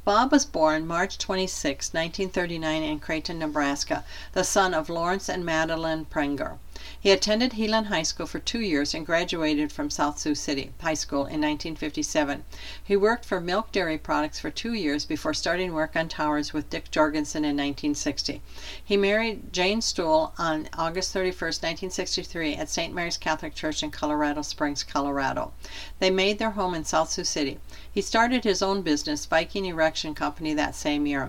Bob 0.10 0.32
was 0.32 0.44
born 0.44 0.88
March 0.88 1.20
26, 1.20 1.94
1939, 1.94 2.82
in 2.82 3.00
Creighton, 3.00 3.38
Nebraska, 3.38 4.04
the 4.34 4.44
son 4.44 4.74
of 4.74 4.90
Lawrence 4.90 5.30
and 5.30 5.46
Madeline 5.46 6.04
Prenger. 6.06 6.58
He 7.00 7.12
attended 7.12 7.52
Heelan 7.52 7.86
High 7.86 8.04
School 8.04 8.26
for 8.26 8.40
two 8.40 8.62
years 8.62 8.94
and 8.94 9.06
graduated 9.06 9.72
from 9.72 9.90
South 9.90 10.18
Sioux 10.18 10.34
City 10.34 10.72
High 10.82 10.96
School 10.96 11.22
in 11.22 11.40
1957. 11.40 12.44
He 12.84 12.98
worked 12.98 13.26
for 13.26 13.40
Milk 13.40 13.72
Dairy 13.72 13.98
Products 13.98 14.40
for 14.40 14.50
two 14.50 14.74
years 14.74 15.06
before 15.06 15.34
starting 15.34 15.74
work 15.74 15.96
on 15.96 16.10
towers 16.10 16.52
with 16.52 16.70
Dick 16.70 16.90
Jorgensen 16.90 17.46
in 17.46 17.56
1960. 17.56 18.42
He 18.84 18.98
married 18.98 19.54
Jane 19.54 19.82
Stuhl 19.82 20.32
on 20.40 20.68
August 20.78 21.14
31, 21.14 21.32
1963, 21.32 22.56
at 22.56 22.70
St. 22.70 22.94
Mary's 22.94 23.18
Catholic 23.18 23.54
Church 23.54 23.84
in 23.84 23.92
Colorado 23.92 24.42
Springs, 24.42 24.84
Colorado. 24.84 25.54
They 26.00 26.10
made 26.10 26.40
their 26.40 26.52
home 26.52 26.74
in 26.74 26.86
South 26.86 27.12
Sioux 27.12 27.24
City. 27.24 27.60
He 27.92 28.02
started 28.02 28.44
his 28.44 28.64
own 28.64 28.82
business, 28.82 29.28
Viking 29.28 29.66
Erection 29.66 30.16
Company, 30.16 30.56
that 30.56 30.74
same 30.74 31.06
year. 31.06 31.22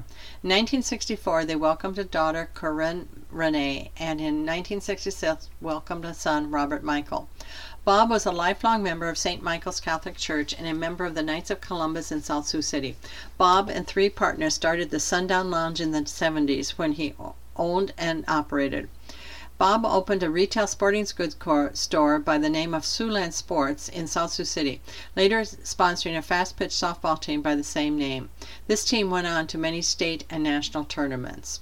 In 0.43 0.49
1964, 0.49 1.45
they 1.45 1.57
welcomed 1.57 1.99
a 1.99 2.05
daughter, 2.05 2.49
Corinne 2.55 3.20
Renee, 3.33 3.91
and 3.97 4.21
in 4.21 4.47
1966 4.47 5.51
welcomed 5.61 6.05
a 6.05 6.15
son, 6.15 6.51
Robert 6.51 6.83
Michael. 6.83 7.29
Bob 7.85 8.11
was 8.11 8.27
a 8.27 8.31
lifelong 8.31 8.83
member 8.83 9.09
of 9.09 9.17
St. 9.17 9.43
Michael's 9.43 9.81
Catholic 9.81 10.17
Church 10.17 10.53
and 10.53 10.67
a 10.67 10.75
member 10.75 11.05
of 11.05 11.15
the 11.15 11.23
Knights 11.23 11.51
of 11.51 11.61
Columbus 11.61 12.13
in 12.13 12.23
South 12.23 12.47
Sioux 12.47 12.61
City. 12.61 12.97
Bob 13.39 13.69
and 13.71 13.87
three 13.87 14.11
partners 14.11 14.55
started 14.55 14.91
the 14.91 15.01
Sundown 15.01 15.51
Lounge 15.51 15.81
in 15.81 15.91
the 15.91 16.01
70s 16.01 16.71
when 16.73 16.93
he 16.93 17.15
owned 17.57 17.95
and 17.97 18.25
operated. 18.29 18.89
Bob 19.61 19.85
opened 19.85 20.23
a 20.23 20.31
retail 20.31 20.67
sporting 20.67 21.07
goods 21.15 21.37
store 21.79 22.19
by 22.19 22.39
the 22.39 22.49
name 22.49 22.73
of 22.73 22.83
Siouxland 22.83 23.35
Sports 23.35 23.91
in 23.91 24.07
South 24.07 24.33
Sioux 24.33 24.45
City, 24.45 24.81
later 25.15 25.41
sponsoring 25.43 26.17
a 26.17 26.23
fast 26.23 26.57
pitch 26.57 26.71
softball 26.71 27.21
team 27.21 27.43
by 27.43 27.55
the 27.55 27.63
same 27.63 27.99
name. 27.99 28.31
This 28.69 28.85
team 28.85 29.11
went 29.11 29.27
on 29.27 29.47
to 29.49 29.59
many 29.59 29.83
state 29.83 30.25
and 30.31 30.43
national 30.43 30.85
tournaments. 30.85 31.61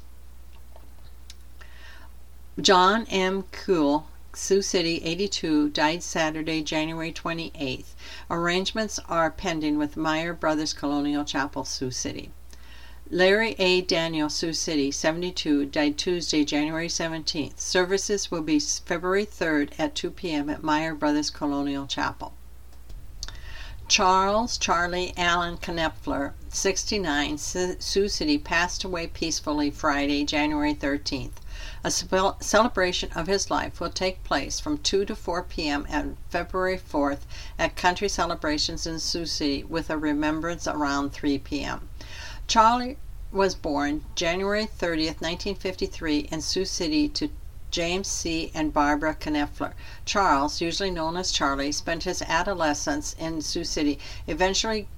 John 2.60 3.06
M. 3.08 3.44
Kuhl, 3.52 4.08
Sioux 4.34 4.62
City, 4.62 5.00
82, 5.04 5.68
died 5.68 6.02
Saturday, 6.02 6.60
January 6.60 7.12
28th. 7.12 7.94
Arrangements 8.28 8.98
are 9.08 9.30
pending 9.30 9.78
with 9.78 9.96
Meyer 9.96 10.34
Brothers 10.34 10.72
Colonial 10.72 11.24
Chapel, 11.24 11.64
Sioux 11.64 11.92
City. 11.92 12.32
Larry 13.10 13.54
A. 13.60 13.80
Daniel, 13.82 14.28
Sioux 14.28 14.52
City, 14.52 14.90
72, 14.90 15.66
died 15.66 15.96
Tuesday, 15.96 16.44
January 16.44 16.88
17th. 16.88 17.60
Services 17.60 18.32
will 18.32 18.42
be 18.42 18.58
February 18.58 19.24
3rd 19.24 19.70
at 19.78 19.94
2 19.94 20.10
p.m. 20.10 20.50
at 20.50 20.64
Meyer 20.64 20.96
Brothers 20.96 21.30
Colonial 21.30 21.86
Chapel. 21.86 22.32
Charles 23.86 24.58
Charlie 24.58 25.14
Allen 25.16 25.58
Knoepfler, 25.58 26.32
69, 26.48 27.38
Sioux 27.38 28.08
City, 28.08 28.36
passed 28.36 28.82
away 28.82 29.06
peacefully 29.06 29.70
Friday, 29.70 30.24
January 30.24 30.74
13th. 30.74 31.34
A 31.84 31.90
celebration 31.90 33.10
of 33.12 33.26
his 33.26 33.50
life 33.50 33.80
will 33.80 33.90
take 33.90 34.24
place 34.24 34.60
from 34.60 34.78
2 34.78 35.04
to 35.04 35.16
4 35.16 35.42
p.m. 35.42 35.86
on 35.90 36.16
February 36.30 36.78
4th 36.78 37.20
at 37.58 37.76
Country 37.76 38.08
Celebrations 38.08 38.86
in 38.86 38.98
Sioux 38.98 39.26
City 39.26 39.64
with 39.64 39.90
a 39.90 39.98
remembrance 39.98 40.66
around 40.66 41.10
3 41.12 41.38
p.m. 41.38 41.88
Charlie 42.46 42.98
was 43.32 43.54
born 43.54 44.04
January 44.14 44.66
30th, 44.66 45.20
1953, 45.20 46.28
in 46.32 46.40
Sioux 46.40 46.64
City 46.64 47.08
to 47.08 47.28
James 47.70 48.08
C. 48.08 48.50
and 48.54 48.72
Barbara 48.72 49.14
Knoepfler. 49.14 49.74
Charles, 50.06 50.60
usually 50.60 50.90
known 50.90 51.16
as 51.16 51.30
Charlie, 51.30 51.72
spent 51.72 52.04
his 52.04 52.22
adolescence 52.22 53.14
in 53.18 53.42
Sioux 53.42 53.64
City, 53.64 53.98
eventually 54.26 54.88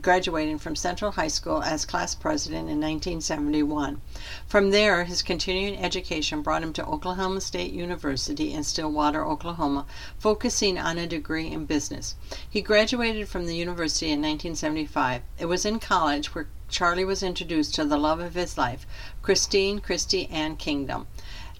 graduating 0.00 0.58
from 0.58 0.76
Central 0.76 1.10
High 1.10 1.28
School 1.28 1.62
as 1.62 1.84
class 1.84 2.14
president 2.14 2.70
in 2.70 2.80
1971. 2.80 4.00
From 4.46 4.70
there, 4.70 5.04
his 5.04 5.22
continuing 5.22 5.76
education 5.76 6.40
brought 6.40 6.62
him 6.62 6.72
to 6.74 6.86
Oklahoma 6.86 7.40
State 7.40 7.72
University 7.72 8.52
in 8.52 8.64
Stillwater, 8.64 9.26
Oklahoma, 9.26 9.84
focusing 10.18 10.78
on 10.78 10.98
a 10.98 11.06
degree 11.06 11.48
in 11.48 11.66
business. 11.66 12.14
He 12.48 12.62
graduated 12.62 13.28
from 13.28 13.46
the 13.46 13.56
university 13.56 14.06
in 14.06 14.20
1975. 14.20 15.22
It 15.38 15.46
was 15.46 15.64
in 15.64 15.80
college 15.80 16.34
where 16.34 16.48
Charlie 16.68 17.04
was 17.04 17.22
introduced 17.22 17.74
to 17.74 17.84
the 17.84 17.98
love 17.98 18.20
of 18.20 18.34
his 18.34 18.56
life, 18.56 18.86
Christine 19.20 19.80
Christie 19.80 20.28
Ann 20.30 20.56
Kingdom. 20.56 21.06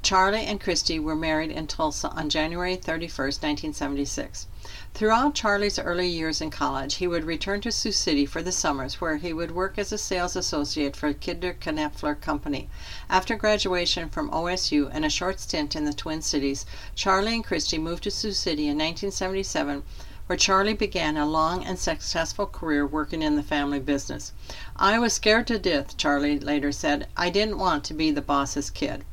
Charlie 0.02 0.46
and 0.46 0.60
Christie 0.60 0.98
were 0.98 1.14
married 1.14 1.50
in 1.50 1.66
Tulsa 1.66 2.08
on 2.08 2.28
January 2.28 2.76
31, 2.76 3.26
1976. 3.26 4.46
Throughout 4.94 5.34
Charlie's 5.34 5.78
early 5.78 6.08
years 6.08 6.40
in 6.40 6.50
college, 6.50 6.94
he 6.94 7.06
would 7.06 7.24
return 7.24 7.60
to 7.60 7.70
Sioux 7.70 7.92
City 7.92 8.24
for 8.24 8.42
the 8.42 8.52
summers, 8.52 9.00
where 9.00 9.16
he 9.16 9.32
would 9.32 9.50
work 9.50 9.78
as 9.78 9.92
a 9.92 9.98
sales 9.98 10.34
associate 10.34 10.96
for 10.96 11.12
Kidder 11.12 11.54
Knoepfler 11.60 12.20
Company. 12.20 12.70
After 13.10 13.36
graduation 13.36 14.08
from 14.08 14.30
OSU 14.30 14.88
and 14.92 15.04
a 15.04 15.10
short 15.10 15.40
stint 15.40 15.76
in 15.76 15.84
the 15.84 15.92
Twin 15.92 16.22
Cities, 16.22 16.64
Charlie 16.94 17.34
and 17.34 17.44
Christy 17.44 17.76
moved 17.76 18.04
to 18.04 18.10
Sioux 18.10 18.32
City 18.32 18.62
in 18.62 18.78
1977 18.78 19.82
where 20.26 20.38
Charlie 20.38 20.72
began 20.72 21.16
a 21.16 21.26
long 21.26 21.64
and 21.64 21.78
successful 21.78 22.46
career 22.46 22.86
working 22.86 23.20
in 23.20 23.36
the 23.36 23.42
family 23.42 23.80
business. 23.80 24.32
I 24.76 24.98
was 24.98 25.12
scared 25.12 25.46
to 25.48 25.58
death, 25.58 25.96
Charlie 25.98 26.38
later 26.38 26.72
said. 26.72 27.08
I 27.16 27.28
didn't 27.28 27.58
want 27.58 27.84
to 27.84 27.92
be 27.92 28.10
the 28.10 28.22
boss's 28.22 28.70
kid. 28.70 29.04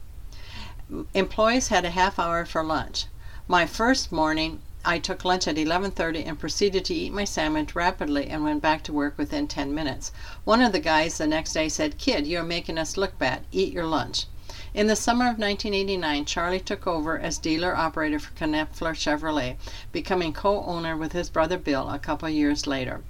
Employees 1.13 1.67
had 1.67 1.83
a 1.83 1.89
half 1.89 2.19
hour 2.19 2.45
for 2.45 2.63
lunch. 2.63 3.07
My 3.47 3.65
first 3.65 4.11
morning, 4.11 4.61
I 4.85 4.97
took 4.97 5.25
lunch 5.25 5.45
at 5.45 5.57
11:30 5.57 6.25
and 6.25 6.39
proceeded 6.39 6.85
to 6.85 6.93
eat 6.93 7.11
my 7.11 7.25
sandwich 7.25 7.75
rapidly 7.75 8.27
and 8.27 8.45
went 8.45 8.61
back 8.61 8.81
to 8.83 8.93
work 8.93 9.17
within 9.17 9.45
10 9.45 9.75
minutes. 9.75 10.13
One 10.45 10.61
of 10.61 10.71
the 10.71 10.79
guys 10.79 11.17
the 11.17 11.27
next 11.27 11.51
day 11.51 11.67
said, 11.67 11.97
"Kid, 11.97 12.25
you're 12.25 12.43
making 12.43 12.77
us 12.77 12.95
look 12.95 13.19
bad. 13.19 13.41
Eat 13.51 13.73
your 13.73 13.85
lunch." 13.85 14.27
In 14.73 14.87
the 14.87 14.95
summer 14.95 15.25
of 15.29 15.37
1989, 15.37 16.23
Charlie 16.23 16.61
took 16.61 16.87
over 16.87 17.19
as 17.19 17.37
dealer 17.37 17.75
operator 17.75 18.19
for 18.19 18.33
Knoepfler 18.35 18.95
Chevrolet, 18.95 19.57
becoming 19.91 20.31
co 20.31 20.63
owner 20.63 20.95
with 20.95 21.11
his 21.11 21.29
brother 21.29 21.57
Bill 21.57 21.89
a 21.89 21.99
couple 21.99 22.29
years 22.29 22.65
later. 22.65 23.01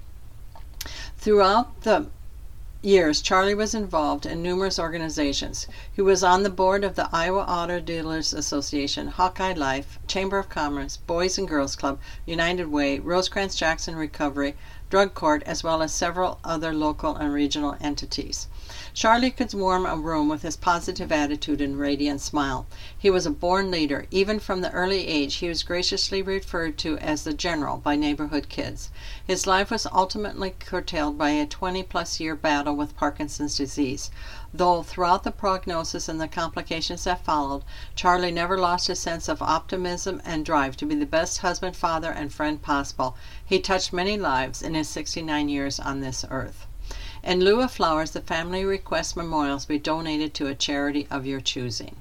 Throughout 1.18 1.82
the 1.82 2.08
years, 2.82 3.20
Charlie 3.20 3.54
was 3.54 3.74
involved 3.74 4.24
in 4.24 4.42
numerous 4.42 4.78
organizations. 4.78 5.66
He 5.92 6.00
was 6.00 6.24
on 6.24 6.42
the 6.42 6.50
board 6.50 6.82
of 6.82 6.94
the 6.94 7.08
Iowa 7.12 7.40
Auto 7.40 7.78
Dealers 7.78 8.32
Association, 8.32 9.08
Hawkeye 9.08 9.52
Life, 9.52 9.98
Chamber 10.06 10.38
of 10.38 10.48
Commerce, 10.48 10.96
Boys 10.96 11.36
and 11.36 11.46
Girls 11.46 11.76
Club, 11.76 11.98
United 12.24 12.68
Way, 12.68 12.98
Rosecrance 12.98 13.54
Jackson 13.54 13.96
Recovery, 13.96 14.56
Drug 14.88 15.12
Court, 15.12 15.42
as 15.44 15.62
well 15.62 15.82
as 15.82 15.92
several 15.92 16.38
other 16.42 16.72
local 16.72 17.14
and 17.16 17.34
regional 17.34 17.76
entities. 17.80 18.48
Charlie 18.92 19.30
could 19.30 19.54
warm 19.54 19.86
a 19.86 19.96
room 19.96 20.28
with 20.28 20.42
his 20.42 20.56
positive 20.56 21.12
attitude 21.12 21.60
and 21.60 21.78
radiant 21.78 22.20
smile. 22.20 22.66
He 22.98 23.08
was 23.08 23.24
a 23.24 23.30
born 23.30 23.70
leader. 23.70 24.06
Even 24.10 24.40
from 24.40 24.62
the 24.62 24.72
early 24.72 25.06
age, 25.06 25.36
he 25.36 25.48
was 25.48 25.62
graciously 25.62 26.22
referred 26.22 26.76
to 26.78 26.98
as 26.98 27.22
the 27.22 27.32
General 27.32 27.76
by 27.76 27.94
neighborhood 27.94 28.48
kids. 28.48 28.90
His 29.24 29.46
life 29.46 29.70
was 29.70 29.86
ultimately 29.86 30.56
curtailed 30.58 31.16
by 31.16 31.30
a 31.30 31.46
20 31.46 31.84
plus 31.84 32.18
year 32.18 32.34
battle 32.34 32.74
with 32.74 32.96
Parkinson's 32.96 33.56
disease. 33.56 34.10
Though 34.52 34.82
throughout 34.82 35.22
the 35.22 35.30
prognosis 35.30 36.08
and 36.08 36.20
the 36.20 36.26
complications 36.26 37.04
that 37.04 37.24
followed, 37.24 37.62
Charlie 37.94 38.32
never 38.32 38.58
lost 38.58 38.88
his 38.88 38.98
sense 38.98 39.28
of 39.28 39.40
optimism 39.40 40.20
and 40.24 40.44
drive 40.44 40.76
to 40.78 40.84
be 40.84 40.96
the 40.96 41.06
best 41.06 41.38
husband, 41.38 41.76
father, 41.76 42.10
and 42.10 42.34
friend 42.34 42.60
possible, 42.60 43.14
he 43.46 43.60
touched 43.60 43.92
many 43.92 44.18
lives 44.18 44.62
in 44.62 44.74
his 44.74 44.88
69 44.88 45.48
years 45.48 45.78
on 45.78 46.00
this 46.00 46.24
earth. 46.28 46.66
In 47.22 47.40
lieu 47.40 47.60
of 47.60 47.70
flowers, 47.70 48.12
the 48.12 48.22
family 48.22 48.64
requests 48.64 49.14
memorials 49.14 49.66
be 49.66 49.78
donated 49.78 50.32
to 50.34 50.46
a 50.46 50.54
charity 50.54 51.06
of 51.10 51.26
your 51.26 51.40
choosing. 51.40 51.96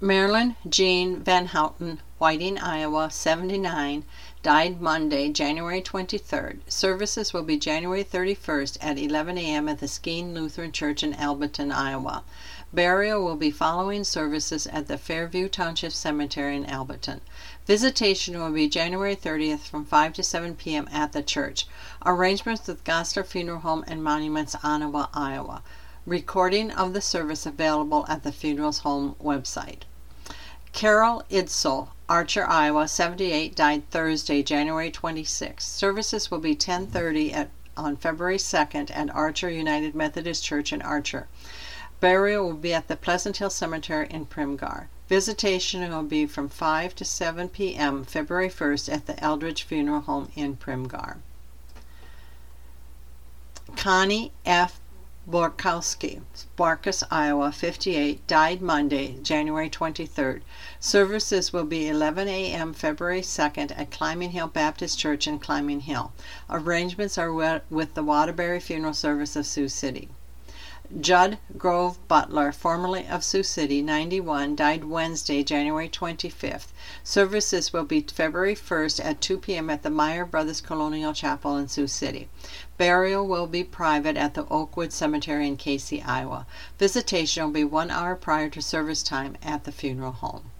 Marilyn 0.00 0.56
Jean 0.68 1.20
Van 1.22 1.46
Houten, 1.46 2.00
Whiting, 2.18 2.58
Iowa, 2.58 3.10
79, 3.10 4.04
died 4.42 4.80
Monday, 4.80 5.28
January 5.28 5.80
23rd. 5.80 6.60
Services 6.66 7.32
will 7.32 7.44
be 7.44 7.56
January 7.56 8.02
31st 8.02 8.78
at 8.80 8.98
11 8.98 9.38
a.m. 9.38 9.68
at 9.68 9.78
the 9.78 9.86
Skene 9.86 10.34
Lutheran 10.34 10.72
Church 10.72 11.04
in 11.04 11.12
Alberton, 11.12 11.70
Iowa. 11.70 12.24
Burial 12.72 13.22
will 13.22 13.36
be 13.36 13.50
following 13.50 14.02
services 14.02 14.66
at 14.66 14.88
the 14.88 14.98
Fairview 14.98 15.48
Township 15.48 15.92
Cemetery 15.92 16.56
in 16.56 16.64
Alberton. 16.64 17.20
Visitation 17.64 18.36
will 18.40 18.50
be 18.50 18.68
January 18.68 19.14
30th 19.14 19.60
from 19.60 19.84
5 19.84 20.14
to 20.14 20.22
7 20.24 20.56
p.m. 20.56 20.88
at 20.92 21.12
the 21.12 21.22
church. 21.22 21.68
Arrangements 22.04 22.66
with 22.66 22.82
Goslar 22.82 23.24
Funeral 23.24 23.60
Home 23.60 23.84
and 23.86 24.02
Monuments, 24.02 24.56
Onawa, 24.56 25.08
Iowa. 25.14 25.62
Recording 26.04 26.72
of 26.72 26.92
the 26.92 27.00
service 27.00 27.46
available 27.46 28.04
at 28.08 28.24
the 28.24 28.32
funeral's 28.32 28.78
home 28.80 29.14
website. 29.22 29.82
Carol 30.72 31.22
Idsel, 31.30 31.90
Archer, 32.08 32.44
Iowa, 32.44 32.88
78, 32.88 33.54
died 33.54 33.88
Thursday, 33.90 34.42
January 34.42 34.90
26. 34.90 35.64
Services 35.64 36.32
will 36.32 36.40
be 36.40 36.56
10:30 36.56 37.32
at 37.32 37.50
on 37.76 37.96
February 37.96 38.38
2nd 38.38 38.90
at 38.90 39.14
Archer 39.14 39.48
United 39.48 39.94
Methodist 39.94 40.42
Church 40.42 40.72
in 40.72 40.82
Archer. 40.82 41.28
Burial 42.00 42.44
will 42.44 42.54
be 42.54 42.74
at 42.74 42.88
the 42.88 42.96
Pleasant 42.96 43.36
Hill 43.36 43.50
Cemetery 43.50 44.08
in 44.10 44.26
Primghar. 44.26 44.88
Visitation 45.08 45.88
will 45.90 46.02
be 46.02 46.26
from 46.26 46.48
5 46.48 46.94
to 46.94 47.04
7 47.04 47.48
p.m. 47.48 48.04
February 48.04 48.48
1st 48.48 48.92
at 48.92 49.06
the 49.06 49.22
Eldridge 49.22 49.64
Funeral 49.64 50.00
Home 50.02 50.30
in 50.34 50.56
Primghar. 50.56 51.16
Connie 53.76 54.32
F. 54.46 54.80
Borkowski, 55.28 56.20
Sparkus, 56.34 57.04
Iowa, 57.08 57.52
58, 57.52 58.26
died 58.26 58.60
Monday, 58.60 59.18
January 59.22 59.70
23rd. 59.70 60.42
Services 60.80 61.52
will 61.52 61.64
be 61.64 61.88
11 61.88 62.26
a.m. 62.26 62.72
February 62.72 63.20
2nd 63.20 63.70
at 63.78 63.92
Climbing 63.92 64.32
Hill 64.32 64.48
Baptist 64.48 64.98
Church 64.98 65.28
in 65.28 65.38
Climbing 65.38 65.80
Hill. 65.80 66.12
Arrangements 66.50 67.16
are 67.18 67.32
with 67.32 67.94
the 67.94 68.02
Waterbury 68.02 68.58
Funeral 68.58 68.94
Service 68.94 69.36
of 69.36 69.46
Sioux 69.46 69.68
City. 69.68 70.08
Judd 71.00 71.38
Grove 71.56 72.06
Butler, 72.06 72.52
formerly 72.52 73.06
of 73.08 73.24
Sioux 73.24 73.42
City, 73.42 73.80
91, 73.80 74.54
died 74.54 74.84
Wednesday, 74.84 75.42
January 75.42 75.88
25th. 75.88 76.66
Services 77.02 77.72
will 77.72 77.84
be 77.84 78.02
February 78.02 78.54
1st 78.54 79.02
at 79.02 79.22
2 79.22 79.38
p.m. 79.38 79.70
at 79.70 79.82
the 79.82 79.88
Meyer 79.88 80.26
Brothers 80.26 80.60
Colonial 80.60 81.14
Chapel 81.14 81.56
in 81.56 81.66
Sioux 81.66 81.86
City. 81.86 82.28
Burial 82.76 83.26
will 83.26 83.46
be 83.46 83.64
private 83.64 84.18
at 84.18 84.34
the 84.34 84.46
Oakwood 84.48 84.92
Cemetery 84.92 85.48
in 85.48 85.56
Casey, 85.56 86.02
Iowa. 86.02 86.46
Visitation 86.78 87.44
will 87.44 87.52
be 87.52 87.64
one 87.64 87.90
hour 87.90 88.14
prior 88.14 88.50
to 88.50 88.60
service 88.60 89.02
time 89.02 89.38
at 89.42 89.64
the 89.64 89.72
funeral 89.72 90.12
home. 90.12 90.51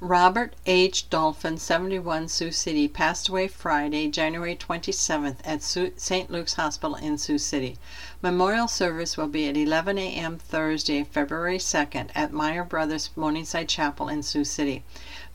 Robert 0.00 0.56
H. 0.66 1.08
Dolphin, 1.08 1.56
71, 1.56 2.26
Sioux 2.26 2.50
City, 2.50 2.88
passed 2.88 3.28
away 3.28 3.46
Friday, 3.46 4.08
January 4.08 4.56
27th 4.56 5.36
at 5.44 5.62
St. 5.62 6.30
Luke's 6.32 6.54
Hospital 6.54 6.96
in 6.96 7.16
Sioux 7.16 7.38
City. 7.38 7.78
Memorial 8.20 8.66
service 8.66 9.16
will 9.16 9.28
be 9.28 9.48
at 9.48 9.56
11 9.56 9.96
a.m. 9.96 10.36
Thursday, 10.36 11.04
February 11.04 11.58
2nd 11.58 12.10
at 12.12 12.32
Meyer 12.32 12.64
Brothers 12.64 13.10
Morningside 13.14 13.68
Chapel 13.68 14.08
in 14.08 14.24
Sioux 14.24 14.44
City. 14.44 14.82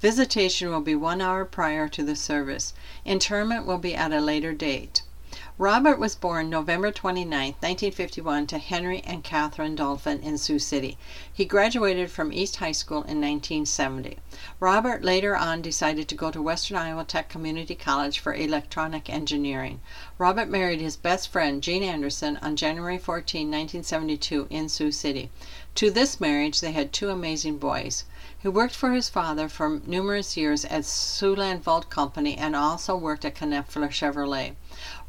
Visitation 0.01 0.69
will 0.69 0.81
be 0.81 0.93
one 0.93 1.21
hour 1.21 1.45
prior 1.45 1.87
to 1.87 2.03
the 2.03 2.17
service. 2.17 2.73
Interment 3.05 3.65
will 3.65 3.77
be 3.77 3.95
at 3.95 4.11
a 4.11 4.19
later 4.19 4.53
date. 4.53 5.03
Robert 5.61 5.99
was 5.99 6.15
born 6.15 6.49
November 6.49 6.89
29, 6.89 7.29
1951, 7.29 8.47
to 8.47 8.57
Henry 8.59 9.01
and 9.01 9.25
Catherine 9.25 9.75
Dolphin 9.75 10.21
in 10.21 10.37
Sioux 10.37 10.57
City. 10.57 10.97
He 11.33 11.43
graduated 11.43 12.09
from 12.09 12.31
East 12.31 12.55
High 12.55 12.71
School 12.71 12.99
in 12.99 13.19
1970. 13.19 14.19
Robert 14.61 15.03
later 15.03 15.35
on 15.35 15.61
decided 15.61 16.07
to 16.07 16.15
go 16.15 16.31
to 16.31 16.41
Western 16.41 16.77
Iowa 16.77 17.03
Tech 17.03 17.27
Community 17.27 17.75
College 17.75 18.19
for 18.19 18.33
electronic 18.33 19.09
engineering. 19.09 19.81
Robert 20.17 20.47
married 20.47 20.79
his 20.79 20.95
best 20.95 21.27
friend, 21.27 21.61
Jean 21.61 21.83
Anderson, 21.83 22.39
on 22.41 22.55
January 22.55 22.97
14, 22.97 23.47
1972, 23.47 24.47
in 24.49 24.69
Sioux 24.69 24.93
City. 24.93 25.29
To 25.75 25.91
this 25.91 26.21
marriage, 26.21 26.61
they 26.61 26.71
had 26.71 26.93
two 26.93 27.09
amazing 27.09 27.57
boys. 27.57 28.05
He 28.41 28.47
worked 28.47 28.73
for 28.73 28.93
his 28.93 29.09
father 29.09 29.49
for 29.49 29.81
numerous 29.85 30.37
years 30.37 30.63
at 30.63 30.83
Siouxland 30.83 31.59
Vault 31.59 31.89
Company 31.89 32.37
and 32.37 32.55
also 32.55 32.95
worked 32.95 33.25
at 33.25 33.35
Knoepfler 33.35 33.91
Chevrolet. 33.91 34.55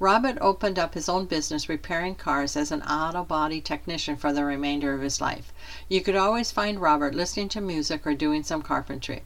Robert 0.00 0.36
opened 0.40 0.80
up 0.80 0.94
his 0.94 1.08
own 1.08 1.26
business 1.26 1.68
repairing 1.68 2.16
cars 2.16 2.56
as 2.56 2.72
an 2.72 2.82
auto 2.82 3.22
body 3.22 3.60
technician 3.60 4.16
for 4.16 4.32
the 4.32 4.44
remainder 4.44 4.94
of 4.94 5.00
his 5.00 5.20
life. 5.20 5.52
You 5.88 6.00
could 6.00 6.16
always 6.16 6.50
find 6.50 6.80
Robert 6.80 7.14
listening 7.14 7.48
to 7.50 7.60
music 7.60 8.04
or 8.04 8.14
doing 8.14 8.42
some 8.42 8.62
carpentry. 8.62 9.22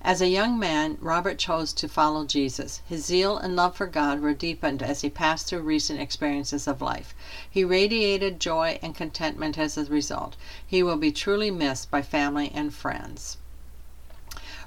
As 0.00 0.20
a 0.20 0.28
young 0.28 0.56
man, 0.56 0.96
Robert 1.00 1.36
chose 1.36 1.72
to 1.72 1.88
follow 1.88 2.24
Jesus. 2.24 2.80
His 2.86 3.04
zeal 3.04 3.36
and 3.36 3.56
love 3.56 3.76
for 3.76 3.88
God 3.88 4.20
were 4.20 4.34
deepened 4.34 4.84
as 4.84 5.00
he 5.00 5.10
passed 5.10 5.48
through 5.48 5.62
recent 5.62 6.00
experiences 6.00 6.68
of 6.68 6.80
life. 6.80 7.12
He 7.50 7.64
radiated 7.64 8.38
joy 8.38 8.78
and 8.82 8.94
contentment 8.94 9.58
as 9.58 9.76
a 9.76 9.84
result. 9.86 10.36
He 10.64 10.84
will 10.84 10.96
be 10.96 11.10
truly 11.10 11.50
missed 11.50 11.90
by 11.90 12.02
family 12.02 12.52
and 12.54 12.72
friends. 12.72 13.36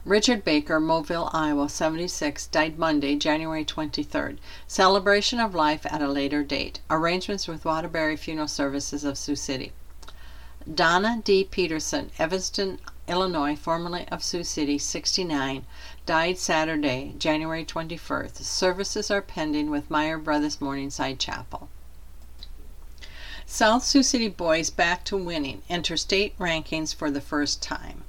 Richard 0.04 0.44
Baker, 0.44 0.80
Moville, 0.80 1.30
Iowa, 1.32 1.70
76, 1.70 2.48
died 2.48 2.80
Monday, 2.80 3.16
January 3.16 3.64
23rd. 3.64 4.40
Celebration 4.66 5.40
of 5.40 5.54
life 5.54 5.86
at 5.86 6.02
a 6.02 6.08
later 6.08 6.42
date. 6.44 6.80
Arrangements 6.90 7.48
with 7.48 7.66
Waterbury 7.66 8.18
Funeral 8.18 8.48
Services 8.48 9.04
of 9.04 9.16
Sioux 9.16 9.36
City. 9.36 9.74
Donna 10.74 11.22
D. 11.24 11.44
Peterson, 11.44 12.10
Evanston, 12.18 12.80
Illinois, 13.08 13.56
formerly 13.56 14.08
of 14.08 14.24
Sioux 14.24 14.44
City, 14.44 14.80
69, 14.80 15.68
died 16.08 16.40
Saturday, 16.40 17.14
January 17.20 17.64
21st. 17.64 18.38
Services 18.38 19.12
are 19.12 19.22
pending 19.22 19.70
with 19.70 19.92
Meyer 19.92 20.18
Brothers 20.18 20.60
Morningside 20.60 21.20
Chapel. 21.20 21.70
South 23.46 23.84
Sioux 23.84 24.02
City 24.02 24.30
boys 24.30 24.72
back 24.72 25.04
to 25.04 25.16
winning, 25.16 25.62
enter 25.70 25.96
state 25.96 26.36
rankings 26.40 26.92
for 26.92 27.12
the 27.12 27.22
first 27.22 27.62
time. 27.62 28.04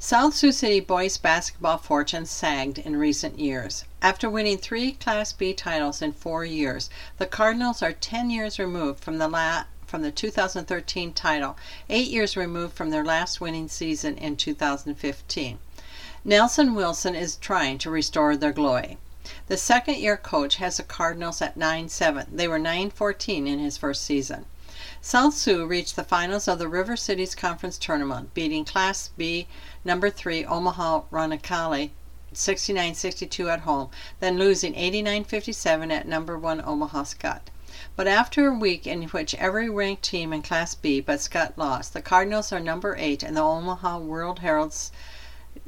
South 0.00 0.32
Sioux 0.32 0.52
City 0.52 0.78
boys 0.78 1.18
basketball 1.18 1.76
fortunes 1.76 2.30
sagged 2.30 2.78
in 2.78 2.94
recent 2.94 3.40
years. 3.40 3.84
After 4.00 4.30
winning 4.30 4.56
three 4.56 4.92
Class 4.92 5.32
B 5.32 5.52
titles 5.52 6.00
in 6.00 6.12
four 6.12 6.44
years, 6.44 6.88
the 7.16 7.26
Cardinals 7.26 7.82
are 7.82 7.92
10 7.92 8.30
years 8.30 8.60
removed 8.60 9.02
from 9.02 9.18
the 9.18 9.26
la- 9.26 9.64
from 9.88 10.02
the 10.02 10.12
2013 10.12 11.12
title, 11.14 11.56
eight 11.90 12.10
years 12.10 12.36
removed 12.36 12.74
from 12.74 12.90
their 12.90 13.04
last 13.04 13.40
winning 13.40 13.66
season 13.66 14.16
in 14.16 14.36
2015. 14.36 15.58
Nelson 16.24 16.76
Wilson 16.76 17.16
is 17.16 17.34
trying 17.34 17.76
to 17.78 17.90
restore 17.90 18.36
their 18.36 18.52
glory. 18.52 18.98
The 19.48 19.56
second 19.56 19.96
year 19.96 20.16
coach 20.16 20.58
has 20.58 20.76
the 20.76 20.84
Cardinals 20.84 21.42
at 21.42 21.56
9 21.56 21.88
7. 21.88 22.26
They 22.32 22.46
were 22.46 22.60
9 22.60 22.90
14 22.90 23.48
in 23.48 23.58
his 23.58 23.76
first 23.76 24.04
season. 24.04 24.46
South 25.00 25.34
Sioux 25.34 25.64
reached 25.64 25.94
the 25.94 26.02
finals 26.02 26.48
of 26.48 26.58
the 26.58 26.66
River 26.66 26.96
Cities 26.96 27.36
Conference 27.36 27.78
Tournament, 27.78 28.34
beating 28.34 28.64
Class 28.64 29.10
B 29.16 29.46
number 29.84 30.10
3 30.10 30.44
Omaha 30.44 31.02
Roncalli 31.12 31.90
69-62 32.34 33.48
at 33.48 33.60
home, 33.60 33.90
then 34.18 34.38
losing 34.38 34.74
89-57 34.74 35.92
at 35.92 36.08
number 36.08 36.36
1 36.36 36.60
Omaha 36.64 37.04
Skutt. 37.04 37.42
But 37.94 38.08
after 38.08 38.48
a 38.48 38.58
week 38.58 38.88
in 38.88 39.04
which 39.04 39.36
every 39.36 39.70
ranked 39.70 40.02
team 40.02 40.32
in 40.32 40.42
Class 40.42 40.74
B 40.74 41.00
but 41.00 41.20
Skutt 41.20 41.56
lost, 41.56 41.94
the 41.94 42.02
Cardinals 42.02 42.52
are 42.52 42.58
number 42.58 42.96
8 42.98 43.22
in 43.22 43.34
the 43.34 43.40
Omaha 43.40 43.98
World 43.98 44.40
Herald's 44.40 44.90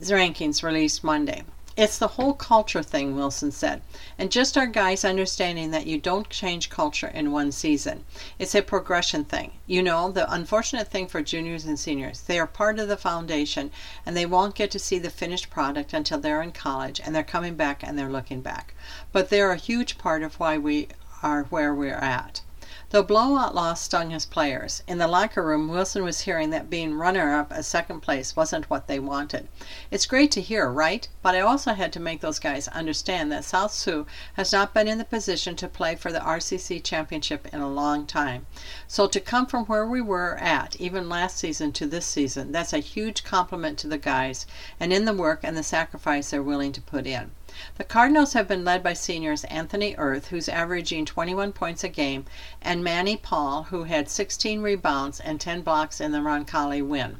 rankings 0.01 0.64
released 0.64 1.05
Monday. 1.05 1.45
It's 1.81 1.97
the 1.97 2.09
whole 2.09 2.35
culture 2.35 2.83
thing, 2.83 3.16
Wilson 3.16 3.51
said, 3.51 3.81
and 4.18 4.31
just 4.31 4.59
our 4.59 4.66
guys 4.66 5.03
understanding 5.03 5.70
that 5.70 5.87
you 5.87 5.97
don't 5.97 6.28
change 6.28 6.68
culture 6.68 7.07
in 7.07 7.33
one 7.33 7.53
season. 7.53 8.05
It's 8.39 8.55
a 8.55 8.61
progression 8.61 9.24
thing. 9.24 9.53
You 9.66 9.83
know, 9.83 10.11
the 10.11 10.31
unfortunate 10.31 10.89
thing 10.89 11.07
for 11.07 11.22
juniors 11.22 11.64
and 11.64 11.81
seniors, 11.81 12.20
they 12.20 12.39
are 12.39 12.47
part 12.47 12.78
of 12.78 12.89
the 12.89 12.99
foundation 12.99 13.70
and 14.05 14.14
they 14.14 14.26
won't 14.26 14.55
get 14.55 14.70
to 14.72 14.78
see 14.78 14.99
the 14.99 15.09
finished 15.09 15.49
product 15.49 15.95
until 15.95 16.20
they're 16.20 16.43
in 16.43 16.53
college 16.53 17.01
and 17.03 17.14
they're 17.14 17.22
coming 17.22 17.55
back 17.55 17.83
and 17.83 17.99
they're 17.99 18.12
looking 18.12 18.43
back. 18.43 18.74
But 19.11 19.31
they're 19.31 19.53
a 19.53 19.57
huge 19.57 19.97
part 19.97 20.22
of 20.22 20.39
why 20.39 20.59
we 20.59 20.89
are 21.22 21.45
where 21.45 21.74
we're 21.74 21.95
at. 21.95 22.43
The 22.91 23.05
blowout 23.05 23.55
loss 23.55 23.82
stung 23.82 24.11
his 24.11 24.26
players. 24.26 24.82
In 24.88 24.99
the 24.99 25.07
locker 25.07 25.45
room, 25.45 25.68
Wilson 25.68 26.03
was 26.03 26.22
hearing 26.22 26.51
that 26.51 26.68
being 26.68 26.95
runner 26.95 27.36
up 27.36 27.53
at 27.53 27.64
second 27.64 28.01
place 28.01 28.34
wasn't 28.34 28.68
what 28.68 28.88
they 28.88 28.99
wanted. 28.99 29.47
It's 29.93 30.07
great 30.07 30.32
to 30.32 30.41
hear, 30.41 30.68
right? 30.68 31.07
But 31.22 31.36
I 31.36 31.41
also 31.41 31.74
had 31.74 31.93
to 31.93 32.01
make 32.01 32.20
those 32.20 32.41
guys 32.41 32.66
understand 32.66 33.30
that 33.30 33.45
South 33.45 33.72
Sioux 33.72 34.09
has 34.34 34.51
not 34.51 34.74
been 34.74 34.88
in 34.88 34.99
the 34.99 35.05
position 35.05 35.55
to 35.55 35.68
play 35.68 35.95
for 35.95 36.11
the 36.11 36.18
RCC 36.18 36.82
championship 36.82 37.47
in 37.53 37.61
a 37.61 37.70
long 37.70 38.07
time. 38.07 38.47
So 38.88 39.07
to 39.07 39.20
come 39.20 39.47
from 39.47 39.66
where 39.66 39.86
we 39.86 40.01
were 40.01 40.36
at, 40.38 40.74
even 40.80 41.09
last 41.09 41.38
season 41.38 41.70
to 41.74 41.86
this 41.86 42.07
season, 42.07 42.51
that's 42.51 42.72
a 42.72 42.80
huge 42.80 43.22
compliment 43.22 43.78
to 43.78 43.86
the 43.86 43.99
guys 43.99 44.47
and 44.80 44.93
in 44.93 45.05
the 45.05 45.14
work 45.14 45.45
and 45.45 45.57
the 45.57 45.62
sacrifice 45.62 46.30
they're 46.30 46.43
willing 46.43 46.72
to 46.72 46.80
put 46.80 47.07
in. 47.07 47.30
The 47.76 47.84
Cardinals 47.84 48.34
have 48.34 48.46
been 48.46 48.64
led 48.64 48.82
by 48.82 48.92
seniors 48.92 49.44
Anthony 49.44 49.94
Earth, 49.96 50.28
who's 50.28 50.48
averaging 50.48 51.06
21 51.06 51.52
points 51.52 51.82
a 51.82 51.88
game, 51.88 52.26
and 52.61 52.84
Manny 52.84 53.16
Paul, 53.16 53.64
who 53.64 53.84
had 53.84 54.08
16 54.08 54.61
rebounds 54.61 55.20
and 55.20 55.40
10 55.40 55.62
blocks 55.62 56.00
in 56.00 56.12
the 56.12 56.18
Roncalli 56.18 56.82
win. 56.82 57.16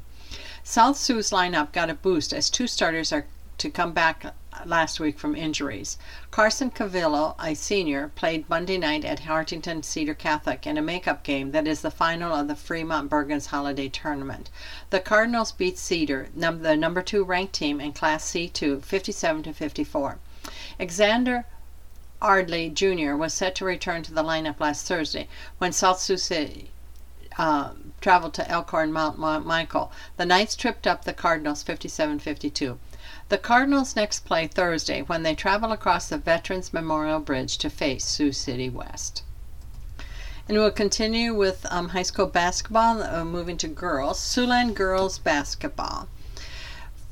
South 0.63 0.97
Sioux's 0.97 1.31
lineup 1.31 1.71
got 1.71 1.89
a 1.89 1.95
boost 1.95 2.33
as 2.33 2.49
two 2.49 2.67
starters 2.67 3.11
are 3.11 3.25
to 3.57 3.69
come 3.69 3.91
back 3.91 4.33
last 4.65 4.99
week 4.99 5.19
from 5.19 5.35
injuries. 5.35 5.97
Carson 6.31 6.71
Cavillo, 6.71 7.35
a 7.39 7.53
senior, 7.53 8.11
played 8.15 8.49
Monday 8.49 8.77
night 8.77 9.05
at 9.05 9.21
Hartington 9.21 9.83
Cedar 9.83 10.13
Catholic 10.13 10.65
in 10.65 10.77
a 10.77 10.81
makeup 10.81 11.23
game 11.23 11.51
that 11.51 11.67
is 11.67 11.81
the 11.81 11.91
final 11.91 12.33
of 12.33 12.47
the 12.47 12.55
Fremont 12.55 13.09
Bergens 13.09 13.47
Holiday 13.47 13.87
Tournament. 13.87 14.49
The 14.89 14.99
Cardinals 14.99 15.51
beat 15.51 15.77
Cedar, 15.77 16.29
num- 16.35 16.63
the 16.63 16.75
number 16.75 17.01
two 17.01 17.23
ranked 17.23 17.53
team 17.53 17.79
in 17.79 17.93
Class 17.93 18.23
C2, 18.31 18.83
57 18.83 19.43
to 19.43 19.53
54. 19.53 20.17
Alexander 20.81 21.45
Ardley 22.23 22.67
Jr. 22.67 23.13
was 23.13 23.35
set 23.35 23.53
to 23.53 23.65
return 23.65 24.01
to 24.01 24.11
the 24.11 24.23
lineup 24.23 24.59
last 24.59 24.87
Thursday 24.87 25.27
when 25.59 25.71
South 25.71 25.99
Sioux 25.99 26.17
City 26.17 26.71
uh, 27.37 27.73
traveled 28.01 28.33
to 28.33 28.49
Elkhorn 28.49 28.91
Mount 28.91 29.19
Michael. 29.19 29.91
The 30.17 30.25
Knights 30.25 30.55
tripped 30.55 30.87
up 30.87 31.05
the 31.05 31.13
Cardinals 31.13 31.61
57 31.61 32.17
52. 32.17 32.79
The 33.29 33.37
Cardinals 33.37 33.95
next 33.95 34.25
play 34.25 34.47
Thursday 34.47 35.03
when 35.03 35.21
they 35.21 35.35
travel 35.35 35.71
across 35.71 36.09
the 36.09 36.17
Veterans 36.17 36.73
Memorial 36.73 37.19
Bridge 37.19 37.59
to 37.59 37.69
face 37.69 38.03
Sioux 38.03 38.31
City 38.31 38.67
West. 38.67 39.21
And 40.49 40.57
we'll 40.57 40.71
continue 40.71 41.35
with 41.35 41.63
um, 41.69 41.89
high 41.89 42.01
school 42.01 42.25
basketball, 42.25 43.03
uh, 43.03 43.23
moving 43.23 43.57
to 43.57 43.67
girls. 43.67 44.19
Siouxland 44.19 44.73
girls 44.73 45.19
basketball. 45.19 46.07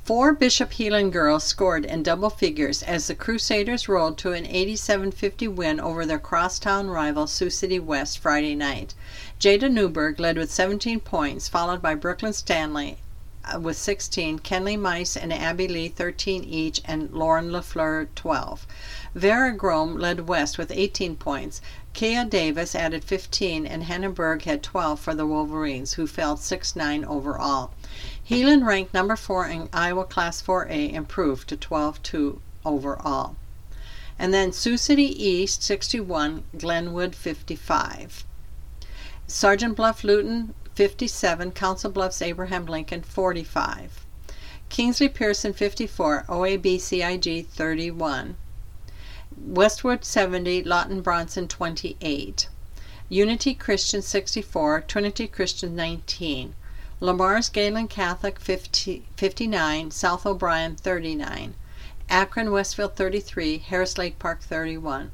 Four 0.10 0.34
Bishop 0.34 0.72
Heelan 0.72 1.12
girls 1.12 1.44
scored 1.44 1.86
in 1.86 2.02
double 2.02 2.32
figures 2.32 2.82
as 2.82 3.06
the 3.06 3.14
Crusaders 3.14 3.88
rolled 3.88 4.18
to 4.18 4.32
an 4.32 4.44
87 4.44 5.12
50 5.12 5.48
win 5.50 5.80
over 5.80 6.04
their 6.04 6.18
crosstown 6.18 6.88
rival 6.90 7.28
Sioux 7.28 7.52
City 7.52 7.78
West 7.78 8.18
Friday 8.18 8.56
night. 8.56 8.96
Jada 9.40 9.72
Newberg 9.72 10.20
led 10.20 10.36
with 10.36 10.52
17 10.52 11.02
points, 11.02 11.48
followed 11.48 11.84
by 11.84 11.94
Brooklyn 11.94 12.34
Stanley 12.34 12.98
uh, 13.46 13.60
with 13.60 13.78
16, 13.78 14.40
Kenley 14.40 14.80
Mice 14.80 15.16
and 15.16 15.32
Abby 15.32 15.68
Lee 15.68 15.90
13 15.90 16.44
each, 16.44 16.82
and 16.86 17.12
Lauren 17.12 17.52
LaFleur 17.52 18.08
12. 18.16 18.66
Vera 19.14 19.54
Grom 19.54 19.96
led 19.96 20.28
West 20.28 20.58
with 20.58 20.72
18 20.72 21.18
points. 21.18 21.62
Kia 21.94 22.26
Davis 22.26 22.74
added 22.74 23.04
15, 23.04 23.68
and 23.68 23.84
Hannah 23.84 24.10
Berg 24.10 24.42
had 24.42 24.64
12 24.64 25.00
for 25.00 25.14
the 25.14 25.28
Wolverines, 25.28 25.94
who 25.94 26.08
fell 26.08 26.36
6 26.36 26.76
9 26.76 27.06
overall. 27.06 27.74
Heelan, 28.30 28.64
ranked 28.64 28.94
number 28.94 29.16
4 29.16 29.48
in 29.48 29.70
Iowa 29.74 30.06
Class 30.06 30.40
4A, 30.40 30.94
improved 30.94 31.50
to 31.50 31.58
12 31.58 32.04
2 32.04 32.40
overall. 32.64 33.36
And 34.20 34.32
then 34.32 34.52
Sioux 34.52 34.78
City 34.78 35.08
East 35.26 35.64
61, 35.64 36.44
Glenwood 36.56 37.16
55. 37.16 38.24
Sergeant 39.26 39.76
Bluff 39.76 40.04
Luton 40.04 40.54
57, 40.76 41.54
Council 41.54 41.90
Bluffs 41.90 42.22
Abraham 42.22 42.68
Lincoln 42.68 43.02
45. 43.02 44.06
Kingsley 44.70 45.10
Pierson 45.10 45.52
54, 45.52 46.26
OABCIG 46.30 47.48
31. 47.48 48.38
Westwood 49.36 50.06
70, 50.06 50.62
Lawton 50.66 51.02
Bronson 51.02 51.48
28. 51.48 52.48
Unity 53.10 53.56
Christian 53.56 54.04
64, 54.04 54.82
Trinity 54.82 55.28
Christian 55.28 55.76
19. 55.76 56.54
Le 57.02 57.14
Mars 57.14 57.48
Gehlen 57.48 57.88
Catholic 57.88 58.38
50, 58.40 59.06
59, 59.16 59.90
South 59.90 60.26
O'Brien 60.26 60.76
39, 60.76 61.54
Akron 62.10 62.52
Westfield 62.52 62.98
33, 62.98 63.60
Harris 63.60 63.98
Lake 63.98 64.20
Park 64.20 64.42
31, 64.42 65.12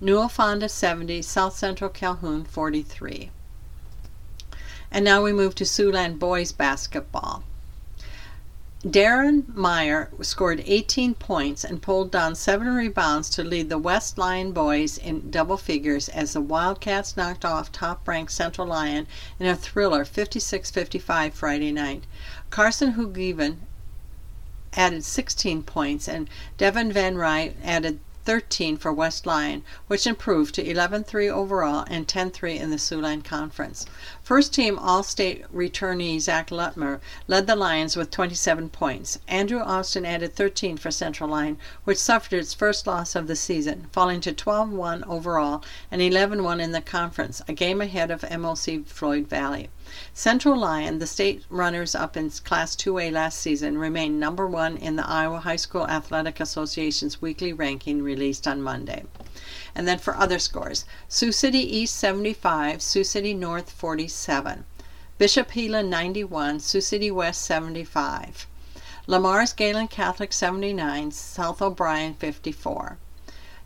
Newell 0.00 0.28
Fonda 0.28 0.68
70, 0.68 1.22
South 1.22 1.56
Central 1.56 1.90
Calhoun 1.90 2.44
43. 2.44 3.30
And 4.92 5.04
now 5.04 5.24
we 5.24 5.32
move 5.32 5.56
to 5.56 5.64
Siouxland 5.64 6.20
boys 6.20 6.52
basketball. 6.52 7.42
Darren 8.86 9.48
Meyer 9.54 10.10
scored 10.20 10.62
18 10.66 11.14
points 11.14 11.64
and 11.64 11.80
pulled 11.80 12.10
down 12.10 12.34
seven 12.34 12.74
rebounds 12.74 13.30
to 13.30 13.42
lead 13.42 13.70
the 13.70 13.78
West 13.78 14.18
Lyon 14.18 14.52
boys 14.52 14.98
in 14.98 15.30
double 15.30 15.56
figures 15.56 16.10
as 16.10 16.34
the 16.34 16.42
Wildcats 16.42 17.16
knocked 17.16 17.46
off 17.46 17.72
top 17.72 18.06
ranked 18.06 18.32
Central 18.32 18.66
Lyon 18.66 19.06
in 19.40 19.46
a 19.46 19.56
thriller 19.56 20.04
56 20.04 20.70
55 20.70 21.32
Friday 21.32 21.72
night. 21.72 22.04
Carson 22.50 22.92
Hugiven 22.92 23.62
added 24.74 25.02
16 25.02 25.62
points 25.62 26.06
and 26.06 26.28
Devin 26.58 26.92
Van 26.92 27.16
Rye 27.16 27.54
added 27.64 28.00
13 28.24 28.76
for 28.76 28.92
West 28.92 29.26
Lyon, 29.26 29.62
which 29.86 30.06
improved 30.06 30.54
to 30.54 30.66
11 30.66 31.04
3 31.04 31.28
overall 31.28 31.84
and 31.90 32.08
10 32.08 32.30
3 32.30 32.58
in 32.58 32.70
the 32.70 32.76
Siouxland 32.76 33.24
Conference. 33.24 33.84
First 34.22 34.54
team 34.54 34.78
All 34.78 35.02
State 35.02 35.44
returnee 35.54 36.20
Zach 36.20 36.50
Lutmer 36.50 37.00
led 37.28 37.46
the 37.46 37.54
Lions 37.54 37.96
with 37.96 38.10
27 38.10 38.70
points. 38.70 39.18
Andrew 39.28 39.60
Austin 39.60 40.06
added 40.06 40.34
13 40.34 40.76
for 40.78 40.90
Central 40.90 41.28
Lyon, 41.28 41.58
which 41.84 41.98
suffered 41.98 42.32
its 42.32 42.54
first 42.54 42.86
loss 42.86 43.14
of 43.14 43.26
the 43.26 43.36
season, 43.36 43.88
falling 43.92 44.20
to 44.22 44.32
12 44.32 44.70
1 44.70 45.04
overall 45.04 45.62
and 45.90 46.00
11 46.00 46.42
1 46.42 46.60
in 46.60 46.72
the 46.72 46.80
conference, 46.80 47.42
a 47.46 47.52
game 47.52 47.80
ahead 47.80 48.10
of 48.10 48.22
MOC 48.22 48.86
Floyd 48.86 49.28
Valley. 49.28 49.68
Central 50.14 50.56
Lyon, 50.56 50.98
the 50.98 51.06
state 51.06 51.44
runners 51.50 51.94
up 51.94 52.16
in 52.16 52.30
Class 52.30 52.74
2A 52.74 53.12
last 53.12 53.38
season, 53.38 53.76
remained 53.76 54.18
number 54.18 54.46
one 54.46 54.76
in 54.76 54.96
the 54.96 55.06
Iowa 55.06 55.40
High 55.40 55.56
School 55.56 55.86
Athletic 55.86 56.40
Association's 56.40 57.20
weekly 57.20 57.52
ranking 57.52 58.02
released 58.02 58.46
on 58.46 58.62
Monday. 58.62 59.04
And 59.74 59.86
then 59.86 59.98
for 59.98 60.16
other 60.16 60.38
scores 60.38 60.84
Sioux 61.08 61.32
City 61.32 61.58
East 61.58 61.96
75, 61.96 62.80
Sioux 62.80 63.04
City 63.04 63.34
North 63.34 63.70
47, 63.70 64.64
Bishop 65.18 65.50
Heelan 65.50 65.88
91, 65.88 66.60
Sioux 66.60 66.80
City 66.80 67.10
West 67.10 67.42
75, 67.42 68.46
Le 69.06 69.20
Mars 69.20 69.52
Gehlen 69.52 69.88
Catholic 69.88 70.32
79, 70.32 71.10
South 71.10 71.60
O'Brien 71.60 72.14
54, 72.14 72.96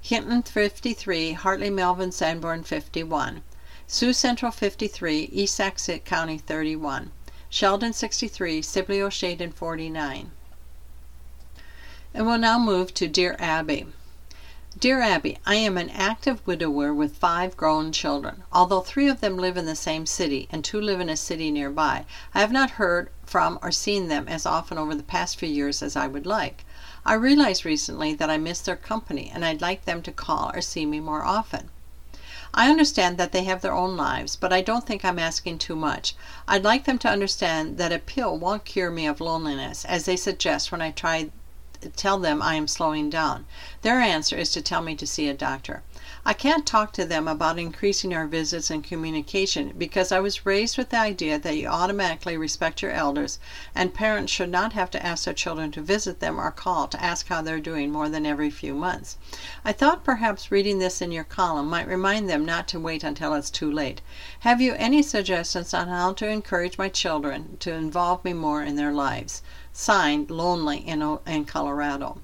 Hinton 0.01 0.43
53, 0.43 1.33
Hartley 1.33 1.71
Melvin 1.71 2.11
Sanborn 2.11 2.63
51. 2.63 3.43
Sioux 3.91 4.13
Central 4.13 4.53
53, 4.53 5.31
East 5.33 5.55
Sac 5.55 5.79
County 6.05 6.37
31, 6.37 7.11
Sheldon 7.49 7.95
63, 7.95 8.61
Sibley 8.61 8.99
Ocheyedan 8.99 9.51
49. 9.51 10.31
And 12.13 12.27
we'll 12.27 12.37
now 12.37 12.59
move 12.59 12.93
to 12.93 13.09
Dear 13.09 13.35
Abby. 13.39 13.87
Dear 14.79 15.01
Abby, 15.01 15.39
I 15.47 15.55
am 15.55 15.79
an 15.79 15.89
active 15.89 16.47
widower 16.47 16.93
with 16.93 17.17
five 17.17 17.57
grown 17.57 17.91
children. 17.91 18.43
Although 18.53 18.83
three 18.83 19.09
of 19.09 19.23
them 19.23 19.39
live 19.39 19.57
in 19.57 19.65
the 19.65 19.75
same 19.75 20.05
city 20.05 20.49
and 20.51 20.63
two 20.63 20.83
live 20.83 21.01
in 21.01 21.09
a 21.09 21.17
city 21.17 21.51
nearby, 21.51 22.05
I 22.35 22.41
have 22.41 22.53
not 22.53 22.73
heard 22.73 23.09
from 23.25 23.59
or 23.63 23.73
seen 23.73 24.09
them 24.09 24.29
as 24.29 24.45
often 24.45 24.77
over 24.77 24.95
the 24.95 25.03
past 25.03 25.39
few 25.39 25.49
years 25.49 25.83
as 25.83 25.97
I 25.97 26.09
would 26.09 26.27
like. 26.27 26.67
I 27.07 27.15
realized 27.15 27.65
recently 27.65 28.13
that 28.17 28.29
I 28.29 28.37
miss 28.37 28.61
their 28.61 28.77
company 28.77 29.31
and 29.35 29.47
I'd 29.47 29.63
like 29.63 29.87
them 29.87 30.03
to 30.03 30.13
call 30.13 30.51
or 30.53 30.61
see 30.61 30.85
me 30.85 31.01
more 31.01 31.25
often. 31.25 31.71
I 32.55 32.71
understand 32.71 33.19
that 33.19 33.33
they 33.33 33.45
have 33.45 33.61
their 33.61 33.75
own 33.75 33.97
lives, 33.97 34.35
but 34.35 34.53
I 34.53 34.63
don't 34.63 34.87
think 34.87 35.05
I'm 35.05 35.19
asking 35.19 35.59
too 35.59 35.77
much. 35.77 36.15
I'd 36.47 36.65
like 36.65 36.85
them 36.85 36.99
to 36.99 37.09
understand 37.09 37.79
that 37.79 37.93
a 37.93 37.99
pill 37.99 38.39
won't 38.39 38.65
cure 38.65 38.91
me 38.91 39.07
of 39.07 39.21
loneliness, 39.21 39.85
as 39.85 40.07
they 40.07 40.17
suggest 40.17 40.73
when 40.73 40.81
I 40.81 40.91
try 40.91 41.31
tell 41.95 42.19
them 42.19 42.43
I 42.43 42.55
am 42.55 42.67
slowing 42.67 43.09
down. 43.09 43.47
Their 43.83 44.01
answer 44.01 44.37
is 44.37 44.51
to 44.53 44.63
tell 44.63 44.83
me 44.83 44.97
to 44.97 45.07
see 45.07 45.29
a 45.29 45.35
doctor. 45.35 45.83
I 46.29 46.35
can't 46.35 46.67
talk 46.67 46.93
to 46.93 47.07
them 47.07 47.27
about 47.27 47.59
increasing 47.59 48.13
our 48.13 48.27
visits 48.27 48.69
and 48.69 48.85
communication 48.85 49.73
because 49.79 50.13
I 50.13 50.21
was 50.21 50.45
raised 50.45 50.77
with 50.77 50.91
the 50.91 50.99
idea 50.99 51.39
that 51.39 51.57
you 51.57 51.69
automatically 51.69 52.37
respect 52.37 52.83
your 52.83 52.91
elders 52.91 53.39
and 53.75 53.95
parents 53.95 54.31
should 54.31 54.51
not 54.51 54.75
have 54.75 54.91
to 54.91 55.03
ask 55.03 55.25
their 55.25 55.33
children 55.33 55.71
to 55.73 55.81
visit 55.81 56.21
them 56.21 56.39
or 56.39 56.51
call 56.51 56.87
to 56.89 57.03
ask 57.03 57.29
how 57.29 57.41
they're 57.41 57.61
doing 57.61 57.91
more 57.91 58.11
than 58.11 58.27
every 58.27 58.51
few 58.51 58.75
months. 58.75 59.17
I 59.65 59.73
thought 59.73 60.05
perhaps 60.05 60.51
reading 60.51 60.81
this 60.81 61.01
in 61.01 61.13
your 61.13 61.25
column 61.25 61.71
might 61.71 61.89
remind 61.89 62.29
them 62.29 62.45
not 62.45 62.69
to 62.69 62.79
wait 62.79 63.03
until 63.03 63.33
it's 63.33 63.49
too 63.49 63.73
late. 63.73 64.03
Have 64.41 64.61
you 64.61 64.75
any 64.75 65.01
suggestions 65.01 65.73
on 65.73 65.89
how 65.89 66.13
to 66.13 66.29
encourage 66.29 66.77
my 66.77 66.91
children 66.91 67.57
to 67.61 67.73
involve 67.73 68.23
me 68.23 68.35
more 68.35 68.63
in 68.63 68.77
their 68.77 68.93
lives? 68.93 69.41
Signed, 69.73 70.31
Lonely 70.31 70.77
in, 70.77 71.01
in 71.27 71.47
Colorado. 71.47 72.21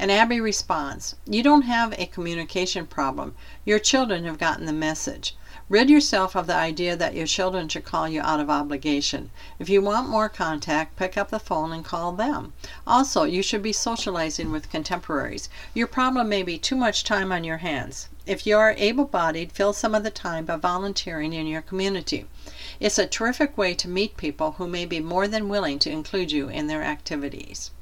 And 0.00 0.12
Abby 0.12 0.40
responds, 0.40 1.16
You 1.26 1.42
don't 1.42 1.62
have 1.62 1.92
a 1.98 2.06
communication 2.06 2.86
problem. 2.86 3.34
Your 3.64 3.80
children 3.80 4.24
have 4.26 4.38
gotten 4.38 4.66
the 4.66 4.72
message. 4.72 5.34
Rid 5.68 5.90
yourself 5.90 6.36
of 6.36 6.46
the 6.46 6.54
idea 6.54 6.96
that 6.96 7.16
your 7.16 7.26
children 7.26 7.68
should 7.68 7.84
call 7.84 8.08
you 8.08 8.20
out 8.20 8.38
of 8.38 8.48
obligation. 8.48 9.30
If 9.58 9.68
you 9.68 9.82
want 9.82 10.08
more 10.08 10.28
contact, 10.28 10.96
pick 10.96 11.18
up 11.18 11.30
the 11.30 11.40
phone 11.40 11.72
and 11.72 11.84
call 11.84 12.12
them. 12.12 12.52
Also, 12.86 13.24
you 13.24 13.42
should 13.42 13.62
be 13.62 13.72
socializing 13.72 14.52
with 14.52 14.70
contemporaries. 14.70 15.48
Your 15.74 15.88
problem 15.88 16.28
may 16.28 16.44
be 16.44 16.58
too 16.58 16.76
much 16.76 17.02
time 17.02 17.32
on 17.32 17.42
your 17.42 17.58
hands. 17.58 18.08
If 18.24 18.46
you 18.46 18.56
are 18.56 18.76
able 18.78 19.04
bodied, 19.04 19.50
fill 19.50 19.72
some 19.72 19.96
of 19.96 20.04
the 20.04 20.10
time 20.10 20.44
by 20.44 20.56
volunteering 20.56 21.32
in 21.32 21.48
your 21.48 21.60
community. 21.62 22.26
It's 22.78 22.98
a 22.98 23.06
terrific 23.06 23.58
way 23.58 23.74
to 23.74 23.88
meet 23.88 24.16
people 24.16 24.52
who 24.52 24.68
may 24.68 24.86
be 24.86 25.00
more 25.00 25.26
than 25.26 25.48
willing 25.48 25.80
to 25.80 25.90
include 25.90 26.30
you 26.30 26.48
in 26.48 26.68
their 26.68 26.84
activities. 26.84 27.72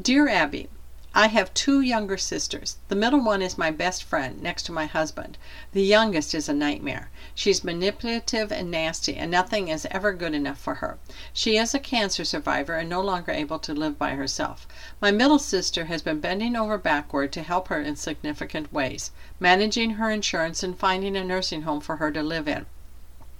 Dear 0.00 0.28
Abby, 0.28 0.68
I 1.14 1.26
have 1.26 1.52
two 1.52 1.82
younger 1.82 2.16
sisters. 2.16 2.78
The 2.88 2.96
middle 2.96 3.20
one 3.22 3.42
is 3.42 3.58
my 3.58 3.70
best 3.70 4.02
friend, 4.02 4.42
next 4.42 4.62
to 4.62 4.72
my 4.72 4.86
husband. 4.86 5.36
The 5.72 5.82
youngest 5.82 6.34
is 6.34 6.48
a 6.48 6.54
nightmare. 6.54 7.10
She's 7.34 7.62
manipulative 7.62 8.50
and 8.50 8.70
nasty, 8.70 9.16
and 9.16 9.30
nothing 9.30 9.68
is 9.68 9.86
ever 9.90 10.14
good 10.14 10.32
enough 10.32 10.58
for 10.58 10.76
her. 10.76 10.96
She 11.34 11.58
is 11.58 11.74
a 11.74 11.78
cancer 11.78 12.24
survivor 12.24 12.76
and 12.76 12.88
no 12.88 13.02
longer 13.02 13.30
able 13.30 13.58
to 13.58 13.74
live 13.74 13.98
by 13.98 14.14
herself. 14.14 14.66
My 15.02 15.10
middle 15.10 15.38
sister 15.38 15.84
has 15.84 16.00
been 16.00 16.18
bending 16.18 16.56
over 16.56 16.78
backward 16.78 17.30
to 17.32 17.42
help 17.42 17.68
her 17.68 17.82
in 17.82 17.96
significant 17.96 18.72
ways, 18.72 19.10
managing 19.38 19.96
her 19.96 20.10
insurance 20.10 20.62
and 20.62 20.78
finding 20.78 21.14
a 21.14 21.22
nursing 21.22 21.62
home 21.62 21.82
for 21.82 21.96
her 21.96 22.10
to 22.10 22.22
live 22.22 22.48
in. 22.48 22.64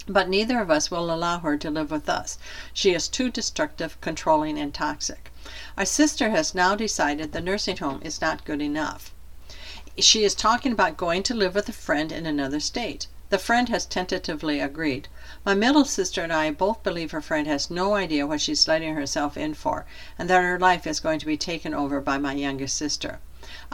But 0.07 0.27
neither 0.27 0.59
of 0.59 0.69
us 0.69 0.91
will 0.91 1.13
allow 1.13 1.39
her 1.39 1.57
to 1.57 1.69
live 1.69 1.89
with 1.89 2.09
us. 2.09 2.37
She 2.73 2.93
is 2.93 3.07
too 3.07 3.29
destructive, 3.29 3.99
controlling, 4.01 4.57
and 4.57 4.73
toxic. 4.73 5.31
Our 5.77 5.85
sister 5.85 6.29
has 6.31 6.53
now 6.53 6.75
decided 6.75 7.31
the 7.31 7.39
nursing 7.39 7.77
home 7.77 8.01
is 8.03 8.19
not 8.19 8.43
good 8.43 8.61
enough. 8.61 9.13
She 9.97 10.23
is 10.23 10.35
talking 10.35 10.71
about 10.71 10.97
going 10.97 11.23
to 11.23 11.33
live 11.33 11.55
with 11.55 11.69
a 11.69 11.73
friend 11.73 12.11
in 12.11 12.25
another 12.25 12.59
state. 12.59 13.07
The 13.29 13.37
friend 13.37 13.69
has 13.69 13.85
tentatively 13.85 14.59
agreed. 14.59 15.07
My 15.45 15.53
middle 15.53 15.85
sister 15.85 16.21
and 16.21 16.33
I 16.33 16.51
both 16.51 16.83
believe 16.83 17.11
her 17.11 17.21
friend 17.21 17.47
has 17.47 17.71
no 17.71 17.95
idea 17.95 18.27
what 18.27 18.41
she's 18.41 18.67
letting 18.67 18.95
herself 18.95 19.37
in 19.37 19.53
for, 19.53 19.85
and 20.19 20.29
that 20.29 20.43
her 20.43 20.59
life 20.59 20.85
is 20.85 20.99
going 20.99 21.19
to 21.19 21.25
be 21.25 21.37
taken 21.37 21.73
over 21.73 22.01
by 22.01 22.17
my 22.17 22.33
youngest 22.33 22.75
sister. 22.75 23.19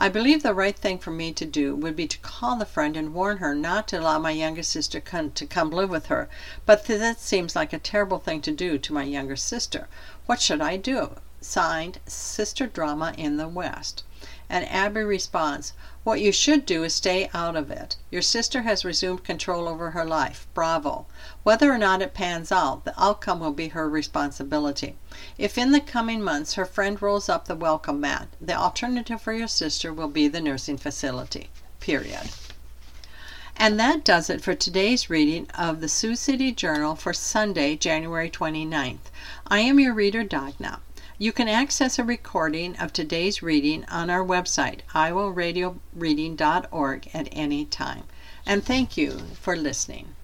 I 0.02 0.08
believe 0.08 0.44
the 0.44 0.54
right 0.54 0.78
thing 0.78 0.98
for 0.98 1.12
me 1.12 1.34
to 1.34 1.46
do 1.46 1.76
would 1.76 1.98
be 1.98 2.08
to 2.08 2.18
call 2.20 2.56
the 2.56 2.66
friend 2.66 2.96
and 2.96 3.14
warn 3.14 3.40
her 3.40 3.54
not 3.54 3.86
to 3.90 4.00
allow 4.00 4.18
my 4.18 4.32
younger 4.32 4.64
sister 4.64 5.02
come, 5.02 5.32
to 5.32 5.46
come 5.46 5.72
live 5.72 5.90
with 5.90 6.06
her, 6.06 6.30
but 6.66 6.86
that 6.86 7.20
seems 7.20 7.54
like 7.54 7.74
a 7.74 7.80
terrible 7.80 8.18
thing 8.18 8.40
to 8.44 8.52
do 8.54 8.78
to 8.78 8.94
my 8.94 9.04
younger 9.04 9.36
sister. 9.36 9.90
What 10.26 10.40
should 10.40 10.62
I 10.62 10.78
do? 10.78 11.18
Signed, 11.42 12.00
Sister 12.06 12.66
Drama 12.66 13.14
in 13.18 13.36
the 13.36 13.50
West. 13.50 14.04
And 14.50 14.64
Abby 14.70 15.02
responds, 15.02 15.74
What 16.10 16.22
you 16.22 16.32
should 16.32 16.66
do 16.66 16.84
is 16.84 16.96
stay 16.96 17.30
out 17.36 17.56
of 17.56 17.70
it. 17.70 17.96
Your 18.10 18.24
sister 18.24 18.64
has 18.64 18.84
resumed 18.84 19.24
control 19.24 19.68
over 19.68 19.92
her 19.92 20.04
life. 20.04 20.48
Bravo. 20.56 21.06
Whether 21.44 21.72
or 21.72 21.78
not 21.78 22.02
it 22.02 22.16
pans 22.16 22.52
out, 22.52 22.84
the 22.84 23.00
outcome 23.00 23.40
will 23.40 23.54
be 23.54 23.68
her 23.68 23.88
responsibility. 23.88 24.96
If 25.38 25.56
in 25.56 25.72
the 25.72 25.80
coming 25.80 26.24
months 26.24 26.56
her 26.56 26.66
friend 26.66 27.00
rolls 27.00 27.30
up 27.30 27.46
the 27.46 27.56
welcome 27.56 28.02
mat, 28.02 28.28
the 28.42 28.56
alternative 28.56 29.22
for 29.22 29.34
your 29.34 29.48
sister 29.48 29.94
will 29.94 30.08
be 30.08 30.28
the 30.28 30.42
nursing 30.42 30.78
facility. 30.78 31.52
Period. 31.80 32.32
And 33.56 33.80
that 33.80 34.04
does 34.04 34.32
it 34.32 34.42
for 34.42 34.56
today's 34.56 35.12
reading 35.12 35.46
of 35.54 35.80
the 35.80 35.88
Sioux 35.88 36.16
City 36.16 36.52
Journal 36.52 36.96
for 36.96 37.14
Sunday, 37.14 37.76
January 37.76 38.32
29th. 38.32 39.12
I 39.46 39.60
am 39.60 39.80
your 39.80 39.94
reader, 39.94 40.24
Dagna. 40.24 40.80
You 41.22 41.34
can 41.34 41.50
access 41.50 42.00
a 42.00 42.06
recording 42.06 42.78
of 42.78 42.94
today's 42.94 43.44
reading 43.44 43.84
on 43.90 44.10
our 44.10 44.24
website, 44.24 44.84
iowaradioreading.org, 44.94 47.10
at 47.14 47.28
any 47.34 47.66
time. 47.66 48.04
And 48.46 48.64
thank 48.64 48.96
you 48.96 49.20
for 49.34 49.58
listening. 49.58 50.16